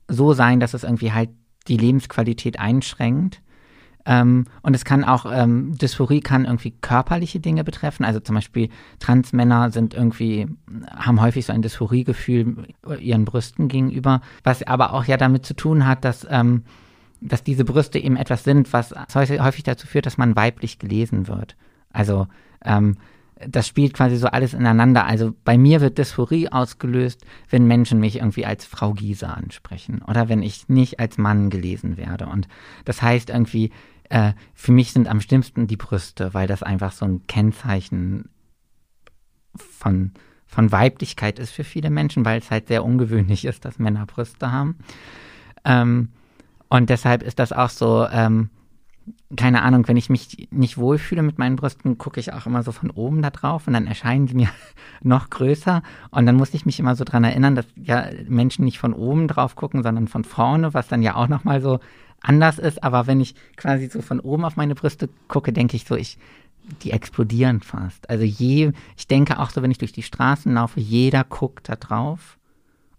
so 0.09 0.32
sein, 0.32 0.61
dass 0.61 0.74
es 0.74 0.84
irgendwie 0.84 1.12
halt 1.12 1.30
die 1.68 1.76
Lebensqualität 1.76 2.59
einschränkt. 2.59 3.40
Ähm, 4.07 4.46
und 4.62 4.74
es 4.74 4.84
kann 4.84 5.05
auch, 5.05 5.26
ähm, 5.30 5.76
Dysphorie 5.78 6.20
kann 6.20 6.44
irgendwie 6.44 6.72
körperliche 6.72 7.40
Dinge 7.40 7.64
betreffen. 7.64 8.05
Also 8.05 8.20
zum 8.20 8.34
Beispiel 8.34 8.68
Transmänner 8.98 9.70
sind 9.70 9.94
irgendwie, 9.94 10.46
haben 10.94 11.20
häufig 11.20 11.46
so 11.46 11.52
ein 11.52 11.62
Dysphoriegefühl 11.62 12.68
ihren 13.00 13.24
Brüsten 13.24 13.68
gegenüber, 13.68 14.20
was 14.42 14.62
aber 14.62 14.92
auch 14.92 15.05
ja 15.05 15.16
damit 15.16 15.46
zu 15.46 15.55
tun 15.55 15.86
hat, 15.86 16.05
dass, 16.05 16.26
ähm, 16.30 16.64
dass 17.20 17.42
diese 17.42 17.64
Brüste 17.64 17.98
eben 17.98 18.16
etwas 18.16 18.44
sind, 18.44 18.72
was 18.72 18.94
häufig 19.14 19.62
dazu 19.62 19.86
führt, 19.86 20.07
dass 20.07 20.18
man 20.18 20.36
weiblich 20.36 20.78
gelesen 20.78 21.26
wird. 21.26 21.57
Also 21.90 22.26
ähm, 22.64 22.96
das 23.48 23.66
spielt 23.66 23.94
quasi 23.94 24.16
so 24.16 24.28
alles 24.28 24.55
ineinander. 24.55 25.07
Also 25.07 25.34
bei 25.44 25.59
mir 25.59 25.80
wird 25.80 25.98
Dysphorie 25.98 26.48
ausgelöst, 26.48 27.24
wenn 27.50 27.66
Menschen 27.66 28.00
mich 28.00 28.16
irgendwie 28.16 28.46
als 28.46 28.64
Frau 28.64 28.92
Giese 28.92 29.28
ansprechen 29.28 30.02
oder 30.07 30.28
wenn 30.28 30.42
ich 30.42 30.68
nicht 30.68 31.00
als 31.00 31.18
Mann 31.18 31.50
gelesen 31.50 31.96
werde. 31.96 32.26
Und 32.26 32.48
das 32.84 33.02
heißt 33.02 33.30
irgendwie, 33.30 33.70
äh, 34.11 34.32
für 34.55 34.72
mich 34.72 34.92
sind 34.92 35.09
am 35.09 35.20
schlimmsten 35.20 35.66
die 35.66 35.76
Brüste, 35.76 36.34
weil 36.34 36.46
das 36.46 36.62
einfach 36.62 36.92
so 36.92 37.05
ein 37.05 37.26
Kennzeichen 37.26 38.28
von, 39.57 40.12
von 40.46 40.72
Weiblichkeit 40.72 41.38
ist 41.38 41.52
für 41.52 41.64
viele 41.64 41.90
Menschen, 41.90 42.24
weil 42.24 42.38
es 42.38 42.50
halt 42.50 42.68
sehr 42.68 42.84
ungewöhnlich 42.84 43.44
ist, 43.44 43.64
dass 43.64 43.78
Männer 43.78 44.07
Brüste 44.07 44.52
haben. 44.52 44.78
Ähm, 45.64 46.11
und 46.68 46.90
deshalb 46.90 47.22
ist 47.22 47.38
das 47.38 47.52
auch 47.52 47.70
so, 47.70 48.07
ähm, 48.11 48.50
keine 49.36 49.62
Ahnung, 49.62 49.86
wenn 49.88 49.96
ich 49.96 50.09
mich 50.09 50.48
nicht 50.50 50.78
wohlfühle 50.78 51.22
mit 51.22 51.38
meinen 51.38 51.57
Brüsten, 51.57 51.98
gucke 51.98 52.20
ich 52.20 52.32
auch 52.32 52.46
immer 52.46 52.62
so 52.62 52.72
von 52.72 52.90
oben 52.90 53.22
da 53.22 53.30
drauf 53.30 53.66
und 53.66 53.74
dann 53.74 53.86
erscheinen 53.86 54.26
sie 54.26 54.34
mir 54.34 54.48
noch 55.02 55.30
größer. 55.30 55.82
Und 56.11 56.26
dann 56.26 56.36
muss 56.36 56.55
ich 56.55 56.66
mich 56.66 56.80
immer 56.80 56.96
so 56.96 57.05
dran 57.05 57.24
erinnern, 57.24 57.55
dass 57.55 57.66
ja 57.76 58.07
Menschen 58.28 58.64
nicht 58.64 58.78
von 58.78 58.92
oben 58.92 59.28
drauf 59.28 59.57
gucken, 59.57 59.82
sondern 59.82 60.09
von 60.09 60.24
vorne, 60.24 60.74
was 60.74 60.88
dann 60.88 61.02
ja 61.02 61.16
auch 61.16 61.28
nochmal 61.28 61.61
so 61.61 61.80
anders 62.24 62.58
ist, 62.58 62.82
aber 62.82 63.06
wenn 63.06 63.20
ich 63.20 63.34
quasi 63.56 63.88
so 63.88 64.02
von 64.02 64.20
oben 64.20 64.44
auf 64.44 64.56
meine 64.56 64.74
Brüste 64.74 65.08
gucke, 65.28 65.52
denke 65.52 65.76
ich 65.76 65.84
so, 65.84 65.94
ich, 65.94 66.18
die 66.82 66.90
explodieren 66.90 67.60
fast. 67.60 68.08
Also 68.08 68.24
je, 68.24 68.72
ich 68.96 69.06
denke 69.06 69.38
auch 69.38 69.50
so, 69.50 69.62
wenn 69.62 69.70
ich 69.70 69.78
durch 69.78 69.92
die 69.92 70.02
Straßen 70.02 70.52
laufe, 70.54 70.80
jeder 70.80 71.24
guckt 71.24 71.68
da 71.68 71.76
drauf 71.76 72.38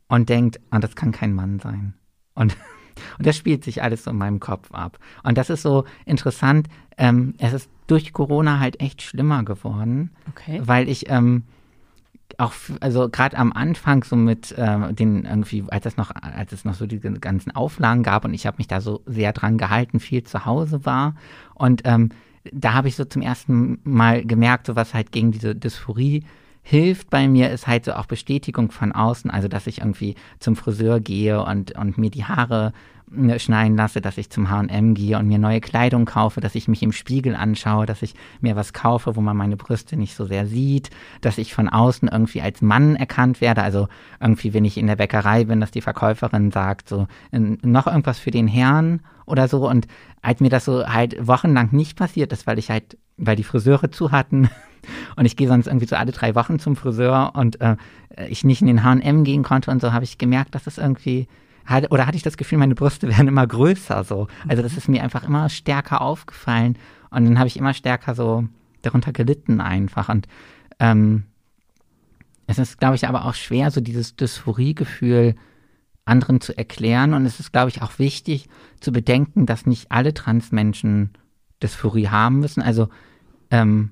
und 0.08 0.30
denkt, 0.30 0.60
ah, 0.70 0.80
das 0.80 0.96
kann 0.96 1.12
kein 1.12 1.34
Mann 1.34 1.60
sein. 1.60 1.94
Und, 2.36 2.56
und 3.18 3.26
das 3.26 3.36
spielt 3.36 3.64
sich 3.64 3.82
alles 3.82 4.04
so 4.04 4.12
in 4.12 4.18
meinem 4.18 4.40
Kopf 4.40 4.72
ab. 4.72 5.00
Und 5.24 5.38
das 5.38 5.50
ist 5.50 5.64
so 5.64 5.86
interessant. 6.06 6.68
Ähm, 6.98 7.34
es 7.40 7.54
ist 7.54 7.70
durch 7.88 8.14
Corona 8.14 8.60
halt 8.60 8.80
echt 8.80 9.02
schlimmer 9.02 9.44
geworden, 9.44 10.12
okay. 10.30 10.62
weil 10.64 10.88
ich 10.88 11.10
ähm, 11.10 11.44
auch, 12.38 12.54
also 12.80 13.10
gerade 13.10 13.38
am 13.38 13.54
Anfang 13.54 14.04
so 14.04 14.16
mit 14.16 14.52
äh, 14.58 14.94
den 14.94 15.26
irgendwie, 15.26 15.64
als 15.70 15.86
es 15.86 15.98
noch, 15.98 16.12
als 16.14 16.52
es 16.52 16.66
noch 16.66 16.74
so 16.74 16.86
die 16.86 17.00
ganzen 17.00 17.56
Auflagen 17.56 18.04
gab 18.04 18.26
und 18.26 18.34
ich 18.34 18.46
habe 18.46 18.58
mich 18.58 18.68
da 18.68 18.82
so 18.82 19.02
sehr 19.06 19.34
dran 19.34 19.58
gehalten, 19.58 20.00
viel 20.00 20.24
zu 20.24 20.46
Hause 20.46 20.86
war 20.86 21.16
und 21.54 21.82
ähm, 21.86 22.10
da 22.52 22.74
habe 22.74 22.88
ich 22.88 22.96
so 22.96 23.06
zum 23.06 23.22
ersten 23.22 23.80
Mal 23.84 24.24
gemerkt, 24.24 24.68
so 24.68 24.76
was 24.76 24.94
halt 24.94 25.12
gegen 25.12 25.32
diese 25.32 25.56
Dysphorie 25.56 26.24
hilft 26.68 27.12
bei 27.12 27.28
mir, 27.28 27.52
ist 27.52 27.68
halt 27.68 27.86
so 27.86 27.94
auch 27.94 28.08
Bestätigung 28.08 28.72
von 28.72 28.92
außen, 28.92 29.30
also 29.30 29.48
dass 29.48 29.68
ich 29.68 29.82
irgendwie 29.82 30.16
zum 30.40 30.56
Friseur 30.56 31.00
gehe 31.00 31.44
und, 31.44 31.78
und 31.78 32.00
mir 32.00 32.10
die 32.10 32.26
Haare 32.26 32.74
äh, 33.16 33.38
schneiden 33.38 33.78
lasse, 33.78 34.02
dass 34.02 34.18
ich 34.18 34.32
zum 34.32 34.50
H&M 34.50 34.96
gehe 34.96 35.20
und 35.20 35.28
mir 35.28 35.38
neue 35.38 35.62
Kleidung 35.62 36.06
kaufe, 36.06 36.42
dass 36.42 36.56
ich 36.56 36.68
mich 36.68 36.82
im 36.82 36.92
Spiegel 36.92 37.36
anschaue, 37.36 37.86
dass 37.86 38.02
ich 38.02 38.16
mir 38.42 38.56
was 38.56 38.74
kaufe, 38.74 39.16
wo 39.16 39.22
man 39.22 39.38
meine 39.38 39.58
Brüste 39.58 39.96
nicht 39.96 40.16
so 40.16 40.26
sehr 40.26 40.48
sieht, 40.48 40.90
dass 41.22 41.38
ich 41.38 41.54
von 41.54 41.70
außen 41.70 42.10
irgendwie 42.12 42.42
als 42.42 42.64
Mann 42.64 42.96
erkannt 42.96 43.42
werde, 43.42 43.62
also 43.62 43.88
irgendwie, 44.20 44.56
wenn 44.56 44.66
ich 44.66 44.80
in 44.80 44.88
der 44.88 44.96
Bäckerei 44.96 45.44
bin, 45.44 45.62
dass 45.62 45.70
die 45.70 45.82
Verkäuferin 45.82 46.50
sagt, 46.50 46.90
so, 46.90 47.06
noch 47.32 47.86
irgendwas 47.86 48.18
für 48.18 48.32
den 48.32 48.48
Herrn? 48.48 49.02
oder 49.26 49.48
so. 49.48 49.68
Und 49.68 49.88
als 50.22 50.40
mir 50.40 50.50
das 50.50 50.66
so 50.66 50.88
halt 50.88 51.16
wochenlang 51.26 51.70
nicht 51.72 51.98
passiert 51.98 52.32
ist, 52.32 52.48
weil 52.48 52.60
ich 52.60 52.70
halt, 52.70 52.98
weil 53.18 53.36
die 53.36 53.44
Friseure 53.44 53.92
zu 53.92 54.12
hatten 54.12 54.50
und 55.16 55.26
ich 55.26 55.36
gehe 55.36 55.48
sonst 55.48 55.68
irgendwie 55.68 55.88
so 55.88 55.96
alle 55.96 56.12
drei 56.12 56.36
Wochen 56.36 56.60
zum 56.60 56.76
Friseur 56.76 57.32
und 57.36 57.62
äh, 57.62 57.78
ich 58.30 58.44
nicht 58.44 58.62
in 58.62 58.68
den 58.68 58.84
H&M 58.84 59.24
gehen 59.24 59.44
konnte 59.44 59.72
und 59.72 59.82
so, 59.82 59.94
habe 59.94 60.04
ich 60.04 60.18
gemerkt, 60.18 60.56
dass 60.56 60.68
es 60.68 60.78
irgendwie 60.78 61.28
hatte, 61.66 61.90
oder 61.90 62.06
hatte 62.06 62.18
ich 62.18 62.24
das 62.24 62.38
Gefühl, 62.38 62.58
meine 62.58 62.76
Brüste 62.76 63.08
werden 63.10 63.28
immer 63.28 63.48
größer 63.48 64.04
so. 64.04 64.28
Also 64.48 64.62
das 64.62 64.78
ist 64.78 64.88
mir 64.88 65.04
einfach 65.04 65.24
immer 65.24 65.50
stärker 65.50 66.02
aufgefallen 66.02 66.78
und 67.10 67.26
dann 67.26 67.40
habe 67.40 67.48
ich 67.48 67.58
immer 67.58 67.74
stärker 67.74 68.16
so 68.16 68.46
darunter 68.82 69.14
gelitten 69.14 69.62
einfach 69.62 70.10
und 70.10 70.28
ähm, 70.80 71.24
es 72.48 72.60
ist, 72.60 72.80
glaube 72.80 72.96
ich, 72.96 73.08
aber 73.08 73.26
auch 73.26 73.34
schwer, 73.34 73.72
so 73.72 73.82
dieses 73.82 74.16
Dysphoriegefühl 74.16 75.36
anderen 76.06 76.40
zu 76.40 76.56
erklären 76.56 77.14
und 77.14 77.26
es 77.26 77.40
ist, 77.40 77.52
glaube 77.52 77.70
ich, 77.70 77.82
auch 77.82 77.98
wichtig 77.98 78.48
zu 78.80 78.92
bedenken, 78.92 79.48
dass 79.48 79.66
nicht 79.66 79.92
alle 79.92 80.14
Transmenschen 80.14 81.10
Dysphorie 81.66 82.08
haben 82.08 82.40
müssen. 82.40 82.62
Also 82.62 82.90
ähm, 83.52 83.92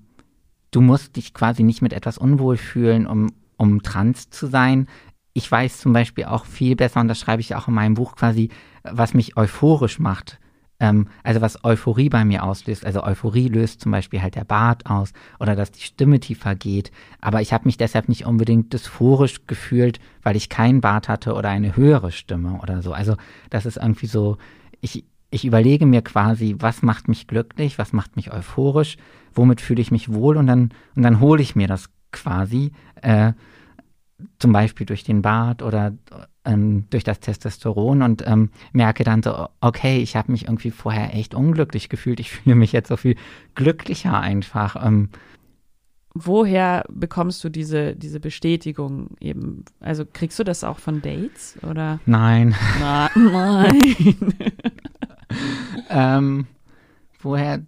du 0.72 0.82
musst 0.82 1.16
dich 1.16 1.34
quasi 1.34 1.64
nicht 1.64 1.82
mit 1.82 1.94
etwas 1.94 2.18
unwohl 2.18 2.58
fühlen, 2.58 3.08
um, 3.08 3.32
um 3.58 3.84
trans 3.84 4.30
zu 4.30 4.48
sein 4.48 4.88
ich 5.34 5.52
weiß 5.52 5.80
zum 5.80 5.94
Beispiel 5.94 6.26
auch 6.26 6.46
viel 6.46 6.76
besser, 6.76 7.02
und 7.02 7.08
das 7.08 7.20
schreibe 7.20 7.42
ich 7.42 7.56
auch 7.56 7.68
in 7.68 7.74
meinem 7.74 7.96
Buch 7.96 8.16
quasi, 8.16 8.50
was 8.84 9.14
mich 9.14 9.36
euphorisch 9.36 10.00
macht. 10.00 10.40
Ähm, 10.80 11.08
also 11.24 11.42
was 11.42 11.64
Euphorie 11.64 12.10
bei 12.10 12.24
mir 12.26 12.44
auslöst. 12.44 12.86
Also 12.86 13.04
Euphorie 13.04 13.48
löst 13.48 13.82
zum 13.82 13.92
Beispiel 13.92 14.22
halt 14.22 14.36
der 14.36 14.44
Bart 14.44 14.86
aus 14.88 15.14
oder 15.40 15.56
dass 15.56 15.72
die 15.72 15.82
Stimme 15.82 16.20
tiefer 16.20 16.56
geht. 16.56 16.92
Aber 17.20 17.42
ich 17.42 17.54
habe 17.54 17.66
mich 17.66 17.78
deshalb 17.78 18.10
nicht 18.10 18.26
unbedingt 18.26 18.74
dysphorisch 18.74 19.46
gefühlt, 19.48 20.00
weil 20.22 20.36
ich 20.36 20.50
keinen 20.50 20.82
Bart 20.82 21.10
hatte 21.10 21.34
oder 21.34 21.50
eine 21.50 21.76
höhere 21.76 22.12
Stimme 22.12 22.60
oder 22.62 22.82
so. 22.82 22.94
Also 22.94 23.16
das 23.50 23.66
ist 23.66 23.78
irgendwie 23.78 24.08
so, 24.08 24.38
ich, 24.82 25.06
ich 25.34 25.46
überlege 25.46 25.86
mir 25.86 26.02
quasi, 26.02 26.56
was 26.60 26.84
macht 26.84 27.08
mich 27.08 27.28
glücklich, 27.28 27.78
was 27.80 27.92
macht 27.92 28.16
mich 28.16 28.32
euphorisch, 28.32 28.98
womit 29.34 29.62
fühle 29.62 29.82
ich 29.82 29.92
mich 29.92 30.14
wohl 30.14 30.38
und 30.38 30.48
dann, 30.48 30.70
und 30.96 31.04
dann 31.04 31.20
hole 31.20 31.42
ich 31.42 31.56
mir 31.56 31.68
das 31.68 31.90
quasi. 32.12 32.72
Äh, 33.02 33.34
zum 34.40 34.54
Beispiel 34.54 34.86
durch 34.86 35.04
den 35.04 35.22
Bart 35.22 35.62
oder 35.62 35.94
ähm, 36.46 36.86
durch 36.90 37.04
das 37.04 37.20
Testosteron 37.20 38.02
und 38.04 38.24
ähm, 38.28 38.52
merke 38.72 39.04
dann 39.04 39.24
so, 39.24 39.48
okay, 39.60 39.98
ich 39.98 40.16
habe 40.16 40.32
mich 40.32 40.46
irgendwie 40.46 40.72
vorher 40.72 41.16
echt 41.16 41.34
unglücklich 41.34 41.90
gefühlt. 41.90 42.20
Ich 42.20 42.32
fühle 42.32 42.56
mich 42.56 42.72
jetzt 42.72 42.90
so 42.90 42.98
viel 42.98 43.16
glücklicher 43.56 44.20
einfach. 44.20 44.76
Ähm. 44.86 45.10
Woher 46.14 46.86
bekommst 46.90 47.44
du 47.44 47.50
diese, 47.50 47.96
diese 47.96 48.20
Bestätigung 48.20 49.10
eben? 49.20 49.66
Also 49.80 50.06
kriegst 50.06 50.38
du 50.38 50.44
das 50.44 50.64
auch 50.64 50.78
von 50.78 51.02
Dates 51.02 51.58
oder? 51.68 52.00
Nein. 52.06 52.56
Na, 52.80 53.10
nein. 53.16 53.80
ähm, 55.90 56.48
woher 57.22 57.62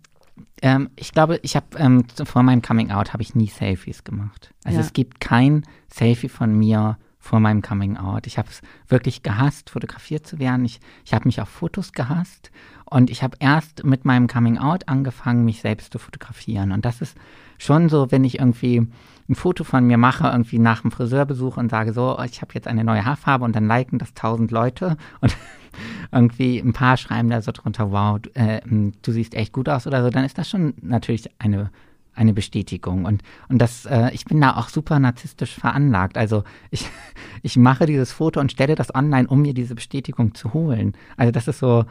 ähm, 0.61 0.89
ich 0.95 1.11
glaube, 1.11 1.39
ich 1.43 1.55
habe 1.55 1.65
ähm, 1.77 2.05
vor 2.23 2.43
meinem 2.43 2.61
Coming 2.61 2.91
Out 2.91 3.13
habe 3.13 3.23
ich 3.23 3.35
nie 3.35 3.47
Selfies 3.47 4.03
gemacht. 4.03 4.53
Also 4.63 4.79
ja. 4.79 4.85
es 4.85 4.93
gibt 4.93 5.21
kein 5.21 5.63
Selfie 5.87 6.29
von 6.29 6.57
mir 6.57 6.97
vor 7.19 7.39
meinem 7.39 7.61
Coming 7.61 7.97
Out. 7.97 8.27
Ich 8.27 8.37
habe 8.37 8.49
es 8.49 8.61
wirklich 8.87 9.23
gehasst, 9.23 9.69
fotografiert 9.69 10.27
zu 10.27 10.39
werden. 10.39 10.65
Ich, 10.65 10.79
ich 11.03 11.13
habe 11.13 11.27
mich 11.27 11.41
auf 11.41 11.49
Fotos 11.49 11.91
gehasst 11.91 12.51
und 12.85 13.09
ich 13.09 13.23
habe 13.23 13.37
erst 13.39 13.83
mit 13.83 14.05
meinem 14.05 14.27
Coming 14.27 14.57
Out 14.57 14.87
angefangen, 14.87 15.43
mich 15.43 15.61
selbst 15.61 15.91
zu 15.91 15.99
fotografieren. 15.99 16.71
Und 16.71 16.85
das 16.85 17.01
ist 17.01 17.17
schon 17.57 17.89
so, 17.89 18.11
wenn 18.11 18.23
ich 18.23 18.39
irgendwie 18.39 18.87
ein 19.27 19.35
Foto 19.35 19.63
von 19.63 19.85
mir 19.85 19.97
mache, 19.97 20.27
irgendwie 20.27 20.59
nach 20.59 20.81
dem 20.81 20.91
Friseurbesuch 20.91 21.57
und 21.57 21.69
sage 21.69 21.93
so, 21.93 22.17
ich 22.25 22.41
habe 22.41 22.53
jetzt 22.53 22.67
eine 22.67 22.83
neue 22.83 23.05
Haarfarbe 23.05 23.43
und 23.43 23.55
dann 23.55 23.67
liken 23.67 23.97
das 23.97 24.13
tausend 24.13 24.51
Leute 24.51 24.97
und 25.21 25.35
irgendwie 26.11 26.59
ein 26.59 26.73
paar 26.73 26.97
schreiben 26.97 27.29
da 27.29 27.41
so 27.41 27.51
drunter, 27.51 27.91
wow, 27.91 28.19
du, 28.19 28.29
äh, 28.35 28.61
du 28.65 29.11
siehst 29.11 29.33
echt 29.33 29.53
gut 29.53 29.67
aus 29.67 29.87
oder 29.87 30.03
so, 30.03 30.09
dann 30.09 30.25
ist 30.25 30.37
das 30.37 30.49
schon 30.49 30.73
natürlich 30.81 31.29
eine 31.39 31.71
eine 32.15 32.33
Bestätigung. 32.33 33.05
Und, 33.05 33.21
und 33.49 33.59
das, 33.59 33.85
äh, 33.85 34.09
ich 34.13 34.25
bin 34.25 34.41
da 34.41 34.55
auch 34.55 34.69
super 34.69 34.99
narzisstisch 34.99 35.53
veranlagt. 35.53 36.17
Also 36.17 36.43
ich, 36.71 36.89
ich 37.43 37.57
mache 37.57 37.85
dieses 37.85 38.11
Foto 38.11 38.39
und 38.39 38.51
stelle 38.51 38.75
das 38.75 38.93
online, 38.95 39.27
um 39.27 39.41
mir 39.41 39.53
diese 39.53 39.75
Bestätigung 39.75 40.33
zu 40.33 40.53
holen. 40.53 40.93
Also 41.17 41.31
das 41.31 41.47
ist 41.47 41.59
so, 41.59 41.85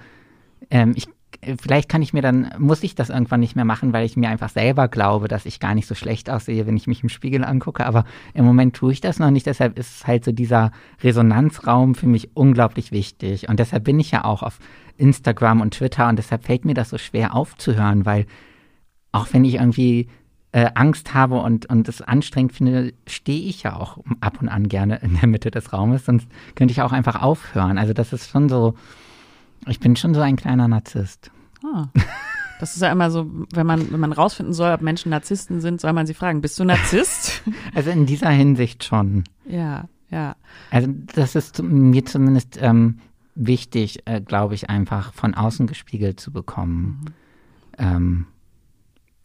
ähm, 0.71 0.95
ich, 0.97 1.09
vielleicht 1.61 1.89
kann 1.89 2.03
ich 2.03 2.13
mir 2.13 2.23
dann, 2.23 2.51
muss 2.59 2.83
ich 2.83 2.95
das 2.95 3.11
irgendwann 3.11 3.41
nicht 3.41 3.57
mehr 3.57 3.65
machen, 3.65 3.93
weil 3.93 4.05
ich 4.05 4.17
mir 4.17 4.29
einfach 4.29 4.49
selber 4.49 4.89
glaube, 4.89 5.29
dass 5.29 5.47
ich 5.47 5.61
gar 5.61 5.75
nicht 5.75 5.87
so 5.87 5.95
schlecht 5.95 6.31
aussehe, 6.31 6.67
wenn 6.67 6.77
ich 6.77 6.87
mich 6.87 7.03
im 7.03 7.09
Spiegel 7.09 7.45
angucke. 7.45 7.87
Aber 7.87 8.05
im 8.35 8.45
Moment 8.45 8.75
tue 8.77 8.93
ich 8.93 9.01
das 9.01 9.19
noch 9.19 9.31
nicht. 9.31 9.47
Deshalb 9.47 9.79
ist 9.79 10.07
halt 10.07 10.25
so 10.25 10.33
dieser 10.33 10.73
Resonanzraum 11.03 11.95
für 11.95 12.07
mich 12.07 12.37
unglaublich 12.37 12.93
wichtig. 12.93 13.49
Und 13.49 13.61
deshalb 13.61 13.85
bin 13.85 14.01
ich 14.01 14.11
ja 14.11 14.25
auch 14.25 14.43
auf 14.43 14.59
Instagram 14.97 15.61
und 15.61 15.75
Twitter 15.75 16.09
und 16.09 16.19
deshalb 16.19 16.45
fällt 16.45 16.65
mir 16.65 16.75
das 16.75 16.91
so 16.91 16.99
schwer 16.99 17.35
aufzuhören, 17.35 18.07
weil 18.07 18.27
auch 19.13 19.29
wenn 19.33 19.45
ich 19.45 19.55
irgendwie 19.55 20.09
äh, 20.53 20.71
Angst 20.75 21.15
habe 21.15 21.41
und, 21.41 21.67
und 21.67 21.89
es 21.89 22.01
anstrengend 22.01 22.53
finde, 22.53 22.93
stehe 23.09 23.49
ich 23.49 23.65
ja 23.65 23.75
auch 23.77 23.99
ab 24.21 24.39
und 24.41 24.49
an 24.49 24.69
gerne 24.69 25.01
in 25.03 25.17
der 25.17 25.29
Mitte 25.29 25.51
des 25.51 25.73
Raumes, 25.73 26.05
sonst 26.05 26.29
könnte 26.55 26.71
ich 26.73 26.81
auch 26.83 26.93
einfach 26.93 27.21
aufhören. 27.21 27.77
Also 27.77 27.93
das 27.93 28.13
ist 28.13 28.31
schon 28.31 28.49
so, 28.49 28.75
ich 29.67 29.81
bin 29.81 29.97
schon 29.97 30.15
so 30.15 30.21
ein 30.21 30.37
kleiner 30.37 30.69
Narzisst. 30.69 31.31
Ah. 31.65 31.87
Das 32.61 32.77
ist 32.77 32.83
ja 32.83 32.93
immer 32.93 33.11
so, 33.11 33.31
wenn 33.53 33.67
man, 33.67 33.91
wenn 33.93 34.01
man 34.01 34.13
rausfinden 34.13 34.55
soll, 34.55 34.73
ob 34.73 34.81
Menschen 34.81 35.11
Narzissten 35.11 35.61
sind, 35.61 35.81
soll 35.81 35.93
man 35.93 36.07
sie 36.07 36.15
fragen, 36.15 36.41
bist 36.41 36.59
du 36.59 36.65
Narzisst? 36.65 37.43
Also 37.75 37.91
in 37.91 38.07
dieser 38.07 38.31
Hinsicht 38.31 38.85
schon. 38.85 39.25
Ja, 39.45 39.89
ja. 40.11 40.37
Also 40.71 40.89
das 41.15 41.35
ist 41.35 41.63
mir 41.63 42.05
zumindest 42.05 42.59
ähm, 42.61 43.01
wichtig, 43.35 44.07
äh, 44.07 44.21
glaube 44.21 44.55
ich, 44.55 44.71
einfach 44.71 45.13
von 45.13 45.35
außen 45.35 45.67
gespiegelt 45.67 46.21
zu 46.21 46.33
bekommen. 46.33 47.05
Mhm. 47.05 47.15
Ähm, 47.79 48.27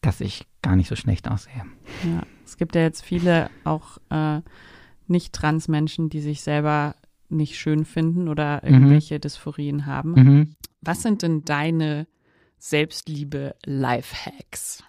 dass 0.02 0.22
ich 0.22 0.48
gar 0.62 0.76
nicht 0.76 0.88
so 0.88 0.96
schlecht 0.96 1.30
aussehe. 1.30 1.66
Ja, 2.04 2.24
es 2.46 2.58
gibt 2.58 2.76
ja 2.76 2.82
jetzt 2.82 3.04
viele 3.04 3.50
auch 3.64 3.98
äh, 4.10 4.42
nicht-trans-Menschen, 5.08 6.10
die 6.10 6.22
sich 6.22 6.42
selber 6.42 6.96
nicht 7.30 7.58
schön 7.58 7.86
finden 7.86 8.28
oder 8.28 8.62
mhm. 8.64 8.74
irgendwelche 8.74 9.16
mhm. 9.16 9.22
Dysphorien 9.22 9.86
haben. 9.86 10.12
Mhm. 10.12 10.56
Was 10.82 11.02
sind 11.02 11.22
denn 11.22 11.46
deine 11.46 12.08
Selbstliebe-Lifehacks? 12.58 14.84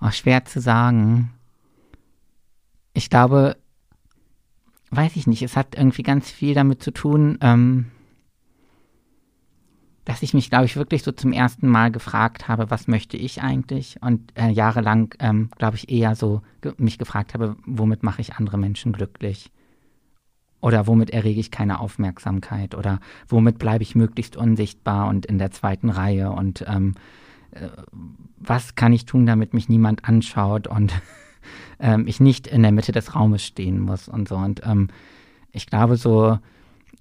Oh, 0.00 0.10
schwer 0.10 0.44
zu 0.44 0.60
sagen. 0.60 1.32
Ich 2.94 3.10
glaube, 3.10 3.56
weiß 4.90 5.16
ich 5.16 5.26
nicht, 5.26 5.42
es 5.42 5.56
hat 5.56 5.76
irgendwie 5.76 6.02
ganz 6.02 6.30
viel 6.30 6.54
damit 6.54 6.82
zu 6.82 6.92
tun, 6.92 7.38
ähm, 7.40 7.86
dass 10.04 10.22
ich 10.22 10.32
mich, 10.32 10.48
glaube 10.48 10.64
ich, 10.64 10.76
wirklich 10.76 11.02
so 11.02 11.12
zum 11.12 11.32
ersten 11.32 11.68
Mal 11.68 11.90
gefragt 11.90 12.48
habe, 12.48 12.70
was 12.70 12.88
möchte 12.88 13.18
ich 13.18 13.42
eigentlich? 13.42 14.00
Und 14.00 14.32
äh, 14.38 14.48
jahrelang, 14.48 15.14
ähm, 15.18 15.50
glaube 15.58 15.76
ich, 15.76 15.90
eher 15.90 16.14
so 16.14 16.40
ge 16.62 16.72
mich 16.78 16.96
gefragt 16.96 17.34
habe, 17.34 17.56
womit 17.66 18.02
mache 18.02 18.22
ich 18.22 18.36
andere 18.36 18.56
Menschen 18.56 18.92
glücklich? 18.92 19.50
Oder 20.60 20.86
womit 20.86 21.10
errege 21.10 21.40
ich 21.40 21.50
keine 21.50 21.80
Aufmerksamkeit? 21.80 22.74
Oder 22.74 23.00
womit 23.28 23.58
bleibe 23.58 23.82
ich 23.82 23.94
möglichst 23.94 24.36
unsichtbar 24.36 25.08
und 25.08 25.26
in 25.26 25.38
der 25.38 25.50
zweiten 25.50 25.88
Reihe? 25.88 26.32
Und 26.32 26.64
ähm, 26.66 26.94
äh, 27.52 27.68
was 28.38 28.74
kann 28.74 28.92
ich 28.92 29.04
tun, 29.04 29.26
damit 29.26 29.54
mich 29.54 29.68
niemand 29.68 30.04
anschaut 30.04 30.66
und 30.66 30.92
ähm, 31.78 32.06
ich 32.06 32.20
nicht 32.20 32.46
in 32.46 32.62
der 32.62 32.72
Mitte 32.72 32.92
des 32.92 33.14
Raumes 33.14 33.44
stehen 33.44 33.80
muss 33.80 34.08
und 34.08 34.28
so? 34.28 34.36
Und 34.36 34.62
ähm, 34.64 34.88
ich 35.52 35.66
glaube, 35.66 35.96
so 35.96 36.38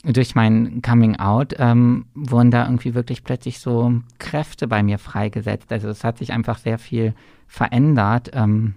durch 0.04 0.36
mein 0.36 0.82
Coming 0.82 1.16
Out 1.18 1.56
ähm, 1.58 2.06
wurden 2.14 2.52
da 2.52 2.66
irgendwie 2.66 2.94
wirklich 2.94 3.24
plötzlich 3.24 3.60
so 3.60 4.02
Kräfte 4.20 4.68
bei 4.68 4.84
mir 4.84 5.00
freigesetzt. 5.00 5.72
Also 5.72 5.90
es 5.90 6.04
hat 6.04 6.20
sich 6.20 6.32
einfach 6.32 6.60
sehr 6.60 6.78
viel 6.78 7.14
verändert. 7.48 8.30
Ähm, 8.34 8.76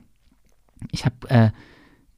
ich 0.91 1.05
habe 1.05 1.29
äh, 1.29 1.51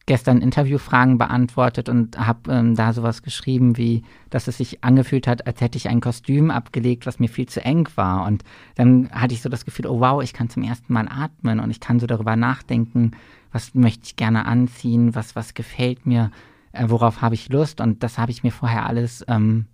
gestern 0.07 0.41
Interviewfragen 0.41 1.19
beantwortet 1.19 1.89
und 1.89 2.19
habe 2.19 2.53
ähm, 2.53 2.75
da 2.75 2.93
sowas 2.93 3.23
geschrieben 3.23 3.77
wie, 3.77 4.03
dass 4.31 4.49
es 4.49 4.59
sich 4.59 4.83
angefühlt 4.83 5.27
hat, 5.27 5.47
als 5.47 5.61
hätte 5.61 5.79
ich 5.79 5.89
ein 5.89 6.01
Kostüm 6.01 6.51
abgelegt, 6.51 7.07
was 7.07 7.21
mir 7.21 7.29
viel 7.29 7.47
zu 7.47 7.65
eng 7.65 7.89
war. 7.95 8.27
Und 8.27 8.43
dann 8.75 9.11
hatte 9.11 9.35
ich 9.35 9.43
so 9.43 9.49
das 9.49 9.65
Gefühl, 9.65 9.87
oh 9.87 10.01
wow, 10.01 10.23
ich 10.23 10.33
kann 10.33 10.49
zum 10.49 10.63
ersten 10.63 10.93
Mal 10.93 11.09
atmen 11.09 11.61
und 11.61 11.71
ich 11.71 11.81
kann 11.81 12.01
so 12.01 12.07
darüber 12.07 12.37
nachdenken, 12.37 13.13
was 13.53 13.75
möchte 13.75 14.05
ich 14.05 14.17
gerne 14.17 14.47
anziehen, 14.47 15.15
was, 15.15 15.37
was 15.37 15.55
gefällt 15.55 16.07
mir 16.07 16.31
äh, 16.73 16.89
worauf 16.89 17.21
habe 17.21 17.35
ich 17.35 17.49
Lust 17.49 17.81
und 17.81 18.03
das 18.03 18.19
habe 18.19 18.33
ich 18.33 18.43
mir 18.43 18.51
vorher 18.51 18.87
alles, 18.87 19.25
ähm, 19.29 19.67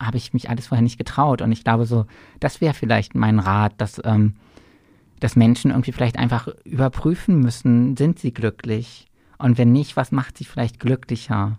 habe 0.00 0.16
ich 0.16 0.32
mich 0.32 0.48
alles 0.48 0.68
vorher 0.68 0.82
nicht 0.82 0.98
getraut 0.98 1.42
und 1.42 1.50
ich 1.50 1.64
glaube 1.64 1.86
so, 1.86 2.06
das 2.40 2.60
wäre 2.60 2.74
vielleicht 2.74 3.14
mein 3.14 3.38
Rat, 3.38 3.74
dass, 3.78 4.00
ähm, 4.04 4.34
dass 5.18 5.34
Menschen 5.34 5.70
irgendwie 5.70 5.92
vielleicht 5.92 6.18
einfach 6.18 6.48
überprüfen 6.64 7.40
müssen, 7.40 7.96
sind 7.96 8.18
sie 8.18 8.32
glücklich? 8.32 9.07
Und 9.38 9.58
wenn 9.58 9.72
nicht, 9.72 9.96
was 9.96 10.12
macht 10.12 10.38
sie 10.38 10.44
vielleicht 10.44 10.80
glücklicher? 10.80 11.58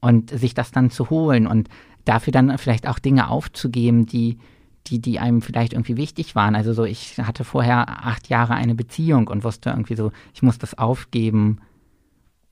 Und 0.00 0.30
sich 0.30 0.54
das 0.54 0.70
dann 0.70 0.90
zu 0.90 1.10
holen 1.10 1.46
und 1.46 1.68
dafür 2.04 2.32
dann 2.32 2.56
vielleicht 2.58 2.86
auch 2.86 2.98
Dinge 2.98 3.28
aufzugeben, 3.28 4.06
die, 4.06 4.38
die, 4.86 5.00
die 5.00 5.18
einem 5.18 5.42
vielleicht 5.42 5.72
irgendwie 5.72 5.96
wichtig 5.96 6.34
waren. 6.34 6.54
Also 6.54 6.72
so, 6.72 6.84
ich 6.84 7.18
hatte 7.18 7.44
vorher 7.44 8.06
acht 8.06 8.28
Jahre 8.28 8.54
eine 8.54 8.74
Beziehung 8.74 9.28
und 9.28 9.42
wusste 9.42 9.70
irgendwie 9.70 9.96
so, 9.96 10.12
ich 10.34 10.42
muss 10.42 10.58
das 10.58 10.78
aufgeben, 10.78 11.58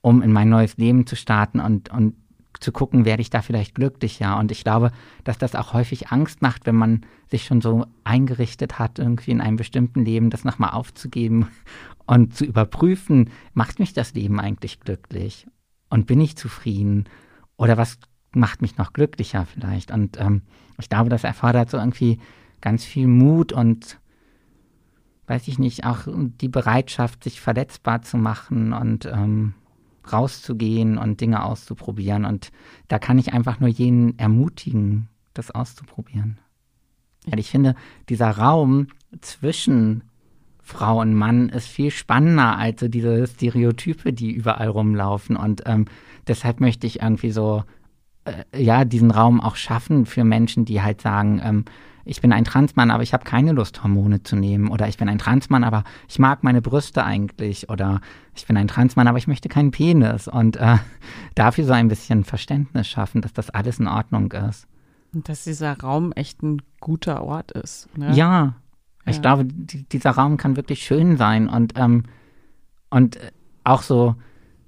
um 0.01 0.21
in 0.21 0.33
mein 0.33 0.49
neues 0.49 0.77
Leben 0.77 1.07
zu 1.07 1.15
starten 1.15 1.59
und, 1.59 1.89
und 1.89 2.15
zu 2.59 2.71
gucken, 2.71 3.05
werde 3.05 3.21
ich 3.21 3.29
da 3.29 3.41
vielleicht 3.41 3.75
glücklicher. 3.75 4.37
Und 4.37 4.51
ich 4.51 4.63
glaube, 4.63 4.91
dass 5.23 5.37
das 5.37 5.55
auch 5.55 5.73
häufig 5.73 6.09
Angst 6.09 6.41
macht, 6.41 6.65
wenn 6.65 6.75
man 6.75 7.01
sich 7.29 7.45
schon 7.45 7.61
so 7.61 7.85
eingerichtet 8.03 8.79
hat, 8.79 8.99
irgendwie 8.99 9.31
in 9.31 9.41
einem 9.41 9.57
bestimmten 9.57 10.03
Leben 10.03 10.29
das 10.29 10.43
nochmal 10.43 10.71
aufzugeben 10.71 11.47
und 12.07 12.35
zu 12.35 12.45
überprüfen, 12.45 13.29
macht 13.53 13.79
mich 13.79 13.93
das 13.93 14.13
Leben 14.13 14.39
eigentlich 14.39 14.79
glücklich? 14.79 15.47
Und 15.89 16.07
bin 16.07 16.19
ich 16.19 16.35
zufrieden? 16.35 17.05
Oder 17.57 17.77
was 17.77 17.97
macht 18.31 18.61
mich 18.61 18.77
noch 18.77 18.93
glücklicher 18.93 19.45
vielleicht? 19.45 19.91
Und 19.91 20.19
ähm, 20.19 20.41
ich 20.79 20.89
glaube, 20.89 21.09
das 21.09 21.23
erfordert 21.23 21.69
so 21.69 21.77
irgendwie 21.77 22.19
ganz 22.61 22.83
viel 22.83 23.07
Mut 23.07 23.53
und 23.53 23.99
weiß 25.27 25.47
ich 25.47 25.57
nicht, 25.59 25.85
auch 25.85 26.07
die 26.07 26.49
Bereitschaft, 26.49 27.23
sich 27.23 27.41
verletzbar 27.41 28.01
zu 28.01 28.17
machen 28.17 28.73
und 28.73 29.05
ähm, 29.05 29.53
rauszugehen 30.11 30.97
und 30.97 31.21
Dinge 31.21 31.43
auszuprobieren. 31.43 32.25
Und 32.25 32.51
da 32.87 32.99
kann 32.99 33.17
ich 33.17 33.33
einfach 33.33 33.59
nur 33.59 33.69
jeden 33.69 34.17
ermutigen, 34.19 35.09
das 35.33 35.51
auszuprobieren. 35.51 36.37
Weil 37.25 37.39
ich 37.39 37.49
finde, 37.49 37.75
dieser 38.09 38.31
Raum 38.31 38.87
zwischen 39.21 40.03
Frau 40.67 40.99
und 40.99 41.13
Mann 41.13 41.49
ist 41.49 41.67
viel 41.67 41.91
spannender 41.91 42.57
als 42.57 42.79
so 42.79 42.87
diese 42.87 43.27
Stereotype, 43.27 44.11
die 44.11 44.31
überall 44.31 44.67
rumlaufen. 44.67 45.35
Und 45.35 45.61
ähm, 45.67 45.85
deshalb 46.27 46.59
möchte 46.59 46.87
ich 46.87 47.03
irgendwie 47.03 47.29
so, 47.29 47.63
äh, 48.25 48.63
ja, 48.63 48.83
diesen 48.83 49.11
Raum 49.11 49.39
auch 49.41 49.57
schaffen 49.57 50.07
für 50.07 50.23
Menschen, 50.23 50.65
die 50.65 50.81
halt 50.81 51.01
sagen, 51.01 51.39
ähm, 51.43 51.65
ich 52.03 52.19
bin 52.19 52.33
ein 52.33 52.45
Transmann, 52.45 52.89
aber 52.89 53.03
ich 53.03 53.13
habe 53.13 53.23
keine 53.23 53.51
Lust, 53.51 53.83
Hormone 53.83 54.23
zu 54.23 54.35
nehmen. 54.35 54.69
Oder 54.69 54.87
ich 54.87 54.97
bin 54.97 55.07
ein 55.07 55.19
Transmann, 55.19 55.63
aber 55.63 55.83
ich 56.09 56.17
mag 56.17 56.43
meine 56.43 56.63
Brüste 56.63 57.03
eigentlich. 57.03 57.69
Oder 57.69 58.01
ich 58.33 58.47
bin 58.47 58.57
ein 58.57 58.67
Transmann, 58.67 59.07
aber 59.07 59.19
ich 59.19 59.27
möchte 59.27 59.49
keinen 59.49 59.69
Penis. 59.69 60.27
Und 60.27 60.57
äh, 60.57 60.77
dafür 61.35 61.65
so 61.65 61.73
ein 61.73 61.89
bisschen 61.89 62.23
Verständnis 62.23 62.87
schaffen, 62.87 63.21
dass 63.21 63.33
das 63.33 63.51
alles 63.51 63.79
in 63.79 63.87
Ordnung 63.87 64.31
ist. 64.31 64.65
Und 65.13 65.29
dass 65.29 65.43
dieser 65.43 65.79
Raum 65.79 66.11
echt 66.11 66.41
ein 66.41 66.63
guter 66.79 67.23
Ort 67.23 67.51
ist. 67.51 67.87
Ne? 67.95 68.15
Ja, 68.15 68.55
ja, 69.05 69.11
ich 69.11 69.21
glaube, 69.21 69.45
die, 69.45 69.83
dieser 69.83 70.11
Raum 70.11 70.37
kann 70.37 70.55
wirklich 70.55 70.83
schön 70.83 71.17
sein. 71.17 71.47
Und, 71.47 71.73
ähm, 71.75 72.03
und 72.89 73.19
auch 73.63 73.81
so, 73.81 74.15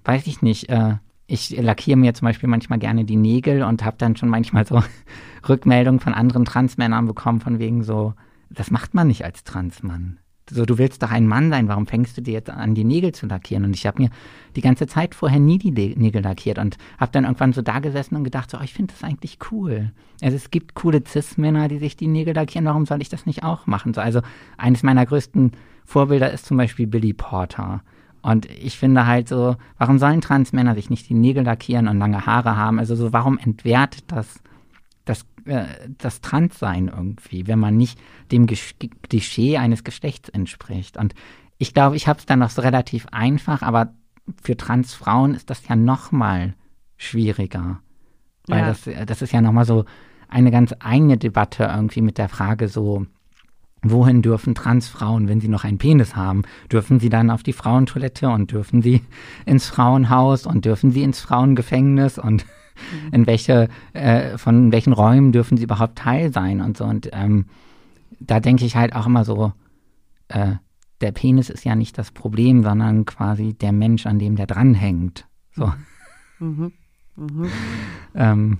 weiß 0.05 0.27
ich 0.27 0.41
nicht, 0.41 0.69
äh, 0.69 0.95
ich 1.27 1.49
lackiere 1.49 1.97
mir 1.97 2.13
zum 2.13 2.25
Beispiel 2.25 2.47
manchmal 2.47 2.79
gerne 2.79 3.03
die 3.03 3.17
Nägel 3.17 3.63
und 3.63 3.83
habe 3.83 3.97
dann 3.97 4.15
schon 4.15 4.29
manchmal 4.29 4.65
so 4.65 4.81
Rückmeldungen 5.49 5.99
von 5.99 6.13
anderen 6.13 6.45
Transmännern 6.45 7.05
bekommen, 7.05 7.41
von 7.41 7.59
wegen 7.59 7.83
so, 7.83 8.13
das 8.49 8.71
macht 8.71 8.93
man 8.93 9.07
nicht 9.07 9.25
als 9.25 9.43
Transmann. 9.43 10.19
So, 10.49 10.65
du 10.65 10.77
willst 10.77 11.03
doch 11.03 11.11
ein 11.11 11.27
Mann 11.27 11.49
sein, 11.49 11.67
warum 11.67 11.87
fängst 11.87 12.17
du 12.17 12.21
dir 12.21 12.33
jetzt 12.33 12.49
an, 12.49 12.73
die 12.73 12.83
Nägel 12.83 13.11
zu 13.11 13.25
lackieren? 13.25 13.65
Und 13.65 13.75
ich 13.75 13.85
habe 13.85 14.01
mir 14.01 14.09
die 14.55 14.61
ganze 14.61 14.87
Zeit 14.87 15.13
vorher 15.13 15.39
nie 15.39 15.57
die 15.57 15.71
Nägel 15.71 16.21
lackiert 16.21 16.57
und 16.57 16.77
habe 16.97 17.11
dann 17.11 17.25
irgendwann 17.25 17.53
so 17.53 17.61
da 17.61 17.79
gesessen 17.79 18.15
und 18.15 18.23
gedacht, 18.23 18.49
so, 18.49 18.57
oh, 18.57 18.63
ich 18.63 18.73
finde 18.73 18.93
das 18.93 19.03
eigentlich 19.03 19.39
cool. 19.51 19.91
Also 20.21 20.35
es 20.35 20.49
gibt 20.49 20.73
coole 20.73 21.03
Cis-Männer, 21.05 21.67
die 21.67 21.79
sich 21.79 21.97
die 21.97 22.07
Nägel 22.07 22.33
lackieren, 22.33 22.65
warum 22.65 22.85
soll 22.85 23.01
ich 23.01 23.09
das 23.09 23.25
nicht 23.25 23.43
auch 23.43 23.67
machen? 23.67 23.93
So, 23.93 24.01
also 24.01 24.21
eines 24.57 24.83
meiner 24.83 25.05
größten 25.05 25.51
Vorbilder 25.85 26.31
ist 26.31 26.45
zum 26.45 26.57
Beispiel 26.57 26.87
Billy 26.87 27.13
Porter. 27.13 27.81
Und 28.21 28.45
ich 28.49 28.77
finde 28.77 29.05
halt 29.05 29.27
so, 29.27 29.55
warum 29.77 29.99
sollen 29.99 30.21
Transmänner 30.21 30.75
sich 30.75 30.89
nicht 30.89 31.07
die 31.07 31.13
Nägel 31.13 31.43
lackieren 31.43 31.87
und 31.87 31.99
lange 31.99 32.25
Haare 32.25 32.57
haben? 32.57 32.79
Also 32.79 32.95
so, 32.95 33.13
warum 33.13 33.37
entwertet 33.37 34.05
das 34.07 34.41
das, 35.47 35.67
äh, 35.67 35.89
das 35.97 36.21
Transsein 36.21 36.87
irgendwie, 36.87 37.47
wenn 37.47 37.59
man 37.59 37.77
nicht 37.77 37.99
dem 38.31 38.47
Klischee 38.47 39.57
eines 39.57 39.83
Geschlechts 39.83 40.29
entspricht? 40.29 40.97
Und 40.97 41.13
ich 41.57 41.73
glaube, 41.73 41.95
ich 41.95 42.07
habe 42.07 42.19
es 42.19 42.25
dann 42.25 42.39
noch 42.39 42.49
so 42.49 42.61
relativ 42.61 43.07
einfach, 43.11 43.61
aber 43.61 43.93
für 44.43 44.57
Transfrauen 44.57 45.33
ist 45.33 45.49
das 45.49 45.67
ja 45.67 45.75
noch 45.75 46.11
mal 46.11 46.53
schwieriger. 46.97 47.79
Weil 48.47 48.59
ja. 48.59 48.67
das, 48.67 48.89
das 49.05 49.21
ist 49.21 49.33
ja 49.33 49.41
noch 49.41 49.51
mal 49.51 49.65
so 49.65 49.85
eine 50.29 50.51
ganz 50.51 50.73
eigene 50.79 51.17
Debatte 51.17 51.63
irgendwie 51.63 52.01
mit 52.01 52.17
der 52.17 52.29
Frage 52.29 52.67
so, 52.67 53.05
Wohin 53.83 54.21
dürfen 54.23 54.55
Transfrauen, 54.55 55.27
wenn 55.27 55.39
sie 55.39 55.47
noch 55.47 55.63
einen 55.63 55.77
Penis 55.77 56.15
haben? 56.15 56.43
Dürfen 56.71 56.99
sie 56.99 57.09
dann 57.09 57.29
auf 57.29 57.43
die 57.43 57.53
Frauentoilette 57.53 58.27
und 58.27 58.51
dürfen 58.51 58.81
sie 58.81 59.01
ins 59.45 59.67
Frauenhaus 59.67 60.47
und 60.47 60.65
dürfen 60.65 60.91
sie 60.91 61.03
ins 61.03 61.19
Frauengefängnis 61.19 62.17
und. 62.17 62.45
in 63.11 63.27
welche, 63.27 63.69
äh, 63.93 64.37
von 64.37 64.71
welchen 64.71 64.93
Räumen 64.93 65.31
dürfen 65.31 65.57
sie 65.57 65.63
überhaupt 65.63 65.97
Teil 65.97 66.31
sein 66.31 66.61
und 66.61 66.77
so. 66.77 66.85
Und 66.85 67.09
ähm, 67.13 67.45
da 68.19 68.39
denke 68.39 68.65
ich 68.65 68.75
halt 68.75 68.95
auch 68.95 69.05
immer 69.05 69.25
so, 69.25 69.53
äh, 70.29 70.55
der 71.01 71.11
Penis 71.11 71.49
ist 71.49 71.63
ja 71.63 71.75
nicht 71.75 71.97
das 71.97 72.11
Problem, 72.11 72.63
sondern 72.63 73.05
quasi 73.05 73.53
der 73.53 73.71
Mensch, 73.71 74.05
an 74.05 74.19
dem 74.19 74.35
der 74.35 74.47
dranhängt. 74.47 75.25
So. 75.53 75.73
Mhm. 76.39 76.71
Mhm. 77.19 77.49
ähm, 78.13 78.59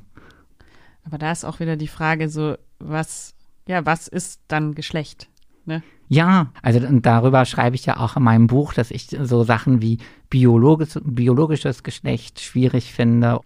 Aber 1.04 1.20
da 1.20 1.32
ist 1.32 1.46
auch 1.46 1.60
wieder 1.60 1.76
die 1.76 1.88
Frage 1.88 2.28
so, 2.28 2.56
was 2.80 3.36
ja, 3.68 3.86
was 3.86 4.08
ist 4.08 4.42
dann 4.48 4.76
Geschlecht? 4.76 5.30
Ne? 5.66 5.84
Ja, 6.08 6.54
also 6.62 6.80
darüber 6.80 7.46
schreibe 7.46 7.76
ich 7.76 7.86
ja 7.86 7.98
auch 7.98 8.16
in 8.16 8.24
meinem 8.24 8.48
Buch, 8.48 8.74
dass 8.74 8.92
ich 8.92 9.08
so 9.08 9.44
Sachen 9.44 9.82
wie 9.82 9.98
biologisch, 10.30 10.98
biologisches 11.04 11.84
Geschlecht 11.84 12.40
schwierig 12.40 12.94
finde. 12.94 13.42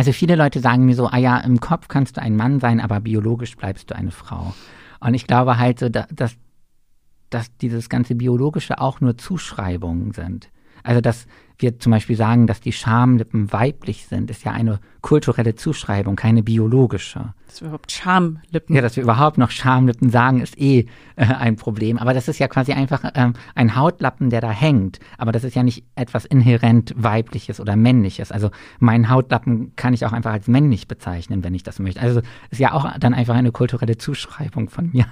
Also 0.00 0.12
viele 0.12 0.34
Leute 0.34 0.60
sagen 0.60 0.86
mir 0.86 0.94
so, 0.94 1.08
ah 1.08 1.18
ja, 1.18 1.36
im 1.40 1.60
Kopf 1.60 1.88
kannst 1.88 2.16
du 2.16 2.22
ein 2.22 2.34
Mann 2.34 2.58
sein, 2.58 2.80
aber 2.80 3.00
biologisch 3.00 3.54
bleibst 3.54 3.90
du 3.90 3.94
eine 3.94 4.12
Frau. 4.12 4.54
Und 4.98 5.12
ich 5.12 5.26
glaube 5.26 5.58
halt 5.58 5.78
so, 5.78 5.90
dass, 5.90 6.36
dass 7.28 7.54
dieses 7.58 7.90
ganze 7.90 8.14
Biologische 8.14 8.80
auch 8.80 9.02
nur 9.02 9.18
Zuschreibungen 9.18 10.12
sind. 10.12 10.48
Also 10.82 11.02
dass 11.02 11.26
wir 11.62 11.78
zum 11.78 11.92
Beispiel 11.92 12.16
sagen, 12.16 12.46
dass 12.46 12.60
die 12.60 12.72
Schamlippen 12.72 13.52
weiblich 13.52 14.06
sind, 14.06 14.30
ist 14.30 14.44
ja 14.44 14.52
eine 14.52 14.80
kulturelle 15.00 15.54
Zuschreibung, 15.54 16.16
keine 16.16 16.42
biologische. 16.42 17.34
Dass 17.46 17.60
wir 17.60 17.68
überhaupt 17.68 17.90
Schamlippen. 17.90 18.76
Ja, 18.76 18.82
dass 18.82 18.96
wir 18.96 19.02
überhaupt 19.02 19.38
noch 19.38 19.50
Schamlippen 19.50 20.10
sagen, 20.10 20.40
ist 20.40 20.58
eh 20.58 20.86
äh, 21.16 21.24
ein 21.24 21.56
Problem. 21.56 21.98
Aber 21.98 22.14
das 22.14 22.28
ist 22.28 22.38
ja 22.38 22.48
quasi 22.48 22.72
einfach 22.72 23.02
ähm, 23.14 23.34
ein 23.54 23.76
Hautlappen, 23.76 24.30
der 24.30 24.40
da 24.40 24.50
hängt. 24.50 25.00
Aber 25.18 25.32
das 25.32 25.44
ist 25.44 25.56
ja 25.56 25.62
nicht 25.62 25.84
etwas 25.94 26.24
inhärent 26.24 26.94
weibliches 26.96 27.60
oder 27.60 27.76
männliches. 27.76 28.30
Also 28.30 28.50
meinen 28.78 29.08
Hautlappen 29.08 29.74
kann 29.76 29.94
ich 29.94 30.04
auch 30.06 30.12
einfach 30.12 30.32
als 30.32 30.48
männlich 30.48 30.86
bezeichnen, 30.86 31.42
wenn 31.42 31.54
ich 31.54 31.62
das 31.62 31.78
möchte. 31.78 32.00
Also 32.00 32.20
ist 32.50 32.60
ja 32.60 32.72
auch 32.72 32.86
dann 32.98 33.14
einfach 33.14 33.34
eine 33.34 33.52
kulturelle 33.52 33.96
Zuschreibung 33.96 34.68
von 34.68 34.90
mir. 34.92 35.06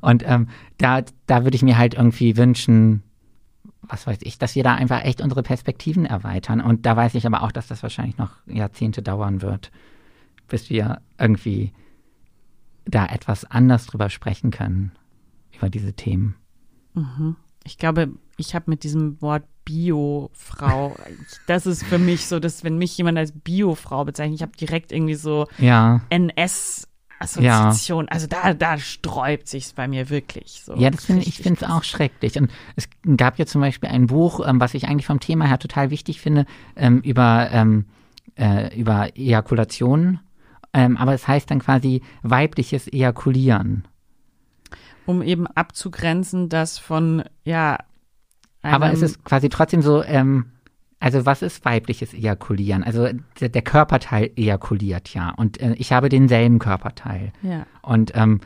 Und 0.00 0.22
ähm, 0.26 0.48
da, 0.78 1.02
da 1.26 1.44
würde 1.44 1.56
ich 1.56 1.62
mir 1.62 1.78
halt 1.78 1.94
irgendwie 1.94 2.36
wünschen, 2.36 3.02
was 3.82 4.06
weiß 4.06 4.18
ich, 4.22 4.38
dass 4.38 4.54
wir 4.54 4.62
da 4.62 4.74
einfach 4.74 5.04
echt 5.04 5.20
unsere 5.20 5.42
Perspektiven 5.42 6.06
erweitern. 6.06 6.60
Und 6.60 6.86
da 6.86 6.96
weiß 6.96 7.14
ich 7.14 7.26
aber 7.26 7.42
auch, 7.42 7.52
dass 7.52 7.66
das 7.66 7.82
wahrscheinlich 7.82 8.16
noch 8.16 8.30
Jahrzehnte 8.46 9.02
dauern 9.02 9.42
wird, 9.42 9.72
bis 10.48 10.70
wir 10.70 11.00
irgendwie 11.18 11.72
da 12.84 13.06
etwas 13.06 13.44
anders 13.44 13.86
drüber 13.86 14.08
sprechen 14.08 14.50
können, 14.50 14.92
über 15.56 15.68
diese 15.68 15.92
Themen. 15.92 16.36
Mhm. 16.94 17.36
Ich 17.64 17.78
glaube, 17.78 18.10
ich 18.36 18.54
habe 18.54 18.70
mit 18.70 18.82
diesem 18.84 19.20
Wort 19.20 19.44
Bio-Frau, 19.64 20.96
das 21.46 21.66
ist 21.66 21.84
für 21.84 21.98
mich 21.98 22.26
so, 22.26 22.38
dass 22.38 22.64
wenn 22.64 22.78
mich 22.78 22.96
jemand 22.96 23.18
als 23.18 23.32
Bio-Frau 23.32 24.04
bezeichnet, 24.04 24.36
ich 24.36 24.42
habe 24.42 24.56
direkt 24.56 24.92
irgendwie 24.92 25.14
so 25.14 25.46
ja. 25.58 26.02
NS 26.08 26.88
Assoziation. 27.22 28.04
Ja. 28.04 28.10
Also 28.10 28.26
da, 28.26 28.54
da 28.54 28.78
sträubt 28.78 29.48
sich 29.48 29.74
bei 29.74 29.88
mir 29.88 30.10
wirklich. 30.10 30.62
So. 30.64 30.74
Ja, 30.74 30.90
das 30.90 31.04
finde 31.04 31.22
ich 31.22 31.36
finde 31.36 31.64
es 31.64 31.70
auch 31.70 31.84
schrecklich. 31.84 32.38
Und 32.38 32.50
es 32.76 32.88
gab 33.16 33.38
ja 33.38 33.46
zum 33.46 33.60
Beispiel 33.60 33.88
ein 33.88 34.06
Buch, 34.06 34.46
ähm, 34.46 34.60
was 34.60 34.74
ich 34.74 34.88
eigentlich 34.88 35.06
vom 35.06 35.20
Thema 35.20 35.46
her 35.46 35.58
total 35.58 35.90
wichtig 35.90 36.20
finde, 36.20 36.46
ähm, 36.76 37.00
über, 37.00 37.48
ähm, 37.52 37.86
äh, 38.36 38.78
über 38.78 39.16
Ejakulation. 39.16 40.20
Ähm, 40.72 40.96
aber 40.96 41.14
es 41.14 41.28
heißt 41.28 41.50
dann 41.50 41.60
quasi 41.60 42.02
weibliches 42.22 42.88
Ejakulieren. 42.88 43.86
Um 45.06 45.22
eben 45.22 45.46
abzugrenzen, 45.46 46.48
dass 46.48 46.78
von, 46.78 47.24
ja. 47.44 47.78
Aber 48.62 48.92
es 48.92 49.02
ist 49.02 49.24
quasi 49.24 49.48
trotzdem 49.48 49.82
so, 49.82 50.02
ähm, 50.04 50.52
also 51.02 51.26
was 51.26 51.42
ist 51.42 51.64
weibliches 51.64 52.14
Ejakulieren? 52.14 52.82
Also 52.82 53.08
der, 53.40 53.48
der 53.48 53.62
Körperteil 53.62 54.30
ejakuliert 54.36 55.12
ja 55.14 55.30
und 55.30 55.60
äh, 55.60 55.74
ich 55.74 55.92
habe 55.92 56.08
denselben 56.08 56.58
Körperteil. 56.58 57.32
Ja. 57.42 57.66
Und 57.82 58.12
ähm, 58.14 58.40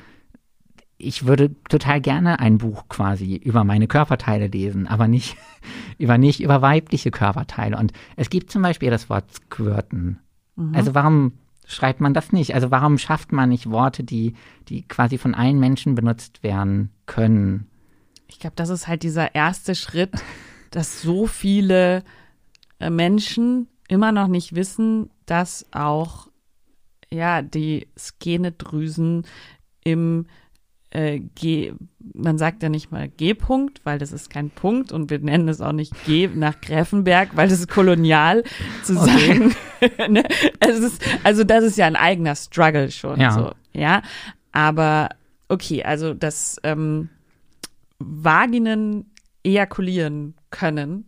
ich 0.98 1.26
würde 1.26 1.54
total 1.68 2.00
gerne 2.00 2.40
ein 2.40 2.58
Buch 2.58 2.88
quasi 2.88 3.36
über 3.36 3.64
meine 3.64 3.86
Körperteile 3.86 4.46
lesen, 4.46 4.86
aber 4.86 5.08
nicht 5.08 5.36
über 5.98 6.18
nicht 6.18 6.40
über 6.40 6.62
weibliche 6.62 7.10
Körperteile. 7.10 7.76
Und 7.76 7.92
es 8.16 8.30
gibt 8.30 8.50
zum 8.50 8.62
Beispiel 8.62 8.90
das 8.90 9.10
Wort 9.10 9.32
Squirten. 9.32 10.20
Mhm. 10.56 10.74
Also 10.74 10.94
warum 10.94 11.32
schreibt 11.66 12.00
man 12.00 12.14
das 12.14 12.32
nicht? 12.32 12.54
Also 12.54 12.70
warum 12.70 12.96
schafft 12.96 13.32
man 13.32 13.50
nicht 13.50 13.70
Worte, 13.70 14.04
die, 14.04 14.34
die 14.68 14.82
quasi 14.82 15.18
von 15.18 15.34
allen 15.34 15.58
Menschen 15.58 15.94
benutzt 15.94 16.42
werden 16.42 16.90
können? 17.06 17.66
ich 18.28 18.40
glaube, 18.40 18.56
das 18.56 18.68
ist 18.68 18.88
halt 18.88 19.02
dieser 19.02 19.34
erste 19.34 19.74
Schritt, 19.74 20.10
dass 20.70 21.00
so 21.02 21.26
viele 21.26 22.02
Menschen 22.80 23.68
immer 23.88 24.12
noch 24.12 24.28
nicht 24.28 24.54
wissen, 24.54 25.10
dass 25.26 25.66
auch 25.72 26.28
ja 27.10 27.42
die 27.42 27.88
Skenedrüsen 27.96 29.26
im 29.84 30.26
äh, 30.90 31.20
G, 31.34 31.74
man 32.14 32.38
sagt 32.38 32.62
ja 32.62 32.68
nicht 32.68 32.90
mal 32.90 33.08
G-Punkt, 33.08 33.80
weil 33.84 33.98
das 33.98 34.12
ist 34.12 34.30
kein 34.30 34.50
Punkt 34.50 34.92
und 34.92 35.10
wir 35.10 35.18
nennen 35.18 35.48
es 35.48 35.60
auch 35.60 35.72
nicht 35.72 35.92
G 36.04 36.28
nach 36.28 36.60
Gräfenberg, 36.60 37.36
weil 37.36 37.48
das 37.48 37.60
ist 37.60 37.68
kolonial 37.68 38.44
zu 38.82 38.98
okay. 38.98 39.10
sagen. 39.10 39.54
ne? 40.12 40.24
ist, 40.66 41.02
also 41.22 41.44
das 41.44 41.64
ist 41.64 41.76
ja 41.76 41.86
ein 41.86 41.96
eigener 41.96 42.34
Struggle 42.34 42.90
schon. 42.90 43.20
Ja. 43.20 43.32
So, 43.32 43.52
ja? 43.72 44.02
Aber 44.52 45.10
okay, 45.48 45.82
also 45.82 46.14
das 46.14 46.56
ähm, 46.62 47.10
Vaginen 47.98 49.10
ejakulieren 49.44 50.34
können, 50.50 51.06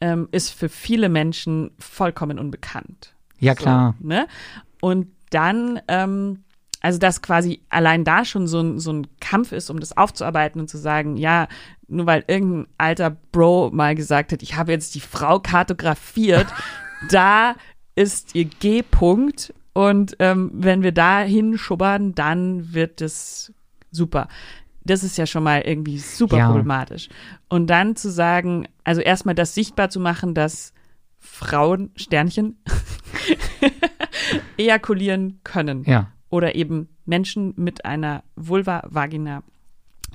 ähm, 0.00 0.28
ist 0.32 0.50
für 0.50 0.68
viele 0.68 1.08
Menschen 1.08 1.70
vollkommen 1.78 2.38
unbekannt. 2.38 3.14
Ja, 3.38 3.54
klar. 3.54 3.94
So, 4.00 4.08
ne? 4.08 4.26
Und 4.80 5.08
dann, 5.30 5.80
ähm, 5.88 6.44
also 6.80 6.98
dass 6.98 7.22
quasi 7.22 7.62
allein 7.70 8.04
da 8.04 8.24
schon 8.24 8.46
so 8.46 8.60
ein, 8.60 8.78
so 8.78 8.92
ein 8.92 9.06
Kampf 9.20 9.52
ist, 9.52 9.70
um 9.70 9.80
das 9.80 9.96
aufzuarbeiten 9.96 10.60
und 10.60 10.68
zu 10.68 10.78
sagen, 10.78 11.16
ja, 11.16 11.48
nur 11.88 12.06
weil 12.06 12.24
irgendein 12.26 12.66
alter 12.78 13.10
Bro 13.10 13.70
mal 13.72 13.94
gesagt 13.94 14.32
hat, 14.32 14.42
ich 14.42 14.56
habe 14.56 14.72
jetzt 14.72 14.94
die 14.94 15.00
Frau 15.00 15.40
kartografiert, 15.40 16.46
da 17.10 17.54
ist 17.94 18.34
ihr 18.34 18.44
G-Punkt 18.44 19.54
und 19.72 20.16
ähm, 20.18 20.50
wenn 20.54 20.82
wir 20.82 20.92
da 20.92 21.20
hinschubbern, 21.20 22.14
dann 22.14 22.74
wird 22.74 23.00
es 23.00 23.52
super 23.90 24.28
das 24.84 25.02
ist 25.02 25.16
ja 25.16 25.26
schon 25.26 25.42
mal 25.42 25.62
irgendwie 25.62 25.98
super 25.98 26.38
ja. 26.38 26.46
problematisch. 26.46 27.08
Und 27.48 27.68
dann 27.68 27.96
zu 27.96 28.10
sagen, 28.10 28.68
also 28.84 29.00
erstmal 29.00 29.34
das 29.34 29.54
sichtbar 29.54 29.88
zu 29.90 30.00
machen, 30.00 30.34
dass 30.34 30.72
Frauen, 31.18 31.90
Sternchen, 31.96 32.58
ejakulieren 34.58 35.40
können. 35.42 35.84
Ja. 35.84 36.10
Oder 36.28 36.54
eben 36.54 36.88
Menschen 37.06 37.54
mit 37.56 37.84
einer 37.84 38.22
Vulva, 38.36 38.82
Vagina 38.86 39.42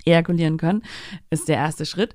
ejakulieren 0.05 0.57
können, 0.57 0.83
ist 1.29 1.47
der 1.47 1.57
erste 1.57 1.85
Schritt. 1.85 2.13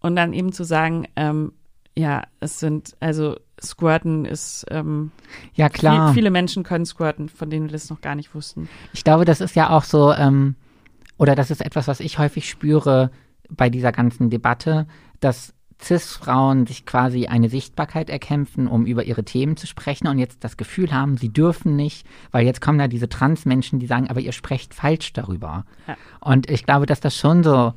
Und 0.00 0.16
dann 0.16 0.32
eben 0.32 0.52
zu 0.52 0.64
sagen, 0.64 1.06
ähm, 1.16 1.52
ja, 1.96 2.24
es 2.40 2.58
sind, 2.58 2.96
also 3.00 3.36
Squirten 3.62 4.26
ist, 4.26 4.66
ähm, 4.70 5.12
ja 5.54 5.68
klar. 5.68 6.08
Viel, 6.08 6.14
viele 6.14 6.30
Menschen 6.30 6.62
können 6.62 6.84
squirten, 6.84 7.28
von 7.28 7.48
denen 7.48 7.66
wir 7.66 7.72
das 7.72 7.88
noch 7.88 8.02
gar 8.02 8.14
nicht 8.14 8.34
wussten. 8.34 8.68
Ich 8.92 9.02
glaube, 9.02 9.24
das 9.24 9.40
ist 9.40 9.56
ja 9.56 9.70
auch 9.70 9.84
so, 9.84 10.12
ähm, 10.12 10.56
oder 11.18 11.34
das 11.34 11.50
ist 11.50 11.64
etwas, 11.64 11.88
was 11.88 12.00
ich 12.00 12.18
häufig 12.18 12.48
spüre 12.48 13.10
bei 13.48 13.70
dieser 13.70 13.92
ganzen 13.92 14.30
Debatte, 14.30 14.86
dass 15.20 15.54
CIS-Frauen 15.80 16.66
sich 16.66 16.86
quasi 16.86 17.26
eine 17.26 17.48
Sichtbarkeit 17.48 18.08
erkämpfen, 18.08 18.66
um 18.66 18.86
über 18.86 19.04
ihre 19.04 19.24
Themen 19.24 19.56
zu 19.56 19.66
sprechen 19.66 20.06
und 20.08 20.18
jetzt 20.18 20.42
das 20.42 20.56
Gefühl 20.56 20.92
haben, 20.92 21.16
sie 21.16 21.28
dürfen 21.28 21.76
nicht, 21.76 22.06
weil 22.30 22.46
jetzt 22.46 22.60
kommen 22.60 22.78
da 22.78 22.88
diese 22.88 23.08
Trans-Menschen, 23.08 23.78
die 23.78 23.86
sagen, 23.86 24.08
aber 24.08 24.20
ihr 24.20 24.32
sprecht 24.32 24.74
falsch 24.74 25.12
darüber. 25.12 25.64
Ja. 25.86 25.96
Und 26.20 26.50
ich 26.50 26.64
glaube, 26.64 26.86
dass 26.86 27.00
das 27.00 27.14
schon 27.14 27.42
so, 27.42 27.74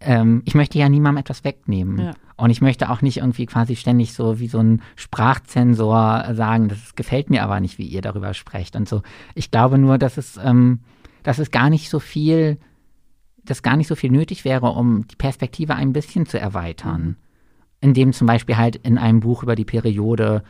ähm, 0.00 0.42
ich 0.44 0.54
möchte 0.54 0.78
ja 0.78 0.88
niemandem 0.88 1.20
etwas 1.20 1.44
wegnehmen. 1.44 1.98
Ja. 1.98 2.14
Und 2.36 2.50
ich 2.50 2.60
möchte 2.60 2.90
auch 2.90 3.00
nicht 3.00 3.18
irgendwie 3.18 3.46
quasi 3.46 3.76
ständig 3.76 4.12
so 4.12 4.38
wie 4.38 4.48
so 4.48 4.58
ein 4.58 4.82
Sprachzensor 4.96 6.34
sagen, 6.34 6.68
das 6.68 6.94
gefällt 6.96 7.30
mir 7.30 7.42
aber 7.42 7.60
nicht, 7.60 7.78
wie 7.78 7.86
ihr 7.86 8.02
darüber 8.02 8.34
sprecht 8.34 8.76
und 8.76 8.88
so. 8.88 9.02
Ich 9.34 9.50
glaube 9.50 9.78
nur, 9.78 9.96
dass 9.96 10.18
es, 10.18 10.38
ähm, 10.42 10.80
dass 11.26 11.40
es 11.40 11.50
gar 11.50 11.70
nicht 11.70 11.90
so 11.90 11.98
viel, 11.98 12.56
dass 13.44 13.64
gar 13.64 13.76
nicht 13.76 13.88
so 13.88 13.96
viel 13.96 14.12
nötig 14.12 14.44
wäre, 14.44 14.68
um 14.68 15.08
die 15.08 15.16
Perspektive 15.16 15.74
ein 15.74 15.92
bisschen 15.92 16.24
zu 16.24 16.38
erweitern. 16.38 17.16
Indem 17.80 18.12
zum 18.12 18.28
Beispiel 18.28 18.56
halt 18.56 18.76
in 18.76 18.96
einem 18.96 19.18
Buch 19.18 19.42
über 19.42 19.56
die 19.56 19.64
Periode 19.64 20.44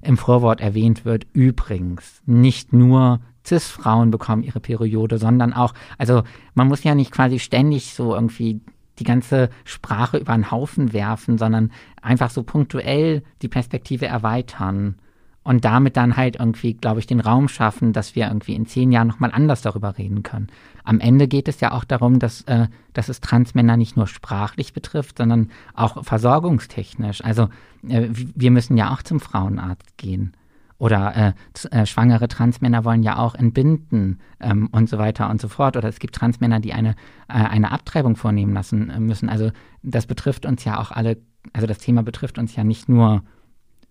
im 0.00 0.16
Vorwort 0.16 0.62
erwähnt 0.62 1.04
wird, 1.04 1.26
übrigens, 1.34 2.22
nicht 2.24 2.72
nur 2.72 3.20
CIS-Frauen 3.44 4.10
bekommen 4.10 4.42
ihre 4.42 4.60
Periode, 4.60 5.18
sondern 5.18 5.52
auch, 5.52 5.74
also 5.98 6.22
man 6.54 6.66
muss 6.66 6.82
ja 6.82 6.94
nicht 6.94 7.12
quasi 7.12 7.38
ständig 7.38 7.92
so 7.92 8.14
irgendwie 8.14 8.62
die 9.00 9.04
ganze 9.04 9.50
Sprache 9.64 10.16
über 10.16 10.32
den 10.32 10.50
Haufen 10.50 10.94
werfen, 10.94 11.36
sondern 11.36 11.72
einfach 12.00 12.30
so 12.30 12.42
punktuell 12.42 13.22
die 13.42 13.48
Perspektive 13.48 14.06
erweitern 14.06 14.96
und 15.44 15.64
damit 15.64 15.96
dann 15.96 16.16
halt 16.16 16.36
irgendwie, 16.36 16.74
glaube 16.74 17.00
ich, 17.00 17.06
den 17.06 17.20
Raum 17.20 17.48
schaffen, 17.48 17.92
dass 17.92 18.14
wir 18.14 18.28
irgendwie 18.28 18.54
in 18.54 18.66
zehn 18.66 18.92
Jahren 18.92 19.08
nochmal 19.08 19.32
anders 19.32 19.62
darüber 19.62 19.98
reden 19.98 20.22
können. 20.22 20.48
Am 20.84 21.00
Ende 21.00 21.28
geht 21.28 21.48
es 21.48 21.60
ja 21.60 21.72
auch 21.72 21.84
darum, 21.84 22.18
dass, 22.18 22.42
äh, 22.42 22.68
dass 22.92 23.08
es 23.08 23.20
Transmänner 23.20 23.76
nicht 23.76 23.96
nur 23.96 24.06
sprachlich 24.06 24.72
betrifft, 24.72 25.18
sondern 25.18 25.50
auch 25.74 26.04
versorgungstechnisch. 26.04 27.24
Also 27.24 27.48
äh, 27.88 28.08
wir 28.12 28.50
müssen 28.50 28.76
ja 28.76 28.92
auch 28.92 29.02
zum 29.02 29.20
Frauenarzt 29.20 29.96
gehen. 29.96 30.32
Oder 30.78 31.14
äh, 31.14 31.32
äh, 31.70 31.86
schwangere 31.86 32.26
Transmänner 32.26 32.84
wollen 32.84 33.04
ja 33.04 33.16
auch 33.16 33.36
entbinden 33.36 34.18
ähm, 34.40 34.68
und 34.72 34.88
so 34.88 34.98
weiter 34.98 35.30
und 35.30 35.40
so 35.40 35.46
fort. 35.46 35.76
Oder 35.76 35.88
es 35.88 36.00
gibt 36.00 36.16
Transmänner, 36.16 36.58
die 36.58 36.72
eine, 36.72 36.96
äh, 37.28 37.34
eine 37.34 37.70
Abtreibung 37.70 38.16
vornehmen 38.16 38.52
lassen 38.52 38.90
äh, 38.90 38.98
müssen. 38.98 39.28
Also 39.28 39.52
das 39.84 40.06
betrifft 40.06 40.44
uns 40.44 40.64
ja 40.64 40.80
auch 40.80 40.90
alle, 40.90 41.18
also 41.52 41.68
das 41.68 41.78
Thema 41.78 42.02
betrifft 42.02 42.36
uns 42.36 42.56
ja 42.56 42.64
nicht 42.64 42.88
nur 42.88 43.22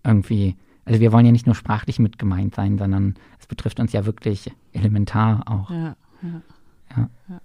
irgendwie 0.04 0.56
also 0.84 1.00
wir 1.00 1.12
wollen 1.12 1.26
ja 1.26 1.32
nicht 1.32 1.46
nur 1.46 1.54
sprachlich 1.54 1.98
mit 1.98 2.18
gemeint 2.18 2.54
sein, 2.54 2.78
sondern 2.78 3.14
es 3.38 3.46
betrifft 3.46 3.80
uns 3.80 3.92
ja 3.92 4.04
wirklich 4.04 4.50
elementar 4.72 5.42
auch. 5.46 5.70
Ja, 5.70 5.96
ja. 6.22 6.42
ja. 6.96 7.10
ja. 7.28 7.40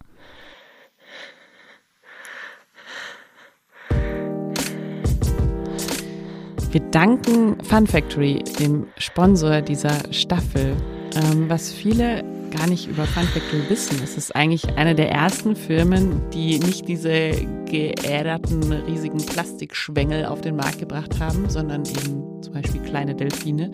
Wir 6.71 6.81
danken 6.91 7.63
Fun 7.63 7.87
Factory, 7.87 8.43
dem 8.59 8.87
Sponsor 8.97 9.61
dieser 9.61 10.11
Staffel. 10.11 10.75
Ähm, 11.15 11.49
was 11.49 11.71
viele 11.71 12.23
gar 12.51 12.67
nicht 12.67 12.87
über 12.87 13.05
Fun 13.05 13.23
Factory 13.23 13.69
wissen. 13.69 13.99
Es 14.03 14.17
ist 14.17 14.35
eigentlich 14.35 14.67
eine 14.77 14.93
der 14.93 15.11
ersten 15.11 15.55
Firmen, 15.55 16.21
die 16.31 16.59
nicht 16.59 16.87
diese 16.87 17.31
geäderten, 17.65 18.71
riesigen 18.71 19.17
Plastikschwengel 19.17 20.25
auf 20.25 20.41
den 20.41 20.55
Markt 20.55 20.79
gebracht 20.79 21.19
haben, 21.19 21.49
sondern 21.49 21.83
eben 21.85 22.36
zum 22.47 22.61
Beispiel 22.61 22.81
kleine 22.81 23.13
Delfine 23.13 23.71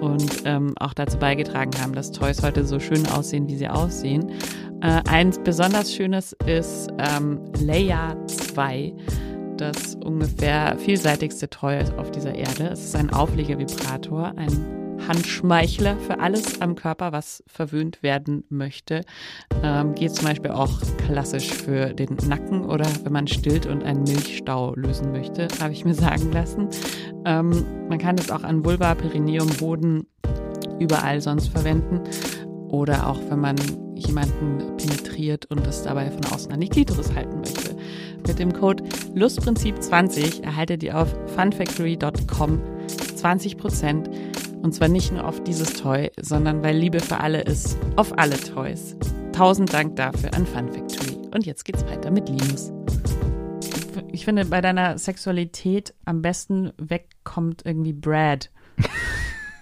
und 0.00 0.42
ähm, 0.44 0.74
auch 0.78 0.94
dazu 0.94 1.18
beigetragen 1.18 1.72
haben, 1.80 1.92
dass 1.92 2.12
Toys 2.12 2.42
heute 2.42 2.64
so 2.64 2.78
schön 2.78 3.06
aussehen, 3.08 3.48
wie 3.48 3.56
sie 3.56 3.68
aussehen. 3.68 4.30
Äh, 4.80 5.00
eins 5.08 5.38
besonders 5.38 5.92
schönes 5.92 6.36
ist 6.46 6.88
ähm, 6.98 7.40
Leia 7.60 8.16
2 8.26 8.94
das 9.56 9.94
ungefähr 9.96 10.76
vielseitigste 10.78 11.48
Toy 11.48 11.78
auf 11.96 12.10
dieser 12.10 12.34
Erde. 12.34 12.70
Es 12.72 12.84
ist 12.84 12.96
ein 12.96 13.10
Auflegervibrator, 13.12 14.32
ein 14.36 14.83
Handschmeichler 15.06 15.96
für 15.98 16.20
alles 16.20 16.60
am 16.60 16.74
Körper, 16.74 17.12
was 17.12 17.42
verwöhnt 17.46 18.02
werden 18.02 18.44
möchte. 18.48 19.02
Ähm, 19.62 19.94
geht 19.94 20.14
zum 20.14 20.26
Beispiel 20.26 20.50
auch 20.50 20.80
klassisch 21.06 21.52
für 21.52 21.92
den 21.92 22.16
Nacken 22.26 22.64
oder 22.64 22.86
wenn 23.02 23.12
man 23.12 23.26
stillt 23.26 23.66
und 23.66 23.82
einen 23.84 24.04
Milchstau 24.04 24.74
lösen 24.74 25.12
möchte, 25.12 25.48
habe 25.60 25.72
ich 25.72 25.84
mir 25.84 25.94
sagen 25.94 26.32
lassen. 26.32 26.68
Ähm, 27.24 27.64
man 27.88 27.98
kann 27.98 28.16
es 28.16 28.30
auch 28.30 28.42
an 28.42 28.64
Vulva, 28.64 28.94
Perineum, 28.94 29.48
Boden, 29.58 30.06
überall 30.78 31.20
sonst 31.20 31.48
verwenden. 31.48 32.00
Oder 32.68 33.08
auch 33.08 33.20
wenn 33.28 33.38
man 33.38 33.56
jemanden 33.94 34.76
penetriert 34.76 35.46
und 35.46 35.66
es 35.66 35.82
dabei 35.82 36.10
von 36.10 36.24
außen 36.24 36.50
an 36.50 36.60
die 36.60 36.68
Klitoris 36.68 37.14
halten 37.14 37.38
möchte. 37.38 37.76
Mit 38.26 38.38
dem 38.38 38.52
Code 38.52 38.82
Lustprinzip20 39.14 40.42
erhaltet 40.42 40.82
ihr 40.82 40.98
auf 40.98 41.14
funfactory.com 41.34 42.60
20% 42.88 44.08
und 44.64 44.72
zwar 44.72 44.88
nicht 44.88 45.12
nur 45.12 45.28
auf 45.28 45.44
dieses 45.44 45.74
Toy, 45.74 46.10
sondern 46.18 46.62
weil 46.62 46.74
Liebe 46.74 46.98
für 46.98 47.20
alle 47.20 47.42
ist, 47.42 47.76
auf 47.96 48.18
alle 48.18 48.40
Toys. 48.40 48.96
Tausend 49.32 49.74
Dank 49.74 49.94
dafür 49.96 50.32
an 50.32 50.46
Fun 50.46 50.72
Factory. 50.72 51.18
Und 51.34 51.44
jetzt 51.44 51.64
geht's 51.66 51.84
weiter 51.84 52.10
mit 52.10 52.30
Linus. 52.30 52.72
Ich 54.10 54.24
finde, 54.24 54.46
bei 54.46 54.62
deiner 54.62 54.96
Sexualität 54.96 55.92
am 56.06 56.22
besten 56.22 56.72
wegkommt 56.78 57.66
irgendwie 57.66 57.92
Brad. 57.92 58.50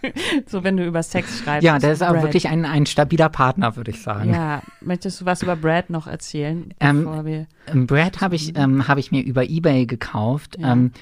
so, 0.46 0.64
wenn 0.64 0.76
du 0.76 0.86
über 0.86 1.02
Sex 1.02 1.40
schreibst. 1.40 1.64
Ja, 1.64 1.78
der 1.78 1.92
ist 1.92 2.02
aber 2.02 2.22
wirklich 2.22 2.48
ein, 2.48 2.64
ein 2.64 2.86
stabiler 2.86 3.28
Partner, 3.28 3.76
würde 3.76 3.90
ich 3.90 4.02
sagen. 4.02 4.32
Ja, 4.32 4.62
möchtest 4.80 5.20
du 5.20 5.26
was 5.26 5.42
über 5.42 5.56
Brad 5.56 5.90
noch 5.90 6.06
erzählen? 6.06 6.74
Ähm, 6.80 7.46
ähm 7.66 7.86
Brad 7.86 8.20
habe 8.20 8.34
ich, 8.34 8.56
ähm, 8.56 8.88
hab 8.88 8.98
ich 8.98 9.12
mir 9.12 9.22
über 9.22 9.44
Ebay 9.48 9.86
gekauft. 9.86 10.56
Ja. 10.58 10.72
Ähm, 10.72 10.92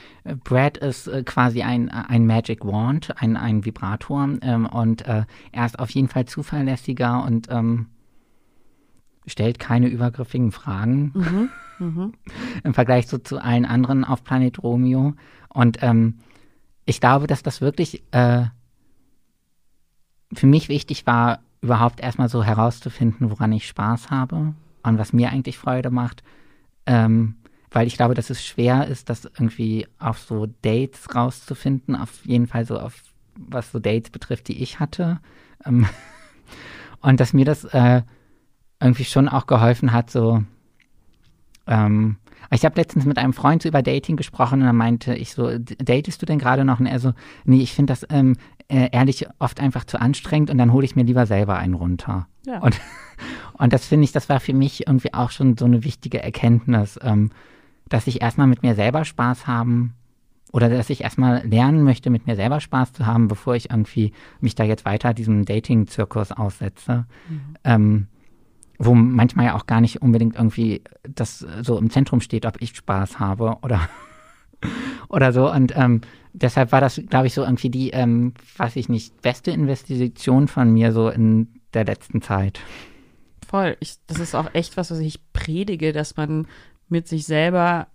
Brad 0.45 0.77
ist 0.79 1.07
äh, 1.07 1.23
quasi 1.25 1.63
ein, 1.63 1.89
ein 1.89 2.27
Magic 2.27 2.65
Wand, 2.65 3.21
ein, 3.21 3.37
ein 3.37 3.65
Vibrator. 3.65 4.29
Ähm, 4.43 4.67
und 4.67 5.07
äh, 5.07 5.25
er 5.53 5.67
ist 5.67 5.79
auf 5.79 5.91
jeden 5.91 6.09
Fall 6.09 6.27
zuverlässiger 6.27 7.25
und 7.25 7.49
ähm, 7.51 7.87
stellt 9.27 9.59
keine 9.59 9.89
übergriffigen 9.89 10.53
Fragen. 10.53 11.13
Mhm. 11.15 11.49
Mhm. 11.79 12.13
Im 12.65 12.75
Vergleich 12.75 13.07
so 13.07 13.19
zu 13.19 13.39
allen 13.39 13.65
anderen 13.65 14.05
auf 14.05 14.25
Planet 14.25 14.63
Romeo. 14.63 15.15
Und 15.49 15.79
ich 16.91 17.01
glaube, 17.01 17.27
dass 17.27 17.43
das 17.43 17.61
wirklich 17.61 18.03
äh, 18.13 18.45
für 20.33 20.47
mich 20.47 20.69
wichtig 20.69 21.07
war, 21.07 21.41
überhaupt 21.61 22.01
erstmal 22.01 22.29
so 22.29 22.43
herauszufinden, 22.43 23.31
woran 23.31 23.53
ich 23.53 23.67
Spaß 23.67 24.11
habe 24.11 24.55
und 24.83 24.99
was 24.99 25.13
mir 25.13 25.31
eigentlich 25.31 25.59
Freude 25.59 25.91
macht. 25.91 26.23
Ähm, 26.87 27.37
weil 27.71 27.87
ich 27.87 27.97
glaube, 27.97 28.15
dass 28.15 28.31
es 28.31 28.45
schwer 28.45 28.89
ist, 28.89 29.11
das 29.11 29.25
irgendwie 29.25 29.87
auf 29.99 30.19
so 30.19 30.47
Dates 30.63 31.15
rauszufinden, 31.15 31.95
auf 31.95 32.25
jeden 32.25 32.47
Fall 32.47 32.65
so 32.65 32.79
auf 32.79 33.03
was 33.37 33.71
so 33.71 33.79
Dates 33.79 34.11
betrifft, 34.11 34.49
die 34.49 34.63
ich 34.63 34.81
hatte. 34.81 35.21
Ähm, 35.65 35.87
und 37.01 37.21
dass 37.21 37.33
mir 37.33 37.45
das 37.45 37.65
äh, 37.65 38.03
irgendwie 38.81 39.05
schon 39.05 39.29
auch 39.29 39.47
geholfen 39.47 39.93
hat, 39.93 40.11
so 40.11 40.43
ähm, 41.67 42.17
ich 42.51 42.65
habe 42.65 42.77
letztens 42.77 43.05
mit 43.05 43.19
einem 43.19 43.33
Freund 43.33 43.63
so 43.63 43.69
über 43.69 43.83
Dating 43.83 44.17
gesprochen 44.17 44.61
und 44.61 44.67
dann 44.67 44.77
meinte 44.77 45.15
ich 45.15 45.33
so, 45.35 45.57
datest 45.59 46.21
du 46.21 46.27
denn 46.27 46.39
gerade 46.39 46.65
noch? 46.65 46.81
Und 46.81 46.87
er 46.87 46.99
so, 46.99 47.13
nee, 47.45 47.63
ich 47.63 47.73
finde 47.73 47.93
das 47.93 48.05
ähm, 48.11 48.37
äh, 48.71 48.89
ehrlich 48.93 49.27
oft 49.39 49.61
einfach 49.61 49.85
zu 49.85 50.01
anstrengend 50.01 50.51
und 50.51 50.59
dann 50.59 50.73
hole 50.73 50.85
ich 50.85 50.97
mir 50.97 51.05
lieber 51.05 51.27
selber 51.27 51.57
einen 51.57 51.75
runter. 51.75 52.27
Ja. 52.47 52.61
Und, 52.61 52.81
und 53.55 53.73
das 53.73 53.87
finde 53.87 54.05
ich, 54.05 54.13
das 54.13 54.29
war 54.29 54.41
für 54.41 54.55
mich 54.55 54.87
irgendwie 54.87 55.15
auch 55.15 55.31
schon 55.31 55.57
so 55.57 55.65
eine 55.65 55.85
wichtige 55.85 56.23
Erkenntnis, 56.23 56.99
ähm, 57.03 57.31
dass 57.89 58.07
ich 58.07 58.23
erstmal 58.23 58.47
mit 58.47 58.63
mir 58.63 58.75
selber 58.75 59.05
Spaß 59.05 59.47
haben 59.47 59.95
oder 60.53 60.69
dass 60.69 60.91
ich 60.91 61.03
erstmal 61.03 61.47
lernen 61.47 61.85
möchte, 61.85 62.11
mit 62.11 62.27
mir 62.27 62.37
selber 62.37 62.61
Spaß 62.61 62.93
zu 62.93 63.07
haben, 63.07 63.29
bevor 63.29 63.55
ich 63.55 63.71
irgendwie 63.71 64.13
mich 64.41 64.55
da 64.55 64.65
jetzt 64.65 64.85
weiter 64.85 65.15
diesem 65.15 65.45
Dating-Zirkus 65.45 66.33
aussetze. 66.33 67.07
Mhm. 67.29 67.41
Ähm, 67.65 68.07
wo 68.83 68.95
manchmal 68.95 69.47
ja 69.47 69.57
auch 69.57 69.67
gar 69.67 69.83
nicht 69.83 70.01
unbedingt 70.01 70.37
irgendwie 70.37 70.83
das 71.03 71.41
so 71.61 71.77
im 71.77 71.91
Zentrum 71.91 72.23
steht, 72.23 72.47
ob 72.47 72.63
ich 72.63 72.75
Spaß 72.75 73.21
habe 73.21 73.59
oder, 73.63 73.89
oder 75.09 75.33
so. 75.33 75.53
Und 75.53 75.77
ähm, 75.77 76.01
deshalb 76.33 76.73
war 76.73 76.81
das, 76.81 77.01
glaube 77.09 77.27
ich, 77.27 77.35
so 77.35 77.43
irgendwie 77.43 77.71
die, 77.71 77.91
ähm, 77.91 78.35
weiß 78.57 78.77
ich 78.77 78.89
nicht, 78.89 79.21
beste 79.23 79.51
Investition 79.51 80.49
von 80.49 80.73
mir 80.73 80.93
so 80.93 81.09
in 81.09 81.49
der 81.75 81.85
letzten 81.85 82.23
Zeit. 82.23 82.61
Voll. 83.47 83.77
Ich, 83.81 83.97
das 84.07 84.19
ist 84.19 84.35
auch 84.35 84.55
echt 84.55 84.77
was, 84.77 84.91
was 84.91 84.99
ich 84.99 85.21
predige, 85.33 85.93
dass 85.93 86.17
man 86.17 86.47
mit 86.89 87.09
sich 87.09 87.27
selber 87.27 87.89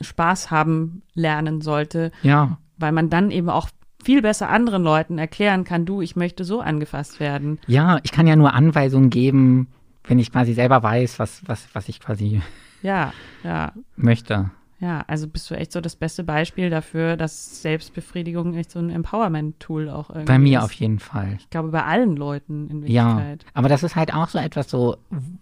Spaß 0.00 0.50
haben 0.50 1.02
lernen 1.14 1.60
sollte. 1.60 2.12
Ja. 2.22 2.58
Weil 2.76 2.92
man 2.92 3.10
dann 3.10 3.30
eben 3.30 3.50
auch 3.50 3.68
viel 4.02 4.22
besser 4.22 4.50
anderen 4.50 4.82
Leuten 4.82 5.18
erklären 5.18 5.64
kann, 5.64 5.86
du, 5.86 6.02
ich 6.02 6.14
möchte 6.14 6.44
so 6.44 6.60
angefasst 6.60 7.20
werden. 7.20 7.58
Ja, 7.66 8.00
ich 8.02 8.12
kann 8.12 8.26
ja 8.26 8.36
nur 8.36 8.52
Anweisungen 8.52 9.10
geben, 9.10 9.68
wenn 10.04 10.18
ich 10.18 10.30
quasi 10.30 10.52
selber 10.52 10.82
weiß, 10.82 11.18
was, 11.18 11.42
was, 11.46 11.66
was 11.72 11.88
ich 11.88 12.00
quasi 12.00 12.42
ja, 12.82 13.12
ja. 13.42 13.72
möchte. 13.96 14.50
Ja, 14.84 15.02
also 15.06 15.26
bist 15.26 15.50
du 15.50 15.54
echt 15.54 15.72
so 15.72 15.80
das 15.80 15.96
beste 15.96 16.24
Beispiel 16.24 16.68
dafür, 16.68 17.16
dass 17.16 17.62
Selbstbefriedigung 17.62 18.52
echt 18.52 18.70
so 18.70 18.78
ein 18.80 18.90
Empowerment-Tool 18.90 19.88
auch 19.88 20.10
irgendwie 20.10 20.26
Bei 20.26 20.38
mir 20.38 20.58
ist. 20.58 20.64
auf 20.66 20.72
jeden 20.74 20.98
Fall. 20.98 21.38
Ich 21.40 21.48
glaube, 21.48 21.70
bei 21.70 21.84
allen 21.84 22.16
Leuten 22.16 22.68
in 22.68 22.82
Wirklichkeit. 22.82 23.44
Ja, 23.44 23.50
aber 23.54 23.70
das 23.70 23.82
ist 23.82 23.96
halt 23.96 24.12
auch 24.12 24.28
so 24.28 24.36
etwas 24.36 24.68
so, 24.68 24.98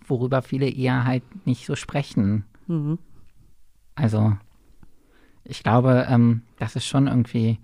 worüber 0.07 0.43
viele 0.43 0.71
eher 0.71 1.05
halt 1.05 1.25
nicht 1.45 1.67
so 1.67 1.75
sprechen. 1.75 2.45
Mhm. 2.69 3.01
Also, 3.97 4.37
ich 5.43 5.65
glaube, 5.65 6.07
ähm, 6.09 6.43
das 6.61 6.77
ist 6.77 6.87
schon 6.87 7.09
irgendwie, 7.09 7.59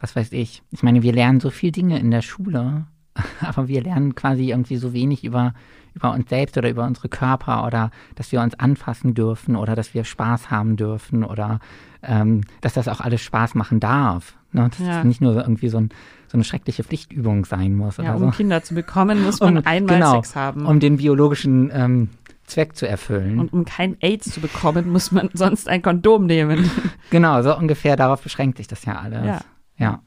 was 0.00 0.14
weiß 0.14 0.30
ich. 0.30 0.62
Ich 0.70 0.84
meine, 0.84 1.02
wir 1.02 1.12
lernen 1.12 1.40
so 1.40 1.50
viele 1.50 1.72
Dinge 1.72 1.98
in 1.98 2.12
der 2.12 2.22
Schule, 2.22 2.86
aber 3.40 3.66
wir 3.66 3.82
lernen 3.82 4.14
quasi 4.14 4.50
irgendwie 4.50 4.76
so 4.76 4.92
wenig 4.92 5.24
über, 5.24 5.52
über 5.94 6.12
uns 6.12 6.28
selbst 6.28 6.56
oder 6.56 6.70
über 6.70 6.84
unsere 6.84 7.08
Körper 7.08 7.66
oder 7.66 7.90
dass 8.14 8.32
wir 8.32 8.40
uns 8.40 8.58
anfassen 8.58 9.14
dürfen 9.14 9.56
oder 9.56 9.74
dass 9.74 9.94
wir 9.94 10.04
Spaß 10.04 10.50
haben 10.50 10.76
dürfen 10.76 11.24
oder 11.24 11.60
ähm, 12.02 12.42
dass 12.60 12.74
das 12.74 12.88
auch 12.88 13.00
alles 13.00 13.20
Spaß 13.20 13.54
machen 13.54 13.80
darf. 13.80 14.36
Ne? 14.52 14.68
Dass 14.70 14.78
ja. 14.78 14.98
es 14.98 15.04
nicht 15.04 15.20
nur 15.20 15.36
irgendwie 15.36 15.68
so, 15.68 15.78
ein, 15.78 15.90
so, 16.28 16.36
eine 16.36 16.44
schreckliche 16.44 16.84
Pflichtübung 16.84 17.44
sein 17.44 17.74
muss. 17.74 17.98
Ja, 17.98 18.14
um 18.14 18.20
so. 18.20 18.30
Kinder 18.30 18.62
zu 18.62 18.74
bekommen, 18.74 19.22
muss 19.22 19.40
man 19.40 19.58
um, 19.58 19.66
einmal 19.66 19.96
genau, 19.96 20.14
Sex 20.14 20.36
haben. 20.36 20.66
Um 20.66 20.80
den 20.80 20.96
biologischen 20.96 21.70
ähm, 21.72 22.08
Zweck 22.46 22.76
zu 22.76 22.86
erfüllen. 22.86 23.38
Und 23.38 23.52
um 23.52 23.64
kein 23.64 23.96
AIDS 24.00 24.32
zu 24.32 24.40
bekommen, 24.40 24.90
muss 24.90 25.12
man 25.12 25.30
sonst 25.34 25.68
ein 25.68 25.82
Kondom 25.82 26.26
nehmen. 26.26 26.70
Genau, 27.10 27.42
so 27.42 27.56
ungefähr 27.56 27.96
darauf 27.96 28.22
beschränkt 28.22 28.58
sich 28.58 28.68
das 28.68 28.84
ja 28.84 29.00
alles. 29.00 29.26
Ja. 29.26 29.40
ja. 29.78 30.02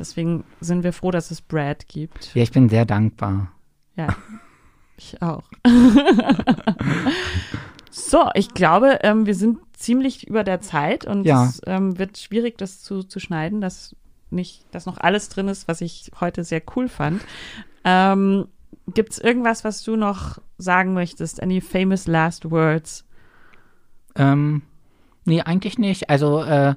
Deswegen 0.00 0.42
sind 0.60 0.82
wir 0.82 0.92
froh, 0.92 1.12
dass 1.12 1.30
es 1.30 1.40
Brad 1.40 1.86
gibt. 1.86 2.34
Ja, 2.34 2.42
ich 2.42 2.50
bin 2.50 2.68
sehr 2.68 2.84
dankbar. 2.84 3.52
Ja, 3.94 4.08
ich 4.98 5.22
auch. 5.22 5.44
so, 7.90 8.28
ich 8.34 8.54
glaube, 8.54 9.00
ähm, 9.02 9.26
wir 9.26 9.34
sind 9.34 9.58
ziemlich 9.74 10.26
über 10.26 10.44
der 10.44 10.60
Zeit 10.60 11.04
und 11.04 11.24
ja. 11.24 11.44
es 11.44 11.60
ähm, 11.66 11.98
wird 11.98 12.18
schwierig, 12.18 12.58
das 12.58 12.82
zu, 12.82 13.02
zu 13.02 13.20
schneiden, 13.20 13.60
dass 13.60 13.94
nicht, 14.30 14.64
dass 14.72 14.86
noch 14.86 14.98
alles 14.98 15.28
drin 15.28 15.48
ist, 15.48 15.68
was 15.68 15.80
ich 15.80 16.10
heute 16.20 16.44
sehr 16.44 16.62
cool 16.76 16.88
fand. 16.88 17.22
Ähm, 17.84 18.48
Gibt 18.94 19.12
es 19.12 19.18
irgendwas, 19.18 19.64
was 19.64 19.82
du 19.82 19.96
noch 19.96 20.38
sagen 20.58 20.94
möchtest? 20.94 21.42
Any 21.42 21.60
famous 21.60 22.06
last 22.06 22.50
words? 22.50 23.04
Ähm, 24.16 24.62
nee, 25.24 25.42
eigentlich 25.42 25.78
nicht. 25.78 26.10
Also, 26.10 26.42
äh, 26.42 26.74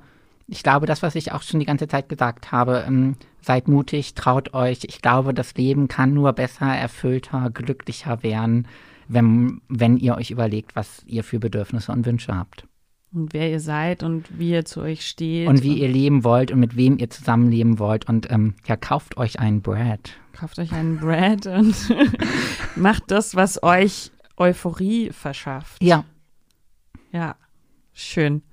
ich 0.51 0.63
glaube, 0.63 0.85
das, 0.85 1.01
was 1.01 1.15
ich 1.15 1.31
auch 1.31 1.41
schon 1.41 1.61
die 1.61 1.65
ganze 1.65 1.87
Zeit 1.87 2.09
gesagt 2.09 2.51
habe, 2.51 2.83
ähm, 2.85 3.15
seid 3.39 3.69
mutig, 3.69 4.15
traut 4.15 4.53
euch. 4.53 4.79
Ich 4.83 5.01
glaube, 5.01 5.33
das 5.33 5.55
Leben 5.55 5.87
kann 5.87 6.13
nur 6.13 6.33
besser, 6.33 6.67
erfüllter, 6.67 7.49
glücklicher 7.51 8.21
werden, 8.21 8.67
wenn, 9.07 9.61
wenn 9.69 9.95
ihr 9.95 10.17
euch 10.17 10.29
überlegt, 10.29 10.75
was 10.75 11.03
ihr 11.05 11.23
für 11.23 11.39
Bedürfnisse 11.39 11.93
und 11.93 12.05
Wünsche 12.05 12.35
habt. 12.35 12.67
Und 13.13 13.33
wer 13.33 13.49
ihr 13.49 13.61
seid 13.61 14.03
und 14.03 14.27
wie 14.37 14.51
ihr 14.51 14.65
zu 14.65 14.81
euch 14.81 15.07
steht. 15.07 15.47
Und 15.47 15.63
wie 15.63 15.71
und 15.71 15.77
ihr 15.77 15.87
leben 15.87 16.25
wollt 16.25 16.51
und 16.51 16.59
mit 16.59 16.75
wem 16.75 16.97
ihr 16.97 17.09
zusammenleben 17.09 17.79
wollt. 17.79 18.09
Und 18.09 18.29
ähm, 18.29 18.55
ja, 18.67 18.75
kauft 18.75 19.15
euch 19.15 19.39
einen 19.39 19.61
Brad. 19.61 20.11
Kauft 20.33 20.59
euch 20.59 20.73
einen 20.73 20.97
Brad 20.97 21.47
und 21.47 21.75
macht 22.75 23.03
das, 23.07 23.35
was 23.35 23.63
euch 23.63 24.11
Euphorie 24.35 25.11
verschafft. 25.11 25.81
Ja. 25.81 26.03
Ja, 27.13 27.35
schön. 27.93 28.43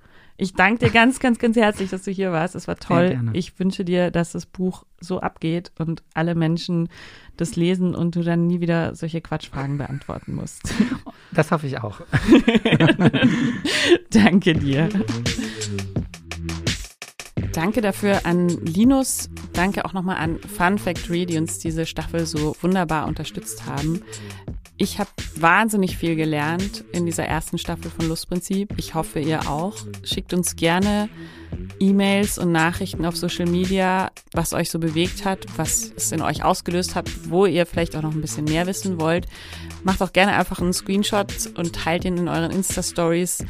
Ich 0.40 0.54
danke 0.54 0.86
dir 0.86 0.92
ganz, 0.92 1.18
ganz, 1.18 1.40
ganz 1.40 1.56
herzlich, 1.56 1.90
dass 1.90 2.02
du 2.04 2.12
hier 2.12 2.30
warst. 2.30 2.54
Es 2.54 2.68
war 2.68 2.76
toll. 2.76 3.20
Ich 3.32 3.58
wünsche 3.58 3.84
dir, 3.84 4.12
dass 4.12 4.30
das 4.30 4.46
Buch 4.46 4.84
so 5.00 5.20
abgeht 5.20 5.72
und 5.80 6.04
alle 6.14 6.36
Menschen 6.36 6.88
das 7.36 7.56
lesen 7.56 7.92
und 7.96 8.14
du 8.14 8.22
dann 8.22 8.46
nie 8.46 8.60
wieder 8.60 8.94
solche 8.94 9.20
Quatschfragen 9.20 9.78
beantworten 9.78 10.34
musst. 10.34 10.62
Das 11.30 11.50
hoffe 11.50 11.66
ich 11.66 11.78
auch. 11.78 12.00
danke 14.10 14.54
dir. 14.54 14.88
Danke 17.52 17.82
dafür 17.82 18.24
an 18.24 18.48
Linus. 18.48 19.28
Danke 19.52 19.84
auch 19.84 19.92
nochmal 19.92 20.16
an 20.16 20.38
Fun 20.38 20.78
Factory, 20.78 21.26
die 21.26 21.36
uns 21.36 21.58
diese 21.58 21.84
Staffel 21.84 22.24
so 22.24 22.56
wunderbar 22.62 23.06
unterstützt 23.06 23.66
haben. 23.66 24.02
Ich 24.80 25.00
habe 25.00 25.10
wahnsinnig 25.34 25.96
viel 25.96 26.14
gelernt 26.14 26.84
in 26.92 27.04
dieser 27.04 27.24
ersten 27.24 27.58
Staffel 27.58 27.90
von 27.90 28.08
Lustprinzip. 28.08 28.74
Ich 28.76 28.94
hoffe, 28.94 29.18
ihr 29.18 29.50
auch. 29.50 29.74
Schickt 30.04 30.32
uns 30.32 30.54
gerne 30.54 31.08
E-Mails 31.80 32.38
und 32.38 32.52
Nachrichten 32.52 33.04
auf 33.04 33.16
Social 33.16 33.46
Media, 33.46 34.12
was 34.32 34.52
euch 34.52 34.70
so 34.70 34.78
bewegt 34.78 35.24
hat, 35.24 35.46
was 35.56 35.92
es 35.96 36.12
in 36.12 36.22
euch 36.22 36.44
ausgelöst 36.44 36.94
hat, 36.94 37.10
wo 37.28 37.44
ihr 37.44 37.66
vielleicht 37.66 37.96
auch 37.96 38.02
noch 38.02 38.12
ein 38.12 38.20
bisschen 38.20 38.44
mehr 38.44 38.68
wissen 38.68 39.00
wollt. 39.00 39.26
Macht 39.82 40.00
auch 40.00 40.12
gerne 40.12 40.34
einfach 40.34 40.60
einen 40.60 40.72
Screenshot 40.72 41.32
und 41.56 41.74
teilt 41.74 42.04
ihn 42.04 42.16
in 42.16 42.28
euren 42.28 42.52
Insta-Stories. 42.52 43.44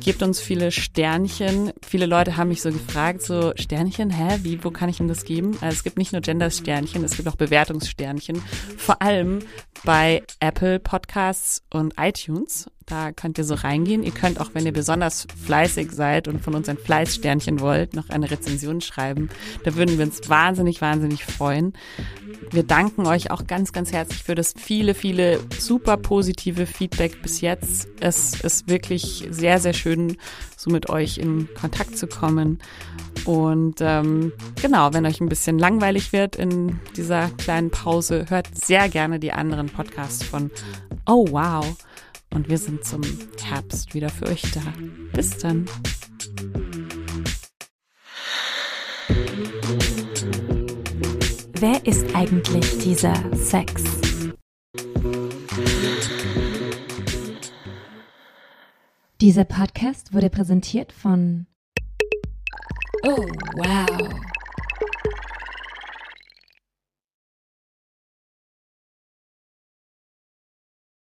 Gebt 0.00 0.22
uns 0.22 0.40
viele 0.40 0.70
Sternchen. 0.70 1.72
Viele 1.86 2.06
Leute 2.06 2.36
haben 2.36 2.48
mich 2.48 2.60
so 2.60 2.70
gefragt, 2.70 3.22
so 3.22 3.52
Sternchen, 3.56 4.10
hä, 4.10 4.40
wie, 4.42 4.62
wo 4.62 4.70
kann 4.70 4.88
ich 4.88 4.98
denn 4.98 5.08
das 5.08 5.24
geben? 5.24 5.52
Also 5.60 5.76
es 5.76 5.82
gibt 5.84 5.96
nicht 5.96 6.12
nur 6.12 6.20
Gender-Sternchen, 6.20 7.04
es 7.04 7.16
gibt 7.16 7.28
auch 7.28 7.36
Bewertungssternchen. 7.36 8.42
Vor 8.76 9.00
allem 9.00 9.40
bei 9.84 10.22
Apple 10.40 10.78
Podcasts 10.78 11.62
und 11.70 11.94
iTunes. 11.98 12.66
Da 12.86 13.12
könnt 13.12 13.38
ihr 13.38 13.44
so 13.44 13.54
reingehen. 13.54 14.02
Ihr 14.02 14.12
könnt 14.12 14.40
auch, 14.40 14.50
wenn 14.52 14.66
ihr 14.66 14.72
besonders 14.72 15.26
fleißig 15.42 15.90
seid 15.90 16.28
und 16.28 16.42
von 16.42 16.54
uns 16.54 16.68
ein 16.68 16.76
Fleißsternchen 16.76 17.60
wollt, 17.60 17.94
noch 17.94 18.10
eine 18.10 18.30
Rezension 18.30 18.82
schreiben. 18.82 19.30
Da 19.64 19.74
würden 19.74 19.96
wir 19.96 20.04
uns 20.04 20.28
wahnsinnig, 20.28 20.82
wahnsinnig 20.82 21.24
freuen. 21.24 21.72
Wir 22.50 22.62
danken 22.62 23.06
euch 23.06 23.30
auch 23.30 23.46
ganz, 23.46 23.72
ganz 23.72 23.92
herzlich 23.92 24.22
für 24.22 24.34
das 24.34 24.52
viele, 24.56 24.94
viele 24.94 25.40
super 25.58 25.96
positive 25.96 26.66
Feedback 26.66 27.22
bis 27.22 27.40
jetzt. 27.40 27.88
Es 28.00 28.40
ist 28.40 28.68
wirklich 28.68 29.26
sehr, 29.30 29.58
sehr 29.60 29.72
schön, 29.72 30.18
so 30.56 30.70
mit 30.70 30.90
euch 30.90 31.16
in 31.16 31.48
Kontakt 31.58 31.96
zu 31.96 32.06
kommen. 32.06 32.58
Und 33.24 33.76
ähm, 33.80 34.32
genau, 34.60 34.92
wenn 34.92 35.06
euch 35.06 35.20
ein 35.20 35.28
bisschen 35.30 35.58
langweilig 35.58 36.12
wird 36.12 36.36
in 36.36 36.80
dieser 36.96 37.30
kleinen 37.30 37.70
Pause, 37.70 38.26
hört 38.28 38.48
sehr 38.54 38.90
gerne 38.90 39.18
die 39.18 39.32
anderen 39.32 39.68
Podcasts 39.68 40.22
von 40.22 40.50
Oh 41.06 41.26
Wow. 41.30 41.76
Und 42.34 42.48
wir 42.48 42.58
sind 42.58 42.84
zum 42.84 43.00
Herbst 43.42 43.94
wieder 43.94 44.08
für 44.08 44.26
euch 44.26 44.42
da. 44.52 44.60
Bis 45.12 45.38
dann. 45.38 45.66
Wer 51.52 51.86
ist 51.86 52.14
eigentlich 52.14 52.78
dieser 52.78 53.14
Sex? 53.36 53.84
Dieser 59.20 59.44
Podcast 59.44 60.12
wurde 60.12 60.28
präsentiert 60.28 60.92
von 60.92 61.46
Oh, 63.04 63.26
wow. 63.56 64.33